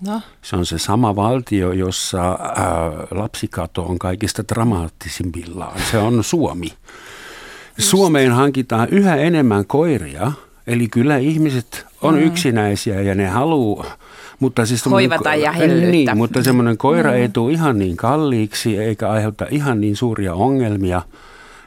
No. 0.00 0.20
Se 0.42 0.56
on 0.56 0.66
se 0.66 0.78
sama 0.78 1.16
valtio, 1.16 1.72
jossa 1.72 2.22
ää, 2.22 2.92
lapsikato 3.10 3.82
on 3.82 3.98
kaikista 3.98 4.42
dramaattisimmillaan. 4.48 5.80
Se 5.90 5.98
on 5.98 6.24
Suomi. 6.24 6.66
Just. 6.66 7.90
Suomeen 7.90 8.32
hankitaan 8.32 8.88
yhä 8.88 9.16
enemmän 9.16 9.66
koiria, 9.66 10.32
eli 10.66 10.88
kyllä 10.88 11.16
ihmiset 11.16 11.86
on 12.02 12.14
mm. 12.14 12.20
yksinäisiä 12.20 13.00
ja 13.00 13.14
ne 13.14 13.26
haluaa 13.26 13.96
mutta 14.40 14.66
siis 14.66 14.86
Hoivata 14.86 15.34
ja 15.34 15.52
hellyyttä. 15.52 15.90
Niin, 15.90 16.16
mutta 16.16 16.42
semmoinen 16.42 16.78
koira 16.78 17.10
mm. 17.10 17.16
ei 17.16 17.28
tule 17.28 17.52
ihan 17.52 17.78
niin 17.78 17.96
kalliiksi 17.96 18.78
eikä 18.78 19.10
aiheuta 19.10 19.46
ihan 19.50 19.80
niin 19.80 19.96
suuria 19.96 20.34
ongelmia 20.34 21.02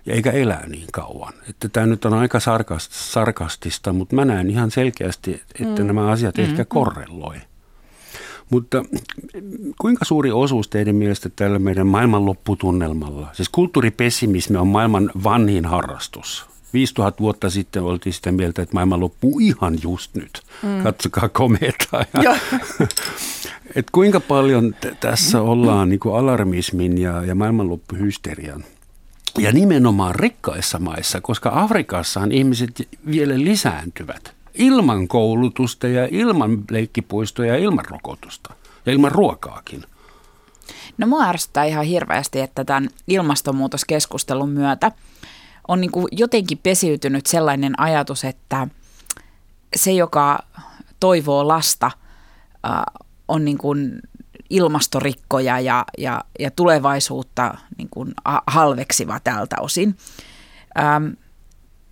ja 0.06 0.14
eikä 0.14 0.32
elää 0.32 0.68
niin 0.68 0.88
kauan. 0.92 1.34
Että 1.50 1.70
tämä 1.70 1.86
nyt 1.86 2.06
on 2.06 2.14
aika 2.14 2.40
sarkastista, 2.90 3.94
mutta 3.94 4.16
mä 4.16 4.26
näen 4.26 4.50
ihan 4.50 4.72
selkeästi, 4.72 5.42
että 5.62 5.82
mm. 5.82 5.88
nämä 5.88 6.08
asiat 6.08 6.38
mm. 6.38 6.44
ehkä 6.44 6.66
korreloi. 6.66 7.36
Mutta 8.50 8.84
kuinka 9.82 10.06
suuri 10.06 10.32
osuus 10.32 10.68
teidän 10.68 10.96
mielestä 10.96 11.30
tällä 11.36 11.60
meidän 11.60 11.88
maailmanlopputunnelmalla, 11.88 13.28
siis 13.34 13.50
kulttuuripessimismi 13.50 14.58
on 14.58 14.68
maailman 14.68 15.12
vanhin 15.24 15.66
harrastus, 15.66 16.46
5000 16.74 17.20
vuotta 17.20 17.50
sitten 17.50 17.84
oltiin 17.84 18.14
sitä 18.14 18.32
mieltä, 18.32 18.62
että 18.62 18.74
maailma 18.74 19.00
loppuu 19.00 19.40
ihan 19.40 19.78
just 19.84 20.16
nyt. 20.16 20.42
Mm. 20.64 20.84
Katsokaa 20.84 21.30
kometaa. 21.30 22.06
Ja 22.24 22.38
et 23.76 23.88
kuinka 23.92 24.20
paljon 24.20 24.76
t- 24.82 25.00
tässä 25.00 25.42
ollaan 25.42 25.90
niin 25.90 26.00
kuin 26.00 26.16
alarmismin 26.16 26.98
ja, 26.98 27.26
ja 27.26 27.36
maailmanloppuhysterian 27.36 28.64
ja 29.38 29.52
nimenomaan 29.52 30.16
rikkaissa 30.16 30.80
maissa, 30.80 31.22
koska 31.22 31.52
Afrikassahan 31.54 32.32
ihmiset 32.32 32.88
vielä 33.12 33.34
lisääntyvät 33.38 34.39
ilman 34.54 35.08
koulutusta 35.08 35.88
ja 35.88 36.08
ilman 36.12 36.64
leikkipuistoja 36.72 37.54
ja 37.54 37.60
ilman 37.60 37.86
rokotusta 37.86 38.54
ja 38.86 38.92
ilman 38.92 39.12
ruokaakin. 39.12 39.84
No 40.98 41.08
mua 41.08 41.24
ärsyttää 41.24 41.64
ihan 41.64 41.86
hirveästi, 41.86 42.40
että 42.40 42.66
tämän 42.66 42.90
ilmastonmuutoskeskustelun 43.08 44.50
myötä– 44.50 44.92
on 45.70 45.82
niin 45.82 45.92
jotenkin 46.12 46.58
pesiytynyt 46.58 47.26
sellainen 47.26 47.80
ajatus, 47.80 48.24
että 48.24 48.68
se, 49.76 49.92
joka 49.92 50.40
toivoo 51.00 51.48
lasta, 51.48 51.92
on 53.28 53.46
niin 53.46 53.58
kuin 53.58 54.00
ilmastorikkoja 54.50 55.60
ja, 55.60 55.86
ja, 55.98 56.24
ja 56.40 56.52
tulevaisuutta 56.52 57.58
niin 57.78 57.88
kuin 57.92 58.14
halveksiva 58.48 59.20
tältä 59.20 59.56
osin. 59.60 59.98
Ähm, 60.80 61.06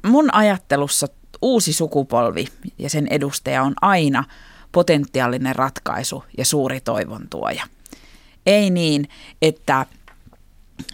mun 0.05 0.35
ajattelussa 0.35 1.07
uusi 1.47 1.73
sukupolvi 1.73 2.47
ja 2.77 2.89
sen 2.89 3.07
edustaja 3.07 3.63
on 3.63 3.73
aina 3.81 4.23
potentiaalinen 4.71 5.55
ratkaisu 5.55 6.23
ja 6.37 6.45
suuri 6.45 6.81
toivon 6.81 7.27
tuoja. 7.29 7.63
Ei 8.45 8.69
niin, 8.69 9.09
että 9.41 9.85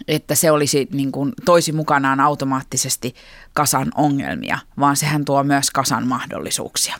että 0.08 0.34
se 0.34 0.50
olisi 0.50 0.88
niin 0.92 1.12
kuin, 1.12 1.32
toisi 1.44 1.72
mukanaan 1.72 2.20
automaattisesti 2.20 3.14
kasan 3.52 3.92
ongelmia, 3.94 4.58
vaan 4.78 4.96
sehän 4.96 5.24
tuo 5.24 5.44
myös 5.44 5.70
kasan 5.70 6.06
mahdollisuuksia. 6.06 6.96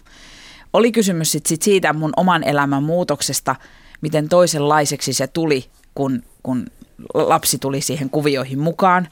Oli 0.72 0.92
kysymys 0.92 1.32
sit, 1.32 1.46
sit 1.46 1.62
siitä 1.62 1.92
mun 1.92 2.12
oman 2.16 2.44
elämän 2.44 2.82
muutoksesta, 2.82 3.57
miten 4.00 4.28
toisenlaiseksi 4.28 5.12
se 5.12 5.26
tuli, 5.26 5.64
kun, 5.94 6.22
kun 6.42 6.66
lapsi 7.14 7.59
tuli 7.59 7.80
siihen 7.80 8.11
kuvioihin 8.11 8.59
mukaan 8.59 9.09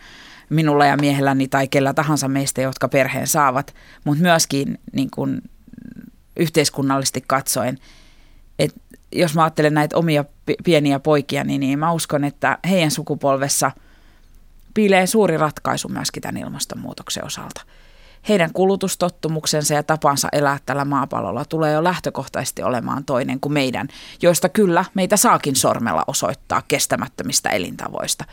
minulla 0.52 0.86
ja 0.86 0.96
miehelläni 0.96 1.48
tai 1.48 1.68
kellä 1.68 1.94
tahansa 1.94 2.28
meistä, 2.28 2.60
jotka 2.60 2.88
perheen 2.88 3.26
saavat, 3.26 3.74
mutta 4.04 4.22
myöskin 4.22 4.78
niin 4.92 5.08
kuin, 5.10 5.42
yhteiskunnallisesti 6.36 7.24
katsoen, 7.26 7.78
että 8.58 8.80
jos 9.12 9.34
mä 9.34 9.42
ajattelen 9.42 9.74
näitä 9.74 9.96
omia 9.96 10.24
pieniä 10.64 10.98
poikia, 10.98 11.44
niin, 11.44 11.60
niin 11.60 11.78
mä 11.78 11.92
uskon, 11.92 12.24
että 12.24 12.58
heidän 12.68 12.90
sukupolvessa 12.90 13.70
piilee 14.74 15.06
suuri 15.06 15.36
ratkaisu 15.36 15.88
myöskin 15.88 16.22
tämän 16.22 16.36
ilmastonmuutoksen 16.36 17.24
osalta. 17.24 17.60
Heidän 18.28 18.52
kulutustottumuksensa 18.52 19.74
ja 19.74 19.82
tapansa 19.82 20.28
elää 20.32 20.58
tällä 20.66 20.84
maapallolla 20.84 21.44
tulee 21.44 21.72
jo 21.72 21.84
lähtökohtaisesti 21.84 22.62
olemaan 22.62 23.04
toinen 23.04 23.40
kuin 23.40 23.52
meidän, 23.52 23.88
joista 24.22 24.48
kyllä 24.48 24.84
meitä 24.94 25.16
saakin 25.16 25.56
sormella 25.56 26.04
osoittaa 26.06 26.62
kestämättömistä 26.68 27.50
elintavoista. 27.50 28.24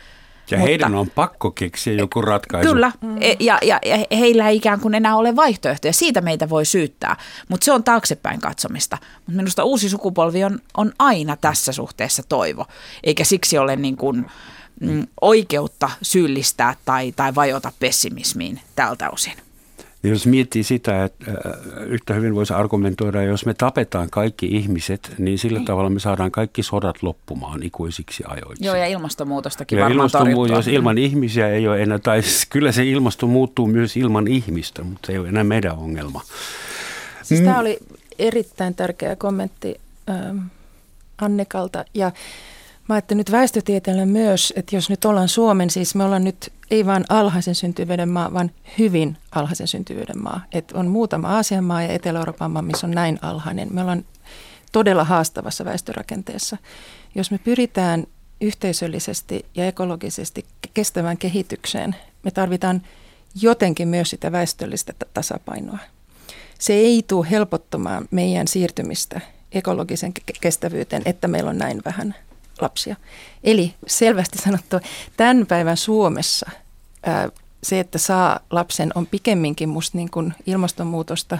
Ja 0.50 0.58
Mutta, 0.58 0.68
heidän 0.68 0.94
on 0.94 1.10
pakko 1.10 1.50
keksiä 1.50 1.92
joku 1.92 2.22
ratkaisu. 2.22 2.72
Kyllä, 2.72 2.92
mm. 3.00 3.16
E, 3.20 3.36
ja, 3.40 3.58
ja, 3.62 3.78
ja 3.84 4.16
heillä 4.16 4.48
ei 4.48 4.56
ikään 4.56 4.80
kuin 4.80 4.94
enää 4.94 5.16
ole 5.16 5.36
vaihtoehtoja. 5.36 5.92
Siitä 5.92 6.20
meitä 6.20 6.48
voi 6.48 6.64
syyttää, 6.64 7.16
mutta 7.48 7.64
se 7.64 7.72
on 7.72 7.84
taaksepäin 7.84 8.40
katsomista. 8.40 8.98
Mutta 9.16 9.32
minusta 9.32 9.64
uusi 9.64 9.88
sukupolvi 9.88 10.44
on, 10.44 10.58
on 10.76 10.92
aina 10.98 11.36
tässä 11.36 11.72
suhteessa 11.72 12.22
toivo, 12.28 12.66
eikä 13.04 13.24
siksi 13.24 13.58
ole 13.58 13.76
niin 13.76 13.96
kuin, 13.96 14.26
mm, 14.80 15.06
oikeutta 15.20 15.90
syyllistää 16.02 16.76
tai, 16.84 17.12
tai 17.12 17.34
vajota 17.34 17.72
pessimismiin 17.80 18.60
tältä 18.76 19.10
osin. 19.10 19.49
Jos 20.02 20.26
miettii 20.26 20.62
sitä, 20.62 21.04
että 21.04 21.32
yhtä 21.86 22.14
hyvin 22.14 22.34
voisi 22.34 22.52
argumentoida, 22.52 23.22
jos 23.22 23.46
me 23.46 23.54
tapetaan 23.54 24.10
kaikki 24.10 24.46
ihmiset, 24.46 25.14
niin 25.18 25.38
sillä 25.38 25.58
niin. 25.58 25.66
tavalla 25.66 25.90
me 25.90 26.00
saadaan 26.00 26.30
kaikki 26.30 26.62
sodat 26.62 27.02
loppumaan 27.02 27.62
ikuisiksi 27.62 28.24
ajoiksi. 28.26 28.64
Joo, 28.64 28.74
ja 28.74 28.86
ilmastonmuutostakin 28.86 29.78
ja 29.78 29.84
varmaan 29.84 29.96
ilmastonmuutos, 29.96 30.56
Jos 30.56 30.68
ilman 30.68 30.98
ihmisiä 30.98 31.48
ei 31.48 31.68
ole 31.68 31.82
enää, 31.82 31.98
tai 31.98 32.20
kyllä 32.50 32.72
se 32.72 32.84
ilmasto 32.84 33.26
muuttuu 33.26 33.66
myös 33.66 33.96
ilman 33.96 34.28
ihmistä, 34.28 34.82
mutta 34.82 35.06
se 35.06 35.12
ei 35.12 35.18
ole 35.18 35.28
enää 35.28 35.44
meidän 35.44 35.78
ongelma. 35.78 36.22
Siis 37.22 37.40
mm. 37.40 37.46
Tämä 37.46 37.60
oli 37.60 37.78
erittäin 38.18 38.74
tärkeä 38.74 39.16
kommentti 39.16 39.80
ähm, 40.10 40.38
Annikalta, 41.18 41.84
ja 41.94 42.12
Mä 42.90 42.94
ajattelin 42.94 43.18
nyt 43.18 43.32
väestötieteellä 43.32 44.06
myös, 44.06 44.52
että 44.56 44.76
jos 44.76 44.90
nyt 44.90 45.04
ollaan 45.04 45.28
Suomen, 45.28 45.70
siis 45.70 45.94
me 45.94 46.04
ollaan 46.04 46.24
nyt 46.24 46.52
ei 46.70 46.86
vain 46.86 47.04
alhaisen 47.08 47.54
syntyvyyden 47.54 48.08
maa, 48.08 48.32
vaan 48.32 48.50
hyvin 48.78 49.16
alhaisen 49.32 49.68
syntyvyyden 49.68 50.22
maa. 50.22 50.40
Että 50.52 50.78
on 50.78 50.86
muutama 50.86 51.28
Aasian 51.28 51.64
maa 51.64 51.82
ja 51.82 51.92
Etelä-Euroopan 51.92 52.50
maa, 52.50 52.62
missä 52.62 52.86
on 52.86 52.90
näin 52.90 53.18
alhainen. 53.22 53.68
Me 53.72 53.80
ollaan 53.80 54.04
todella 54.72 55.04
haastavassa 55.04 55.64
väestörakenteessa. 55.64 56.56
Jos 57.14 57.30
me 57.30 57.38
pyritään 57.38 58.06
yhteisöllisesti 58.40 59.46
ja 59.54 59.66
ekologisesti 59.66 60.44
kestävään 60.74 61.18
kehitykseen, 61.18 61.96
me 62.22 62.30
tarvitaan 62.30 62.82
jotenkin 63.42 63.88
myös 63.88 64.10
sitä 64.10 64.32
väestöllistä 64.32 64.92
tasapainoa. 65.14 65.78
Se 66.58 66.72
ei 66.72 67.04
tule 67.08 67.30
helpottamaan 67.30 68.08
meidän 68.10 68.48
siirtymistä 68.48 69.20
ekologisen 69.52 70.12
kestävyyteen, 70.40 71.02
että 71.04 71.28
meillä 71.28 71.50
on 71.50 71.58
näin 71.58 71.82
vähän 71.84 72.14
lapsia. 72.60 72.96
Eli 73.44 73.74
selvästi 73.86 74.38
sanottu, 74.38 74.76
tämän 75.16 75.46
päivän 75.46 75.76
Suomessa 75.76 76.50
ää, 77.06 77.28
se, 77.62 77.80
että 77.80 77.98
saa 77.98 78.40
lapsen, 78.50 78.90
on 78.94 79.06
pikemminkin 79.06 79.68
musta 79.68 79.98
niin 79.98 80.10
kuin 80.10 80.34
ilmastonmuutosta 80.46 81.38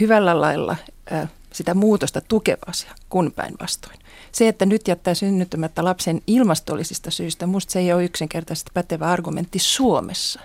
hyvällä 0.00 0.40
lailla 0.40 0.76
ää, 1.10 1.28
sitä 1.52 1.74
muutosta 1.74 2.20
tukeva 2.20 2.62
asia 2.66 2.94
kuin 3.08 3.32
päinvastoin. 3.32 3.98
Se, 4.32 4.48
että 4.48 4.66
nyt 4.66 4.88
jättää 4.88 5.14
synnyttämättä 5.14 5.84
lapsen 5.84 6.22
ilmastollisista 6.26 7.10
syistä, 7.10 7.46
musta 7.46 7.72
se 7.72 7.78
ei 7.78 7.92
ole 7.92 8.04
yksinkertaisesti 8.04 8.70
pätevä 8.74 9.06
argumentti 9.06 9.58
Suomessa. 9.58 10.40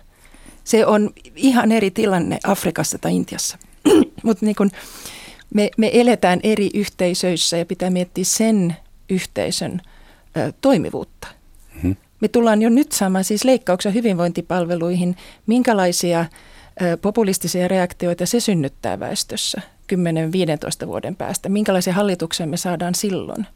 Se 0.64 0.86
on 0.86 1.10
ihan 1.36 1.72
eri 1.72 1.92
tilanne 1.92 2.40
Afrikassa 2.44 2.98
tai 2.98 3.16
Intiassa. 3.16 3.58
Mutta 4.24 4.46
niin 4.46 4.56
me, 5.54 5.70
me 5.78 5.90
eletään 5.94 6.40
eri 6.44 6.70
yhteisöissä 6.74 7.58
ja 7.58 7.66
pitää 7.66 7.90
miettiä 7.90 8.24
sen 8.24 8.76
yhteisön 9.10 9.82
toimivuutta. 10.62 11.28
Hmm. 11.82 11.96
Me 12.22 12.28
tullaan 12.28 12.62
jo 12.62 12.70
nyt 12.70 12.92
saamaan 12.92 13.24
siis 13.24 13.44
leikkauksia 13.44 13.92
hyvinvointipalveluihin. 13.92 15.16
Minkälaisia 15.48 16.26
populistisia 17.02 17.68
reaktioita 17.68 18.26
se 18.26 18.40
synnyttää 18.40 19.00
väestössä 19.00 19.62
10-15 20.84 20.88
vuoden 20.88 21.16
päästä? 21.16 21.50
Minkälaisia 21.50 21.94
hallituksia 21.94 22.48
me 22.48 22.58
saadaan 22.58 22.96
silloin? 22.96 23.48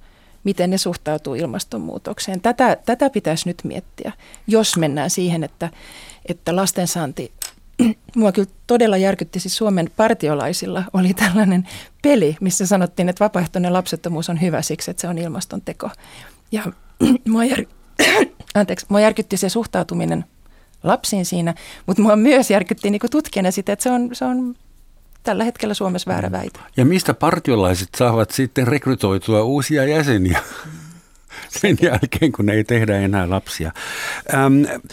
Miten 0.43 0.69
ne 0.69 0.77
suhtautuu 0.77 1.35
ilmastonmuutokseen? 1.35 2.41
Tätä, 2.41 2.77
tätä 2.85 3.09
pitäisi 3.09 3.49
nyt 3.49 3.57
miettiä, 3.63 4.11
jos 4.47 4.77
mennään 4.77 5.09
siihen, 5.09 5.43
että, 5.43 5.69
että 6.25 6.55
lastensaanti 6.55 7.31
mua 8.15 8.31
kyllä 8.31 8.49
todella 8.67 8.97
järkytti 8.97 9.39
siis 9.39 9.57
Suomen 9.57 9.89
partiolaisilla 9.95 10.83
oli 10.93 11.13
tällainen 11.13 11.67
peli, 12.01 12.37
missä 12.41 12.65
sanottiin, 12.65 13.09
että 13.09 13.23
vapaaehtoinen 13.23 13.73
lapsettomuus 13.73 14.29
on 14.29 14.41
hyvä 14.41 14.61
siksi, 14.61 14.91
että 14.91 15.01
se 15.01 15.07
on 15.07 15.17
ilmaston 15.17 15.61
teko. 15.61 15.89
Ja 16.51 16.63
mua, 17.29 17.45
jär... 17.45 17.65
Anteeksi, 18.53 18.85
mua 18.89 18.99
järkytti 18.99 19.37
se 19.37 19.49
suhtautuminen 19.49 20.25
lapsiin 20.83 21.25
siinä, 21.25 21.53
mutta 21.85 22.01
mua 22.01 22.15
myös 22.15 22.51
järkytti 22.51 22.89
niin 22.89 23.01
tutkijana 23.11 23.51
sitä, 23.51 23.73
että 23.73 23.83
se 23.83 23.91
on, 23.91 24.09
se 24.13 24.25
on 24.25 24.55
tällä 25.23 25.43
hetkellä 25.43 25.73
Suomessa 25.73 26.11
väärä 26.11 26.31
väite. 26.31 26.59
Ja 26.77 26.85
mistä 26.85 27.13
partiolaiset 27.13 27.89
saavat 27.97 28.31
sitten 28.31 28.67
rekrytoitua 28.67 29.43
uusia 29.43 29.85
jäseniä 29.85 30.41
sen 31.61 31.77
jälkeen, 31.81 32.31
kun 32.31 32.49
ei 32.49 32.63
tehdä 32.63 32.97
enää 32.97 33.29
lapsia? 33.29 33.71
Ähm, 34.33 34.83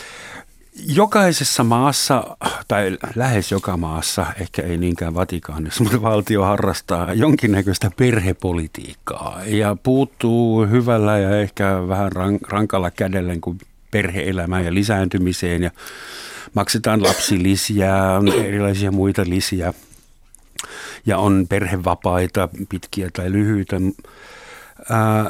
Jokaisessa 0.77 1.64
maassa, 1.64 2.37
tai 2.68 2.99
lähes 3.14 3.53
joka 3.53 3.77
maassa, 3.77 4.27
ehkä 4.41 4.62
ei 4.62 4.79
niinkään 4.79 5.14
Vatikaanissa, 5.14 5.83
mutta 5.85 6.03
valtio 6.03 6.43
harrastaa 6.43 7.12
jonkinnäköistä 7.12 7.91
perhepolitiikkaa 7.97 9.41
ja 9.47 9.77
puuttuu 9.83 10.66
hyvällä 10.66 11.18
ja 11.18 11.41
ehkä 11.41 11.89
vähän 11.89 12.12
rankalla 12.49 12.91
kädellä 12.91 13.35
kuin 13.41 13.59
perheelämään 13.91 14.64
ja 14.64 14.75
lisääntymiseen 14.75 15.62
ja 15.62 15.70
maksetaan 16.55 17.03
lapsilisiä, 17.03 17.97
erilaisia 18.45 18.91
muita 18.91 19.22
lisiä 19.27 19.75
ja 21.07 21.18
on 21.18 21.47
perhevapaita, 21.49 22.49
pitkiä 22.68 23.09
tai 23.12 23.33
lyhyitä. 23.33 23.77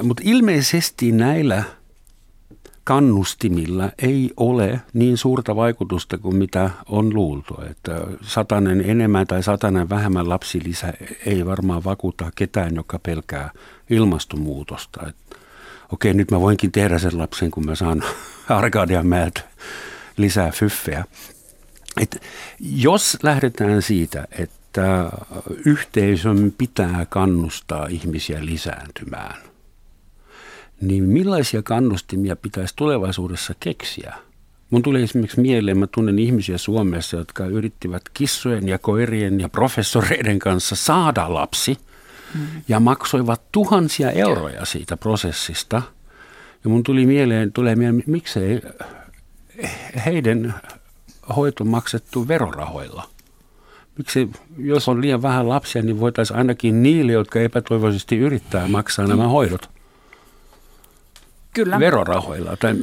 Mutta 0.03 0.23
ilmeisesti 0.27 1.13
näillä– 1.13 1.65
kannustimilla 2.85 3.91
ei 3.99 4.31
ole 4.37 4.81
niin 4.93 5.17
suurta 5.17 5.57
vaikutusta 5.57 6.19
kuin 6.19 6.37
mitä 6.37 6.71
on 6.89 7.15
luultu. 7.15 7.55
Että 7.71 8.01
satanen 8.23 8.91
enemmän 8.91 9.27
tai 9.27 9.43
satanen 9.43 9.89
vähemmän 9.89 10.29
lapsilisä 10.29 10.93
ei 11.27 11.47
varmaan 11.47 11.85
vakuuta 11.85 12.31
ketään, 12.35 12.75
joka 12.75 12.99
pelkää 12.99 13.51
ilmastonmuutosta. 13.91 15.07
Että 15.09 15.37
okei, 15.93 16.15
nyt 16.15 16.31
mä 16.31 16.41
voinkin 16.41 16.73
tehdä 16.73 16.99
sen 16.99 17.19
lapsen, 17.19 17.51
kun 17.51 17.67
mä 17.67 17.75
saan 17.75 18.03
Arkadianmäeltä 18.49 19.41
lisää 20.17 20.51
fyffeä. 20.51 21.05
Et 22.01 22.23
jos 22.61 23.19
lähdetään 23.23 23.83
siitä, 23.83 24.27
että 24.39 25.11
yhteisön 25.65 26.55
pitää 26.59 27.07
kannustaa 27.09 27.87
ihmisiä 27.87 28.45
lisääntymään– 28.45 29.37
niin 30.81 31.05
millaisia 31.05 31.63
kannustimia 31.63 32.37
pitäisi 32.37 32.77
tulevaisuudessa 32.77 33.55
keksiä? 33.61 34.15
Mun 34.71 34.83
tuli 34.83 35.03
esimerkiksi 35.03 35.41
mieleen, 35.41 35.79
mä 35.79 35.87
tunnen 35.87 36.19
ihmisiä 36.19 36.59
Suomessa, 36.59 37.17
jotka 37.17 37.47
yrittivät 37.47 38.03
kissojen 38.15 38.69
ja 38.69 38.79
koirien 38.79 39.41
ja 39.41 39.49
professoreiden 39.49 40.39
kanssa 40.39 40.77
saada 40.77 41.35
lapsi 41.35 41.79
mm-hmm. 42.35 42.63
ja 42.69 42.81
maksoivat 42.81 43.43
tuhansia 43.53 44.11
euroja 44.11 44.65
siitä 44.65 44.97
prosessista. 44.97 45.83
Ja 46.65 46.71
mun 46.71 46.83
tuli 46.83 47.07
mieleen, 47.07 47.53
tulee 47.53 47.77
mieleen, 47.77 48.03
miksei 48.07 48.63
heidän 50.07 50.55
hoito 51.37 51.65
maksettu 51.65 52.29
verorahoilla. 52.29 53.09
Miksi, 53.99 54.31
jos 54.59 54.89
on 54.89 55.01
liian 55.01 55.23
vähän 55.23 55.49
lapsia, 55.49 55.83
niin 55.83 56.01
voitaisiin 56.01 56.39
ainakin 56.39 56.83
niille, 56.83 57.13
jotka 57.13 57.41
epätoivoisesti 57.41 58.17
yrittää 58.17 58.69
maksaa 58.69 59.07
nämä 59.07 59.29
hoidot, 59.29 59.71
Kyllä. 61.55 61.79
verorahoilla? 61.79 62.57
Tai 62.57 62.75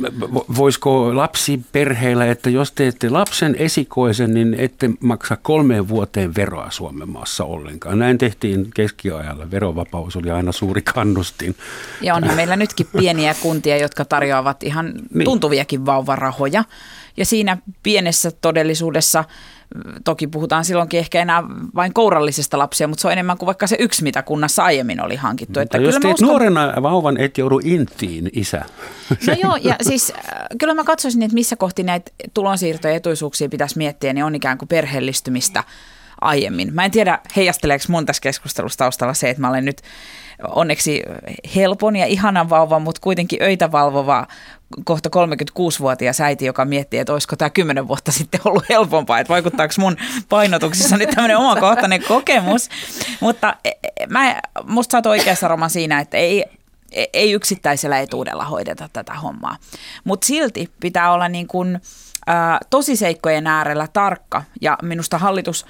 voisiko 0.57 1.15
lapsiperheillä, 1.15 2.27
että 2.27 2.49
jos 2.49 2.71
teette 2.71 3.09
lapsen 3.09 3.55
esikoisen, 3.55 4.33
niin 4.33 4.53
ette 4.53 4.89
maksa 4.99 5.37
kolmeen 5.41 5.87
vuoteen 5.87 6.35
veroa 6.35 6.71
Suomen 6.71 7.09
maassa 7.09 7.43
ollenkaan. 7.43 7.99
Näin 7.99 8.17
tehtiin 8.17 8.67
keskiajalla. 8.73 9.51
Verovapaus 9.51 10.15
oli 10.15 10.31
aina 10.31 10.51
suuri 10.51 10.81
kannustin. 10.81 11.55
Ja 12.01 12.15
onhan 12.15 12.35
meillä 12.35 12.55
nytkin 12.55 12.87
pieniä 12.99 13.35
kuntia, 13.41 13.77
jotka 13.77 14.05
tarjoavat 14.05 14.63
ihan 14.63 14.93
niin. 15.13 15.25
tuntuviakin 15.25 15.85
vauvarahoja. 15.85 16.63
Ja 17.17 17.25
siinä 17.25 17.57
pienessä 17.83 18.31
todellisuudessa 18.31 19.23
Toki 20.05 20.27
puhutaan 20.27 20.65
silloinkin 20.65 20.99
ehkä 20.99 21.21
enää 21.21 21.43
vain 21.75 21.93
kourallisesta 21.93 22.57
lapsia, 22.57 22.87
mutta 22.87 23.01
se 23.01 23.07
on 23.07 23.11
enemmän 23.11 23.37
kuin 23.37 23.47
vaikka 23.47 23.67
se 23.67 23.75
yksi, 23.79 24.03
mitä 24.03 24.23
kunnassa 24.23 24.63
aiemmin 24.63 25.03
oli 25.03 25.15
hankittu. 25.15 25.59
Mutta 25.59 25.61
että 25.61 25.77
jos 25.77 25.95
kyllä 25.95 25.99
teet 25.99 26.13
uskon... 26.13 26.29
nuorena 26.29 26.73
vauvan, 26.81 27.17
et 27.17 27.37
joudu 27.37 27.59
intiin, 27.63 28.29
isä. 28.33 28.65
No 29.27 29.35
joo, 29.43 29.55
ja 29.55 29.75
siis 29.81 30.13
äh, 30.15 30.23
kyllä 30.59 30.73
mä 30.73 30.83
katsoisin, 30.83 31.23
että 31.23 31.35
missä 31.35 31.55
kohti 31.55 31.83
näitä 31.83 32.11
tulonsiirtoja 32.33 32.93
ja 32.93 32.97
etuisuuksia 32.97 33.49
pitäisi 33.49 33.77
miettiä, 33.77 34.13
niin 34.13 34.25
on 34.25 34.35
ikään 34.35 34.57
kuin 34.57 34.69
perheellistymistä 34.69 35.63
aiemmin. 36.21 36.73
Mä 36.73 36.85
en 36.85 36.91
tiedä, 36.91 37.19
heijasteleeko 37.35 37.85
mun 37.87 38.05
tässä 38.05 38.21
keskustelussa 38.21 38.77
taustalla 38.77 39.13
se, 39.13 39.29
että 39.29 39.41
mä 39.41 39.49
olen 39.49 39.65
nyt 39.65 39.81
onneksi 40.47 41.03
helpon 41.55 41.95
ja 41.95 42.05
ihanan 42.05 42.49
vauvan, 42.49 42.81
mutta 42.81 43.01
kuitenkin 43.01 43.41
öitä 43.41 43.71
valvova 43.71 44.27
kohta 44.83 45.09
36-vuotias 45.09 46.21
äiti, 46.21 46.45
joka 46.45 46.65
miettii, 46.65 46.99
että 46.99 47.13
olisiko 47.13 47.35
tämä 47.35 47.49
10 47.49 47.87
vuotta 47.87 48.11
sitten 48.11 48.41
ollut 48.45 48.69
helpompaa, 48.69 49.19
että 49.19 49.33
vaikuttaako 49.33 49.73
mun 49.77 49.97
painotuksissa 50.29 50.97
nyt 50.97 51.09
tämmöinen 51.09 51.37
omakohtainen 51.37 52.03
kokemus. 52.07 52.69
Mutta 53.19 53.55
e, 53.65 53.69
e, 53.69 54.07
mä, 54.09 54.41
musta 54.63 54.91
sä 54.91 54.97
oot 54.97 55.05
oikeassa 55.05 55.47
Roma 55.47 55.69
siinä, 55.69 55.99
että 55.99 56.17
ei, 56.17 56.45
e, 56.91 57.05
ei 57.13 57.31
yksittäisellä 57.31 57.99
etuudella 57.99 58.45
hoideta 58.45 58.89
tätä 58.93 59.13
hommaa. 59.13 59.57
Mutta 60.03 60.27
silti 60.27 60.71
pitää 60.79 61.11
olla 61.11 61.27
niin 61.27 61.47
kuin, 61.47 61.75
ä, 62.29 62.59
tosiseikkojen 62.69 63.47
äärellä 63.47 63.87
tarkka 63.93 64.43
ja 64.61 64.77
minusta 64.81 65.17
hallitus 65.17 65.65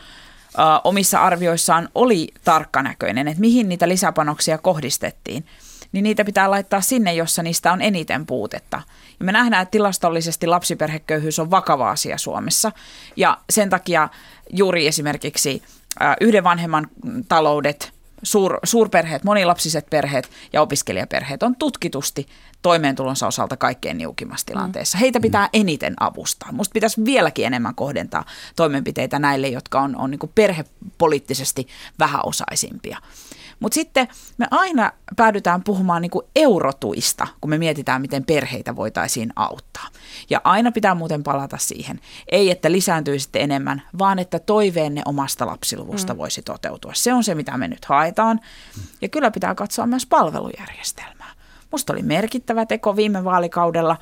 omissa 0.83 1.19
arvioissaan 1.19 1.89
oli 1.95 2.27
tarkkanäköinen, 2.43 3.27
että 3.27 3.41
mihin 3.41 3.69
niitä 3.69 3.87
lisäpanoksia 3.87 4.57
kohdistettiin, 4.57 5.45
niin 5.91 6.03
niitä 6.03 6.25
pitää 6.25 6.51
laittaa 6.51 6.81
sinne, 6.81 7.13
jossa 7.13 7.43
niistä 7.43 7.71
on 7.71 7.81
eniten 7.81 8.25
puutetta. 8.25 8.81
Ja 9.19 9.25
me 9.25 9.31
nähdään, 9.31 9.63
että 9.63 9.71
tilastollisesti 9.71 10.47
lapsiperheköyhyys 10.47 11.39
on 11.39 11.51
vakava 11.51 11.89
asia 11.91 12.17
Suomessa 12.17 12.71
ja 13.15 13.37
sen 13.49 13.69
takia 13.69 14.09
juuri 14.49 14.87
esimerkiksi 14.87 15.63
yhden 16.21 16.43
vanhemman 16.43 16.87
taloudet, 17.27 17.93
suur, 18.23 18.59
suurperheet, 18.63 19.23
monilapsiset 19.23 19.89
perheet 19.89 20.29
ja 20.53 20.61
opiskelijaperheet 20.61 21.43
on 21.43 21.55
tutkitusti 21.55 22.27
toimeentulonsa 22.61 23.27
osalta 23.27 23.57
kaikkein 23.57 23.97
niukimmassa 23.97 24.45
tilanteessa. 24.45 24.97
Heitä 24.97 25.19
mm. 25.19 25.23
pitää 25.23 25.49
eniten 25.53 25.93
avustaa. 25.99 26.51
Musta 26.51 26.73
pitäisi 26.73 27.05
vieläkin 27.05 27.45
enemmän 27.45 27.75
kohdentaa 27.75 28.25
toimenpiteitä 28.55 29.19
näille, 29.19 29.47
jotka 29.47 29.81
on, 29.81 29.95
on 29.95 30.11
niin 30.11 30.31
perhepoliittisesti 30.35 31.67
vähäosaisimpia. 31.99 32.97
Mutta 33.61 33.75
sitten 33.75 34.07
me 34.37 34.47
aina 34.51 34.91
päädytään 35.15 35.63
puhumaan 35.63 36.01
niin 36.01 36.09
kuin 36.11 36.25
eurotuista, 36.35 37.27
kun 37.41 37.49
me 37.49 37.57
mietitään, 37.57 38.01
miten 38.01 38.25
perheitä 38.25 38.75
voitaisiin 38.75 39.33
auttaa. 39.35 39.87
Ja 40.29 40.41
aina 40.43 40.71
pitää 40.71 40.95
muuten 40.95 41.23
palata 41.23 41.57
siihen. 41.57 41.99
Ei, 42.31 42.51
että 42.51 42.71
lisääntyisitte 42.71 43.39
enemmän, 43.39 43.81
vaan 43.99 44.19
että 44.19 44.39
toiveenne 44.39 45.01
omasta 45.05 45.45
lapsiluvusta 45.45 46.13
mm. 46.13 46.17
voisi 46.17 46.41
toteutua. 46.41 46.91
Se 46.93 47.13
on 47.13 47.23
se, 47.23 47.35
mitä 47.35 47.57
me 47.57 47.67
nyt 47.67 47.85
haetaan. 47.85 48.39
Ja 49.01 49.09
kyllä 49.09 49.31
pitää 49.31 49.55
katsoa 49.55 49.87
myös 49.87 50.05
palvelujärjestelmää. 50.05 51.31
Musta 51.71 51.93
oli 51.93 52.03
merkittävä 52.03 52.65
teko 52.65 52.95
viime 52.95 53.23
vaalikaudella 53.23 53.97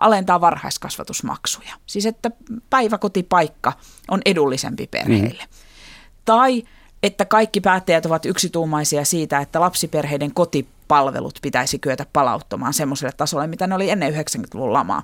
alentaa 0.00 0.40
varhaiskasvatusmaksuja. 0.40 1.74
Siis 1.86 2.06
että 2.06 2.30
päiväkotipaikka 2.70 3.72
on 4.10 4.20
edullisempi 4.24 4.86
perheille. 4.86 5.42
Mm. 5.42 5.56
Tai 6.24 6.62
että 7.04 7.24
kaikki 7.24 7.60
päättäjät 7.60 8.06
ovat 8.06 8.26
yksituumaisia 8.26 9.04
siitä, 9.04 9.38
että 9.38 9.60
lapsiperheiden 9.60 10.34
kotipalvelut 10.34 11.38
pitäisi 11.42 11.78
kyetä 11.78 12.06
palauttamaan 12.12 12.74
semmoiselle 12.74 13.12
tasolle, 13.16 13.46
mitä 13.46 13.66
ne 13.66 13.74
oli 13.74 13.90
ennen 13.90 14.14
90-luvun 14.14 14.72
lamaa. 14.72 15.02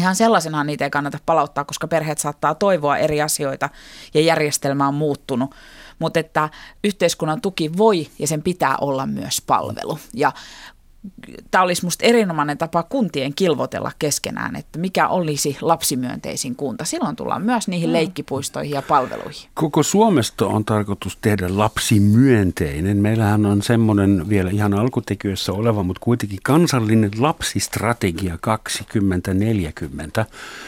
Ihan 0.00 0.16
sellaisenhan 0.16 0.66
niitä 0.66 0.84
ei 0.84 0.90
kannata 0.90 1.18
palauttaa, 1.26 1.64
koska 1.64 1.88
perheet 1.88 2.18
saattaa 2.18 2.54
toivoa 2.54 2.96
eri 2.96 3.22
asioita 3.22 3.68
ja 4.14 4.20
järjestelmä 4.20 4.88
on 4.88 4.94
muuttunut. 4.94 5.54
Mutta 5.98 6.20
että 6.20 6.48
yhteiskunnan 6.84 7.40
tuki 7.40 7.76
voi 7.76 8.08
ja 8.18 8.26
sen 8.26 8.42
pitää 8.42 8.76
olla 8.80 9.06
myös 9.06 9.42
palvelu. 9.46 9.98
Ja 10.14 10.32
tämä 11.50 11.64
olisi 11.64 11.84
musta 11.84 12.06
erinomainen 12.06 12.58
tapa 12.58 12.82
kuntien 12.82 13.34
kilvotella 13.34 13.92
keskenään, 13.98 14.56
että 14.56 14.78
mikä 14.78 15.08
olisi 15.08 15.56
lapsimyönteisin 15.60 16.56
kunta. 16.56 16.84
Silloin 16.84 17.16
tullaan 17.16 17.42
myös 17.42 17.68
niihin 17.68 17.88
mm. 17.88 17.92
leikkipuistoihin 17.92 18.74
ja 18.74 18.82
palveluihin. 18.82 19.48
Koko 19.54 19.82
Suomesta 19.82 20.46
on 20.46 20.64
tarkoitus 20.64 21.16
tehdä 21.16 21.46
lapsimyönteinen. 21.48 22.96
Meillähän 22.96 23.46
on 23.46 23.62
semmoinen 23.62 24.28
vielä 24.28 24.50
ihan 24.50 24.74
alkutekijössä 24.74 25.52
oleva, 25.52 25.82
mutta 25.82 26.00
kuitenkin 26.00 26.38
kansallinen 26.42 27.10
lapsistrategia 27.18 28.38
2040. 28.40 30.26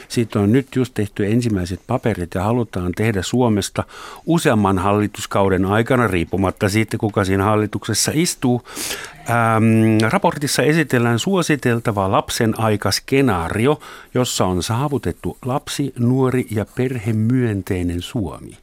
Siitä 0.09 0.41
on 0.41 0.53
nyt 0.53 0.77
just 0.77 0.95
tehty 0.95 1.27
ensimmäiset 1.27 1.81
paperit 1.87 2.35
ja 2.35 2.43
halutaan 2.43 2.93
tehdä 2.97 3.23
Suomesta 3.23 3.85
useamman 4.27 4.79
hallituskauden 4.79 5.65
aikana, 5.65 6.07
riippumatta 6.07 6.69
siitä 6.69 6.99
kuka 6.99 7.25
siinä 7.25 7.45
hallituksessa 7.45 8.13
istuu, 8.15 8.63
Ähm, 9.31 10.11
raportissa 10.13 10.63
esitellään 10.63 11.19
suositeltava 11.19 12.11
lapsen 12.11 12.61
aikaskenaario, 12.61 13.81
jossa 14.15 14.47
on 14.47 14.63
saavutettu 14.63 15.39
lapsi, 15.45 15.93
nuori 15.99 16.47
ja 16.51 16.67
perhemyönteinen 16.75 18.03
Suomi. 18.03 18.59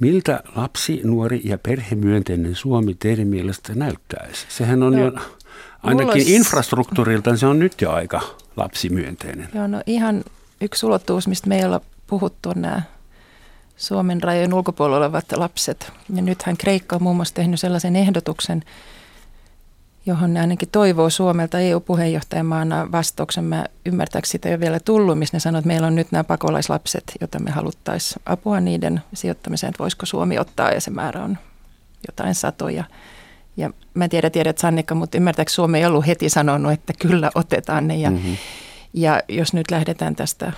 Miltä 0.00 0.42
lapsi, 0.56 1.00
nuori 1.04 1.40
ja 1.44 1.58
perhemyönteinen 1.58 2.54
Suomi 2.54 2.94
teidän 2.94 3.28
mielestä 3.28 3.74
näyttäisi? 3.74 4.46
Sehän 4.48 4.82
on 4.82 4.92
no, 4.92 4.98
jo, 4.98 5.12
ainakin 5.82 6.12
olisi... 6.12 6.34
infrastruktuurilta 6.34 7.36
se 7.36 7.46
on 7.46 7.58
nyt 7.58 7.80
jo 7.80 7.92
aika 7.92 8.20
lapsimyönteinen. 8.56 9.48
Joo, 9.54 9.66
no 9.66 9.82
ihan 9.86 10.24
yksi 10.60 10.86
ulottuvuus, 10.86 11.28
mistä 11.28 11.48
me 11.48 11.58
ei 11.58 11.64
olla 11.64 11.80
puhuttu, 12.06 12.48
on 12.48 12.62
nämä 12.62 12.82
Suomen 13.76 14.22
rajojen 14.22 14.54
ulkopuolella 14.54 14.96
olevat 14.96 15.24
lapset. 15.36 15.92
Ja 16.14 16.22
nythän 16.22 16.56
Kreikka 16.56 16.96
on 16.96 17.02
muun 17.02 17.16
muassa 17.16 17.34
tehnyt 17.34 17.60
sellaisen 17.60 17.96
ehdotuksen, 17.96 18.62
johon 20.06 20.34
ne 20.34 20.40
ainakin 20.40 20.68
toivoo 20.72 21.10
Suomelta 21.10 21.58
EU-puheenjohtajamaana 21.58 22.92
vastauksen. 22.92 23.44
Mä 23.44 23.64
ymmärtääkö 23.86 24.28
sitä 24.28 24.48
jo 24.48 24.60
vielä 24.60 24.80
tullut, 24.80 25.18
missä 25.18 25.36
ne 25.36 25.40
sanoo, 25.40 25.58
että 25.58 25.66
meillä 25.66 25.86
on 25.86 25.94
nyt 25.94 26.12
nämä 26.12 26.24
pakolaislapset, 26.24 27.12
joita 27.20 27.38
me 27.38 27.50
haluttaisiin 27.50 28.22
apua 28.26 28.60
niiden 28.60 29.02
sijoittamiseen, 29.14 29.68
että 29.68 29.82
voisiko 29.82 30.06
Suomi 30.06 30.38
ottaa 30.38 30.70
ja 30.70 30.80
se 30.80 30.90
määrä 30.90 31.24
on 31.24 31.38
jotain 32.08 32.34
satoja. 32.34 32.84
Ja 33.56 33.70
mä 33.94 34.04
en 34.04 34.10
tiedä, 34.10 34.30
tiedät 34.30 34.58
Sannikka, 34.58 34.94
mutta 34.94 35.16
ymmärtääkö 35.16 35.52
Suomi 35.52 35.78
ei 35.78 35.86
ollut 35.86 36.06
heti 36.06 36.28
sanonut, 36.28 36.72
että 36.72 36.92
kyllä 36.98 37.30
otetaan 37.34 37.88
ne. 37.88 37.96
Ja, 37.96 38.10
mm-hmm. 38.10 38.36
ja 38.92 39.22
jos 39.28 39.52
nyt 39.52 39.70
lähdetään 39.70 40.16
tästä 40.16 40.52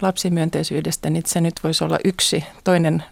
lapsimyönteisyydestä, 0.00 1.10
niin 1.10 1.22
se 1.26 1.40
nyt 1.40 1.54
voisi 1.64 1.84
olla 1.84 1.98
yksi 2.04 2.44
toinen 2.64 3.02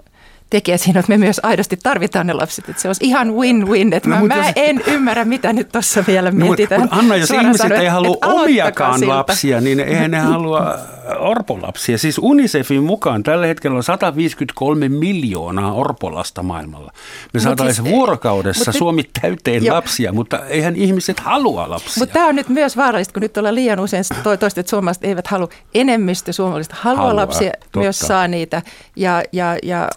tekijä 0.51 0.77
siinä, 0.77 1.01
että 1.01 1.13
me 1.13 1.19
myös 1.19 1.41
aidosti 1.43 1.77
tarvitaan 1.83 2.27
ne 2.27 2.33
lapset. 2.33 2.69
Että 2.69 2.83
se 2.83 2.89
olisi 2.89 3.05
ihan 3.05 3.35
win-win. 3.35 3.93
Että 3.93 4.09
no, 4.09 4.17
mä, 4.17 4.27
mä 4.27 4.37
jos... 4.37 4.53
en 4.57 4.83
ymmärrä, 4.87 5.25
mitä 5.25 5.53
nyt 5.53 5.69
tuossa 5.73 6.05
vielä 6.07 6.31
mietitään. 6.31 6.81
No, 6.81 6.85
mutta 6.85 6.97
Anna, 6.97 7.17
jos 7.17 7.31
ihmiset 7.31 7.63
sanoen, 7.63 7.81
ei 7.81 7.89
halua 7.89 8.17
omiakaan 8.25 8.99
siltä. 8.99 9.15
lapsia, 9.17 9.61
niin 9.61 9.81
eihän 9.81 10.11
ne 10.11 10.19
halua 10.19 10.79
orpolapsia. 11.19 11.99
Siis 11.99 12.19
Unicefin 12.23 12.83
mukaan 12.83 13.23
tällä 13.23 13.47
hetkellä 13.47 13.77
on 13.77 13.83
153 13.83 14.89
miljoonaa 14.89 15.73
orpolasta 15.73 16.43
maailmalla. 16.43 16.93
Me 17.33 17.41
saataisiin 17.41 17.85
siis, 17.85 17.97
vuorokaudessa 17.97 18.71
mut 18.71 18.79
Suomi 18.79 19.03
täyteen 19.21 19.65
jo. 19.65 19.75
lapsia, 19.75 20.13
mutta 20.13 20.47
eihän 20.47 20.77
ihmiset 20.77 21.21
halua 21.21 21.71
lapsia. 21.71 21.95
Mutta 21.99 22.13
tämä 22.13 22.27
on 22.27 22.37
nyt 22.37 22.49
myös 22.49 22.77
vaarallista, 22.77 23.13
kun 23.13 23.23
nyt 23.23 23.37
ollaan 23.37 23.55
liian 23.55 23.81
usein 23.81 24.05
toista, 24.23 24.61
että 24.61 24.71
suomalaiset 24.71 25.05
eivät 25.05 25.27
halua. 25.27 25.49
Enemmistö 25.75 26.33
suomalaiset 26.33 26.73
haluaa 26.73 27.07
halua, 27.07 27.17
lapsia, 27.17 27.51
totta. 27.61 27.79
myös 27.79 27.99
saa 27.99 28.29
niitä. 28.29 28.63
Ja, 28.97 29.23
ja, 29.33 29.57
ja 29.63 29.89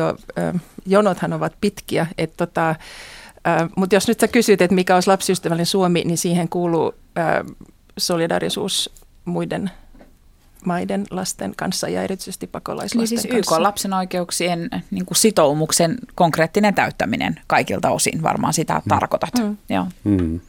adoptiojonothan 0.00 1.32
ovat 1.32 1.52
pitkiä. 1.60 2.06
Että 2.18 2.36
tota, 2.36 2.74
mutta 3.76 3.96
jos 3.96 4.08
nyt 4.08 4.20
sä 4.20 4.28
kysyt, 4.28 4.62
että 4.62 4.74
mikä 4.74 4.94
olisi 4.94 5.10
lapsiystävällinen 5.10 5.66
Suomi, 5.66 6.02
niin 6.04 6.18
siihen 6.18 6.48
kuuluu 6.48 6.94
solidarisuus 7.98 8.90
muiden 9.24 9.70
maiden 10.64 11.04
lasten 11.10 11.52
kanssa 11.56 11.88
ja 11.88 12.02
erityisesti 12.02 12.46
pakolaislasten 12.46 12.98
niin 12.98 13.08
siis 13.08 13.32
kanssa. 13.32 13.56
YK 13.56 13.60
lapsen 13.62 13.92
oikeuksien 13.92 14.70
niin 14.90 15.06
kuin 15.06 15.16
sitoumuksen 15.16 15.98
konkreettinen 16.14 16.74
täyttäminen 16.74 17.40
kaikilta 17.46 17.90
osin, 17.90 18.22
varmaan 18.22 18.52
sitä 18.52 18.74
mm. 18.74 18.88
tarkoitat. 18.88 19.34
Mm. 19.38 19.56
Joo. 19.68 19.86
Mm. 20.04 20.40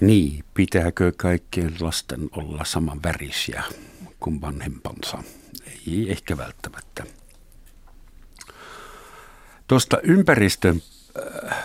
Niin, 0.00 0.44
pitääkö 0.54 1.12
kaikkien 1.16 1.74
lasten 1.80 2.28
olla 2.32 2.64
saman 2.64 3.02
värisiä 3.02 3.62
kuin 4.20 4.40
vanhempansa? 4.40 5.18
Ei 5.88 6.10
ehkä 6.10 6.36
välttämättä. 6.36 7.04
Tuosta 9.68 9.98
ympäristön 10.02 10.82
äh, 11.52 11.64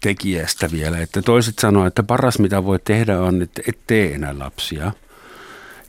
tekijästä 0.00 0.70
vielä, 0.72 0.98
että 0.98 1.22
toiset 1.22 1.58
sanoo, 1.58 1.86
että 1.86 2.02
paras 2.02 2.38
mitä 2.38 2.64
voi 2.64 2.78
tehdä 2.78 3.20
on, 3.20 3.42
että 3.42 3.62
et 3.68 3.78
tee 3.86 4.14
enää 4.14 4.38
lapsia– 4.38 4.92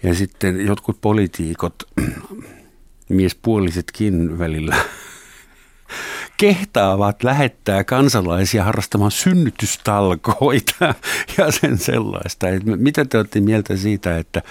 ja 0.04 0.16
sitten 0.16 0.66
jotkut 0.66 1.02
poliitikot, 1.02 1.84
miespuolisetkin 3.10 4.40
välillä, 4.40 4.76
kehtaavat 6.38 7.24
lähettää 7.24 7.84
kansalaisia 7.84 8.64
harrastamaan 8.64 9.12
synnytystalkoita 9.12 10.96
ja 11.38 11.52
sen 11.52 11.78
sellaista. 11.78 12.50
Et 12.50 12.64
mitä 12.66 13.06
te 13.06 13.18
olette 13.18 13.40
mieltä 13.40 13.78
siitä, 13.78 14.18
että, 14.18 14.42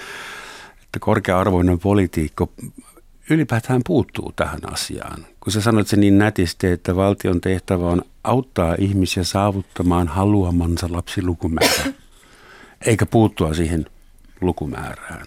että 0.83 0.99
korkea-arvoinen 0.99 1.79
politiikko 1.79 2.53
ylipäätään 3.31 3.81
puuttuu 3.87 4.33
tähän 4.37 4.73
asiaan? 4.73 5.27
Kun 5.41 5.53
sä 5.53 5.61
sanoit 5.61 5.89
se 5.89 5.97
niin 5.97 6.19
nätisti, 6.19 6.67
että 6.67 6.97
valtion 6.97 7.41
tehtävä 7.41 7.87
on 7.87 8.03
auttaa 8.25 8.75
ihmisiä 8.79 9.25
saavuttamaan 9.25 10.09
haluamansa 10.09 10.87
lapsilukumäärä, 10.91 11.85
eikä 12.87 13.07
puuttua 13.07 13.55
siihen 13.55 13.87
lukumäärään. 14.41 15.27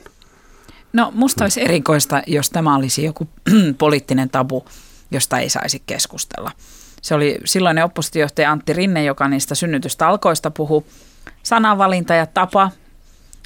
No 0.93 1.11
musta 1.16 1.43
olisi 1.43 1.61
erikoista, 1.61 2.22
jos 2.28 2.49
tämä 2.49 2.76
olisi 2.76 3.03
joku 3.03 3.28
poliittinen 3.78 4.30
tabu, 4.30 4.66
josta 5.11 5.39
ei 5.39 5.49
saisi 5.49 5.84
keskustella. 5.86 6.51
Se 7.01 7.16
oli 7.16 7.39
silloinen 7.45 7.84
oppositiojohtaja 7.84 8.51
Antti 8.51 8.74
Rinne, 8.74 9.03
joka 9.03 9.28
niistä 9.28 9.55
synnytystalkoista 9.55 10.51
puhui. 10.51 10.84
Sanavalinta 11.43 12.14
ja 12.14 12.26
tapa 12.26 12.72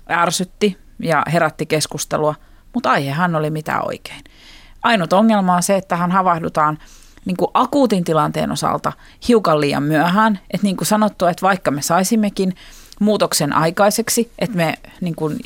ärsytti 0.09 0.78
ja 0.99 1.24
herätti 1.34 1.65
keskustelua, 1.65 2.36
mutta 2.74 2.91
aihehan 2.91 3.36
oli 3.36 3.49
mitä 3.49 3.82
oikein. 3.82 4.24
Ainut 4.88 5.14
ongelma 5.14 5.56
on 5.56 5.64
se, 5.64 5.76
että 5.76 5.96
hän 5.96 6.12
havahdutaan 6.12 6.78
niin 7.26 7.38
kuin 7.38 7.52
akuutin 7.54 8.04
tilanteen 8.04 8.52
osalta 8.52 8.94
hiukan 9.28 9.62
liian 9.62 9.84
myöhään. 9.84 10.40
Että 10.52 10.68
niin 10.68 10.78
kuin 10.78 10.88
sanottu, 10.88 11.26
että 11.26 11.42
vaikka 11.42 11.72
me 11.72 11.82
saisimmekin 11.82 12.56
muutoksen 13.00 13.54
aikaiseksi, 13.54 14.32
että 14.40 14.58
me 14.58 14.74
niin 15.02 15.16
kuin, 15.16 15.38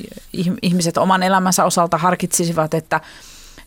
ihmiset 0.62 0.98
oman 0.98 1.24
elämänsä 1.24 1.66
osalta 1.66 1.98
harkitsisivat, 1.98 2.74
että 2.74 3.02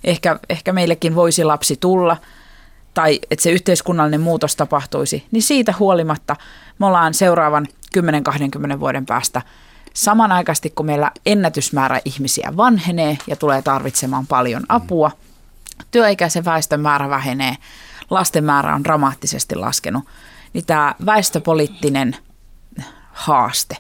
ehkä, 0.04 0.38
ehkä 0.48 0.72
meillekin 0.72 1.14
voisi 1.14 1.44
lapsi 1.44 1.76
tulla 1.76 2.16
tai 2.94 3.20
että 3.30 3.42
se 3.42 3.50
yhteiskunnallinen 3.50 4.20
muutos 4.20 4.56
tapahtuisi, 4.56 5.26
niin 5.30 5.42
siitä 5.42 5.74
huolimatta 5.78 6.36
me 6.78 6.86
ollaan 6.86 7.14
seuraavan 7.14 7.66
10-20 8.76 8.80
vuoden 8.80 9.06
päästä 9.06 9.42
samanaikaisesti, 9.94 10.70
kun 10.70 10.86
meillä 10.86 11.10
ennätysmäärä 11.26 12.00
ihmisiä 12.04 12.52
vanhenee 12.56 13.18
ja 13.26 13.36
tulee 13.36 13.62
tarvitsemaan 13.62 14.26
paljon 14.26 14.62
apua, 14.68 15.10
työikäisen 15.90 16.44
väestön 16.44 16.80
määrä 16.80 17.08
vähenee, 17.08 17.56
lasten 18.10 18.44
määrä 18.44 18.74
on 18.74 18.84
dramaattisesti 18.84 19.54
laskenut, 19.54 20.04
niin 20.52 20.66
tämä 20.66 20.94
väestöpoliittinen– 21.06 22.16
haaste 23.14 23.76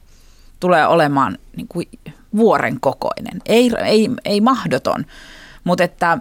tulee 0.60 0.86
olemaan 0.86 1.38
niin 1.56 1.68
kuin 1.68 1.88
vuoren 2.36 2.80
kokoinen. 2.80 3.42
Ei, 3.46 3.70
ei, 3.84 4.10
ei 4.24 4.40
mahdoton, 4.40 5.06
mutta 5.64 5.84
että 5.84 6.18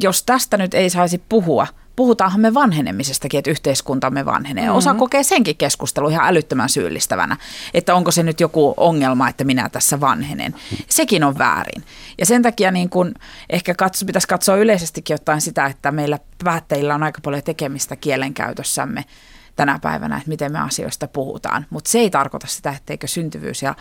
jos 0.00 0.22
tästä 0.22 0.56
nyt 0.56 0.74
ei 0.74 0.90
saisi 0.90 1.22
puhua, 1.28 1.66
puhutaanhan 2.00 2.40
me 2.40 2.54
vanhenemisestakin, 2.54 3.38
että 3.38 3.50
yhteiskuntamme 3.50 4.24
vanhenee. 4.24 4.64
Mm-hmm. 4.64 4.76
Osa 4.76 4.94
kokee 4.94 5.22
senkin 5.22 5.56
keskustelu 5.56 6.08
ihan 6.08 6.28
älyttömän 6.28 6.68
syyllistävänä, 6.68 7.36
että 7.74 7.94
onko 7.94 8.10
se 8.10 8.22
nyt 8.22 8.40
joku 8.40 8.74
ongelma, 8.76 9.28
että 9.28 9.44
minä 9.44 9.68
tässä 9.68 10.00
vanhenen. 10.00 10.54
Sekin 10.88 11.24
on 11.24 11.38
väärin. 11.38 11.84
Ja 12.18 12.26
sen 12.26 12.42
takia 12.42 12.70
niin 12.70 12.90
kun 12.90 13.14
ehkä 13.50 13.74
katso, 13.74 14.06
pitäisi 14.06 14.28
katsoa 14.28 14.56
yleisestikin 14.56 15.14
jotain 15.14 15.40
sitä, 15.40 15.66
että 15.66 15.90
meillä 15.90 16.18
päättäjillä 16.44 16.94
on 16.94 17.02
aika 17.02 17.20
paljon 17.24 17.42
tekemistä 17.42 17.96
kielenkäytössämme 17.96 19.04
tänä 19.56 19.78
päivänä, 19.82 20.16
että 20.16 20.28
miten 20.28 20.52
me 20.52 20.58
asioista 20.58 21.08
puhutaan. 21.08 21.66
Mutta 21.70 21.90
se 21.90 21.98
ei 21.98 22.10
tarkoita 22.10 22.46
sitä, 22.46 22.70
etteikö 22.70 23.06
syntyvyys 23.06 23.62
ja 23.62 23.74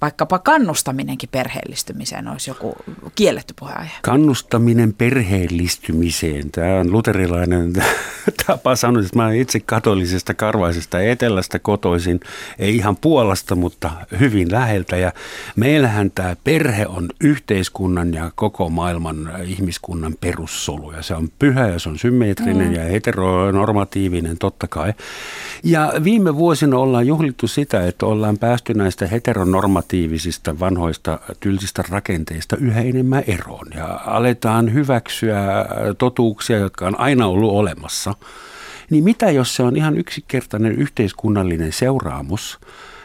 vaikkapa 0.00 0.38
kannustaminenkin 0.38 1.28
perheellistymiseen 1.32 2.28
olisi 2.28 2.50
joku 2.50 2.76
kielletty 3.14 3.54
puheenaihe? 3.58 3.92
Kannustaminen 4.02 4.94
perheellistymiseen. 4.94 6.50
Tämä 6.50 6.80
on 6.80 6.92
luterilainen 6.92 7.72
tapa 8.46 8.76
sanoa, 8.76 9.02
että 9.02 9.16
mä 9.16 9.24
olen 9.24 9.36
itse 9.36 9.60
katolisesta 9.60 10.34
karvaisesta 10.34 11.00
etelästä 11.00 11.58
kotoisin, 11.58 12.20
ei 12.58 12.76
ihan 12.76 12.96
Puolasta, 12.96 13.54
mutta 13.54 13.90
hyvin 14.20 14.52
läheltä. 14.52 14.96
Ja 14.96 15.12
meillähän 15.56 16.10
tämä 16.10 16.36
perhe 16.44 16.86
on 16.86 17.08
yhteiskunnan 17.20 18.14
ja 18.14 18.30
koko 18.34 18.68
maailman 18.68 19.32
ihmiskunnan 19.44 20.14
perussolu. 20.20 20.92
Ja 20.92 21.02
se 21.02 21.14
on 21.14 21.28
pyhä 21.38 21.68
ja 21.68 21.78
se 21.78 21.88
on 21.88 21.98
symmetrinen 21.98 22.68
mm. 22.68 22.74
ja 22.74 22.84
heteronormatiivinen 22.84 24.38
totta 24.38 24.66
kai. 24.66 24.92
Ja 25.64 25.92
viime 26.04 26.36
vuosina 26.36 26.78
ollaan 26.78 27.06
juhlittu 27.06 27.48
sitä, 27.48 27.86
että 27.86 28.06
ollaan 28.06 28.38
päästy 28.38 28.74
näistä 28.74 29.06
heteronormatiivisista 29.06 29.89
vanhoista 30.60 31.18
tylsistä 31.40 31.84
rakenteista 31.88 32.56
yhä 32.56 32.80
enemmän 32.80 33.24
eroon. 33.26 33.66
Ja 33.74 34.00
aletaan 34.06 34.72
hyväksyä 34.74 35.66
totuuksia, 35.98 36.58
jotka 36.58 36.86
on 36.86 37.00
aina 37.00 37.26
ollut 37.26 37.52
olemassa. 37.52 38.14
Niin 38.90 39.04
mitä 39.04 39.30
jos 39.30 39.56
se 39.56 39.62
on 39.62 39.76
ihan 39.76 39.98
yksinkertainen 39.98 40.72
yhteiskunnallinen 40.72 41.72
seuraamus, 41.72 42.58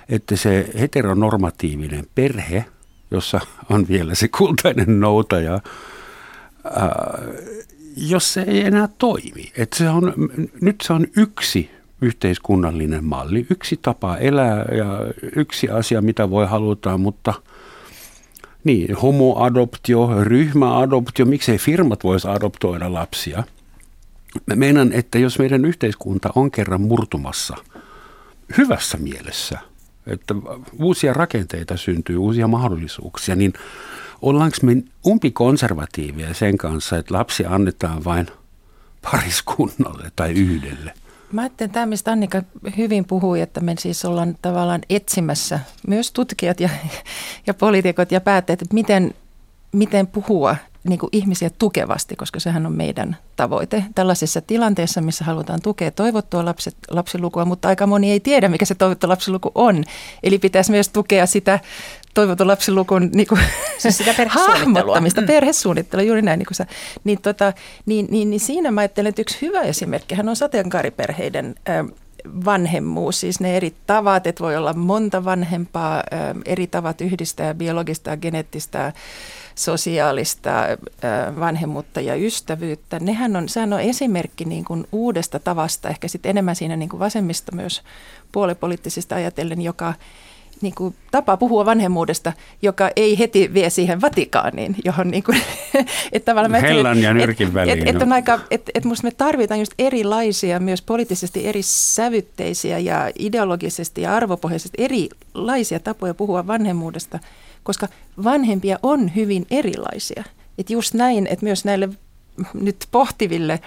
että 0.10 0.36
se 0.36 0.70
heteronormatiivinen 0.80 2.06
perhe, 2.16 2.66
jossa 3.12 3.40
on 3.70 3.88
vielä 3.88 4.16
se 4.16 4.28
kultainen 4.28 5.00
noutaja, 5.00 5.60
ää, 6.64 7.22
jos 7.98 8.34
se 8.34 8.42
ei 8.42 8.62
enää 8.62 8.90
toimi. 8.98 9.52
Että 9.58 9.78
se 9.78 9.90
on, 9.90 10.14
nyt 10.62 10.76
se 10.82 10.94
on 10.94 11.08
yksi 11.18 11.75
yhteiskunnallinen 12.06 13.03
malli, 13.03 13.45
yksi 13.49 13.80
tapa 13.82 14.18
elää 14.18 14.66
ja 14.78 14.99
yksi 15.36 15.70
asia, 15.70 16.01
mitä 16.01 16.30
voi 16.30 16.47
haluta, 16.47 16.97
mutta 16.97 17.34
niin, 18.64 18.95
homoadoptio, 18.95 20.24
ryhmäadoptio, 20.24 21.26
miksei 21.26 21.58
firmat 21.58 22.03
voisi 22.03 22.28
adoptoida 22.28 22.93
lapsia. 22.93 23.43
Mä 24.45 24.56
meinaan, 24.56 24.93
että 24.93 25.20
jos 25.20 25.39
meidän 25.39 25.66
yhteiskunta 25.66 26.30
on 26.36 26.51
kerran 26.51 26.82
murtumassa 26.82 27.56
hyvässä 28.58 28.97
mielessä, 28.97 29.60
että 30.08 30.36
uusia 30.80 31.14
rakenteita 31.14 31.78
syntyy, 31.78 32.18
uusia 32.18 32.47
mahdollisuuksia, 32.47 33.36
niin 33.36 33.53
ollaanko 34.22 34.58
me 34.62 34.84
umpikonservatiivia 35.08 36.34
sen 36.34 36.58
kanssa, 36.58 36.97
että 36.97 37.14
lapsi 37.14 37.45
annetaan 37.45 38.03
vain 38.03 38.28
pariskunnalle 39.12 40.12
tai 40.16 40.32
yhdelle? 40.32 40.93
Mä 41.32 41.42
ajattelen 41.42 41.72
tämä, 41.72 41.86
mistä 41.86 42.12
Annika 42.12 42.42
hyvin 42.78 43.06
puhui, 43.06 43.42
että 43.42 43.62
me 43.62 43.76
siis 43.80 44.06
ollaan 44.06 44.38
tavallaan 44.42 44.82
etsimässä, 44.90 45.60
myös 45.88 46.12
tutkijat 46.12 46.60
ja, 46.60 46.70
ja 47.48 47.54
poliitikot 47.54 48.12
ja 48.12 48.22
päättäjät, 48.22 48.62
että 48.62 48.74
miten, 48.74 49.14
miten 49.72 50.08
puhua 50.08 50.56
niin 50.84 51.00
kuin 51.00 51.10
ihmisiä 51.12 51.50
tukevasti, 51.60 52.16
koska 52.16 52.40
sehän 52.40 52.66
on 52.66 52.72
meidän 52.72 53.18
tavoite 53.36 53.84
tällaisessa 53.96 54.42
tilanteessa, 54.42 55.02
missä 55.02 55.26
halutaan 55.26 55.62
tukea 55.62 55.92
toivottua 55.92 56.46
lapset, 56.46 56.78
lapsilukua, 56.90 57.46
mutta 57.46 57.68
aika 57.68 57.88
moni 57.88 58.12
ei 58.12 58.20
tiedä, 58.20 58.50
mikä 58.50 58.66
se 58.66 58.76
toivottu 58.76 59.10
lapsiluku 59.10 59.52
on. 59.56 59.84
Eli 60.24 60.40
pitäisi 60.40 60.72
myös 60.72 60.90
tukea 60.90 61.26
sitä 61.26 61.60
toivotun 62.16 62.47
lapsilukun 62.47 63.09
niin 63.13 63.28
kuin, 63.28 63.41
siis 63.78 63.97
sitä 63.97 64.16
hahmottamista, 64.28 65.22
mm. 65.22 65.28
perhesuunnittelua, 65.28 66.03
juuri 66.03 66.22
näin. 66.22 66.39
Niin, 66.39 66.47
kuin 66.47 66.55
sä, 66.55 66.66
niin, 67.03 67.22
tota, 67.22 67.53
niin, 67.86 68.07
niin, 68.11 68.30
niin 68.30 68.39
siinä 68.39 68.72
mä 68.72 68.82
ajattelen, 68.82 69.09
että 69.09 69.22
yksi 69.22 69.41
hyvä 69.41 69.61
esimerkki 69.61 70.16
on 70.28 70.36
sateenkaariperheiden 70.36 71.55
äh, 71.70 71.86
vanhemmuus, 72.45 73.20
siis 73.20 73.39
ne 73.39 73.57
eri 73.57 73.74
tavat, 73.88 74.28
että 74.28 74.43
voi 74.43 74.55
olla 74.55 74.74
monta 74.74 75.26
vanhempaa, 75.26 75.97
äh, 75.97 76.36
eri 76.45 76.68
tavat 76.68 77.01
yhdistää 77.01 77.53
biologista, 77.53 78.18
geneettistä, 78.18 78.93
sosiaalista 79.55 80.63
vanhemmuutta 81.39 82.01
ja 82.01 82.16
ystävyyttä. 82.16 82.99
Nehän 82.99 83.36
on, 83.36 83.49
sehän 83.49 83.74
on 83.74 83.82
esimerkki 83.82 84.45
niin 84.45 84.66
kuin 84.66 84.88
uudesta 84.91 85.39
tavasta, 85.39 85.89
ehkä 85.89 86.07
sitten 86.07 86.30
enemmän 86.30 86.55
siinä 86.55 86.76
niin 86.76 86.89
kuin 86.89 86.99
vasemmista 86.99 87.55
myös 87.55 87.82
puolipoliittisista 88.32 89.16
ajatellen, 89.16 89.61
joka 89.61 89.93
niin 90.66 90.76
kuin 90.76 90.95
tapa 91.11 91.38
puhua 91.38 91.66
vanhemmuudesta, 91.66 92.34
joka 92.61 92.89
ei 92.95 93.20
heti 93.20 93.53
vie 93.53 93.70
siihen 93.70 94.01
Vatikaaniin, 94.01 94.76
johon 94.86 95.11
niin 95.11 95.24
kuin, 95.24 95.38
että 96.11 96.32
tavallaan 96.32 96.61
Hellan 96.61 97.01
ja 97.01 97.13
nyrkin 97.13 97.53
väliin. 97.53 97.78
Että 97.78 97.89
et, 97.89 97.95
et 97.95 98.01
on 98.01 98.13
aika, 98.13 98.39
että 98.51 98.72
et 98.76 98.86
musta 98.86 99.07
me 99.07 99.11
tarvitaan 99.11 99.59
just 99.59 99.74
erilaisia, 99.80 100.59
myös 100.59 100.82
poliittisesti 100.82 101.47
eri 101.47 101.61
sävytteisiä 101.63 102.80
ja 102.80 103.11
ideologisesti 103.20 104.01
ja 104.01 104.16
arvopohjaisesti 104.16 104.78
erilaisia 104.78 105.80
tapoja 105.80 106.13
puhua 106.13 106.47
vanhemmuudesta, 106.47 107.20
koska 107.63 107.88
vanhempia 108.24 108.80
on 108.84 109.16
hyvin 109.16 109.45
erilaisia. 109.51 110.24
Että 110.57 110.74
just 110.74 110.93
näin, 110.93 111.28
että 111.28 111.45
myös 111.45 111.66
näille 111.66 111.89
nyt 112.53 112.88
pohtiville, 112.91 113.59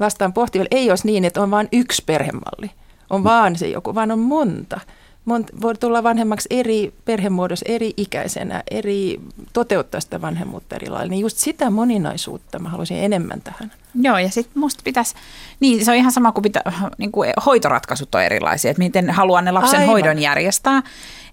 lastaan 0.00 0.32
pohtiville, 0.32 0.68
ei 0.70 0.90
olisi 0.90 1.06
niin, 1.06 1.24
että 1.24 1.42
on 1.42 1.50
vain 1.50 1.68
yksi 1.72 2.02
perhemalli. 2.06 2.70
On 3.10 3.24
vaan 3.24 3.56
se 3.56 3.68
joku, 3.68 3.94
vaan 3.94 4.10
on 4.10 4.18
monta. 4.18 4.80
Mont, 5.24 5.50
voi 5.60 5.74
tulla 5.74 6.02
vanhemmaksi 6.02 6.48
eri 6.50 6.94
perhemuodossa, 7.04 7.64
eri 7.68 7.94
ikäisenä, 7.96 8.62
eri, 8.70 9.20
toteuttaa 9.52 10.00
sitä 10.00 10.20
vanhemmuutta 10.20 10.76
eri 10.76 10.88
lailla. 10.88 11.10
Niin 11.10 11.20
just 11.20 11.36
sitä 11.36 11.70
moninaisuutta 11.70 12.58
mä 12.58 12.68
haluaisin 12.68 12.96
enemmän 12.96 13.40
tähän. 13.40 13.72
Joo, 13.94 14.18
ja 14.18 14.28
sitten 14.28 14.60
musta 14.60 14.82
pitäisi, 14.84 15.14
niin 15.60 15.84
se 15.84 15.90
on 15.90 15.96
ihan 15.96 16.12
sama 16.12 16.32
kuin, 16.32 16.42
pitä, 16.42 16.62
niin 16.98 17.12
kuin 17.12 17.32
hoitoratkaisut 17.46 18.14
on 18.14 18.22
erilaisia, 18.22 18.70
että 18.70 18.82
miten 18.82 19.10
haluaa 19.10 19.42
ne 19.42 19.50
lapsen 19.50 19.80
Aivan. 19.80 19.92
hoidon 19.92 20.18
järjestää. 20.18 20.82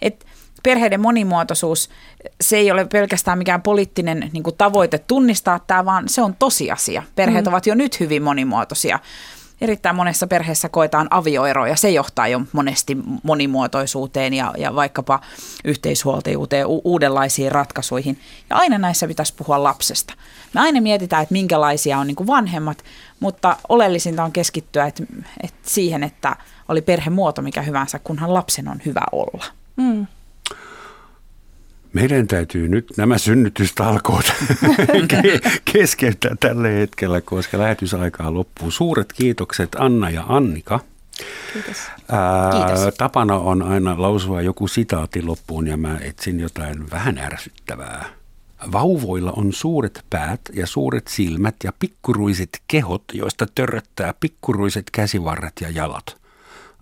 Että 0.02 0.26
perheiden 0.64 1.02
monimuotoisuus, 1.02 1.90
se 2.42 2.58
ei 2.58 2.72
ole 2.72 2.86
pelkästään 2.86 3.38
mikään 3.38 3.62
poliittinen 3.62 4.30
niin 4.34 4.44
kuin 4.44 4.56
tavoite 4.58 4.98
tunnistaa 4.98 5.60
tämä, 5.60 5.86
vaan 5.86 6.10
se 6.10 6.22
on 6.22 6.36
tosiasia. 6.40 7.04
Perheet 7.16 7.46
mm. 7.46 7.50
ovat 7.50 7.66
jo 7.66 7.76
nyt 7.76 8.00
hyvin 8.00 8.24
monimuotoisia. 8.24 9.00
Erittäin 9.62 9.96
monessa 9.96 10.28
perheessä 10.28 10.70
koetaan 10.70 11.08
avioeroja. 11.10 11.76
Se 11.76 11.90
johtaa 11.90 12.28
jo 12.28 12.42
monesti 12.54 12.98
monimuotoisuuteen 13.24 14.34
ja, 14.34 14.54
ja 14.58 14.76
vaikkapa 14.76 15.20
yhteishuoltajuuteen, 15.66 16.68
u- 16.68 16.82
uudenlaisiin 16.84 17.52
ratkaisuihin. 17.52 18.20
Ja 18.50 18.56
aina 18.56 18.78
näissä 18.78 19.08
pitäisi 19.08 19.34
puhua 19.38 19.64
lapsesta. 19.64 20.14
Me 20.54 20.62
aina 20.62 20.82
mietitään, 20.82 21.24
että 21.24 21.34
minkälaisia 21.34 21.98
on 21.98 22.08
niin 22.08 22.28
vanhemmat, 22.28 22.84
mutta 23.20 23.58
oleellisinta 23.70 24.24
on 24.24 24.32
keskittyä 24.32 24.86
että, 24.86 25.04
että 25.44 25.70
siihen, 25.70 26.04
että 26.04 26.36
oli 26.70 26.82
perhemuoto 26.82 27.42
mikä 27.42 27.62
hyvänsä, 27.62 28.00
kunhan 28.00 28.34
lapsen 28.34 28.68
on 28.68 28.82
hyvä 28.86 29.04
olla. 29.12 29.46
Mm. 29.76 30.08
Meidän 31.94 32.28
täytyy 32.28 32.68
nyt 32.68 32.88
nämä 32.98 33.18
synnytystalkoot 33.18 34.34
keskeyttää 35.74 36.36
tällä 36.40 36.68
hetkellä, 36.68 37.22
koska 37.22 37.58
lähetysaikaa 37.58 38.34
loppuu. 38.34 38.72
Suuret 38.72 39.14
kiitokset 39.14 39.76
Anna 39.80 40.10
ja 40.10 40.24
Annika. 40.28 40.80
Kiitos. 41.54 41.78
Ää, 42.12 42.52
Kiitos. 42.52 42.96
Tapana 42.98 43.36
on 43.36 43.62
aina 43.62 44.02
lausua 44.02 44.42
joku 44.42 44.68
sitaati 44.68 45.22
loppuun 45.22 45.68
ja 45.68 45.78
mä 45.78 45.98
etsin 46.02 46.40
jotain 46.40 46.92
vähän 46.92 47.18
ärsyttävää. 47.18 48.06
Vauvoilla 48.72 49.32
on 49.32 49.54
suuret 49.54 50.06
päät 50.10 50.42
ja 50.54 50.68
suuret 50.68 51.08
silmät 51.08 51.56
ja 51.64 51.74
pikkuruiset 51.80 52.62
kehot, 52.68 53.04
joista 53.14 53.46
törröttää 53.56 54.14
pikkuruiset 54.20 54.90
käsivarret 54.92 55.54
ja 55.62 55.70
jalat. 55.70 56.18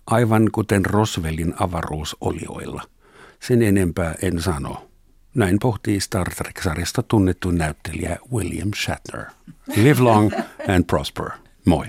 Aivan 0.06 0.48
kuten 0.52 0.86
Roswellin 0.86 1.54
avaruusolioilla. 1.60 2.82
Sen 3.40 3.62
enempää 3.62 4.14
en 4.22 4.42
sano. 4.42 4.85
Näin 5.36 5.58
pohtii 5.58 6.00
Star 6.00 6.30
Trek-sarjasta 6.30 7.02
tunnettu 7.02 7.50
näyttelijä 7.50 8.16
William 8.32 8.70
Shatner. 8.74 9.24
Live 9.76 10.02
long 10.02 10.30
and 10.68 10.84
prosper. 10.84 11.30
Moi. 11.64 11.86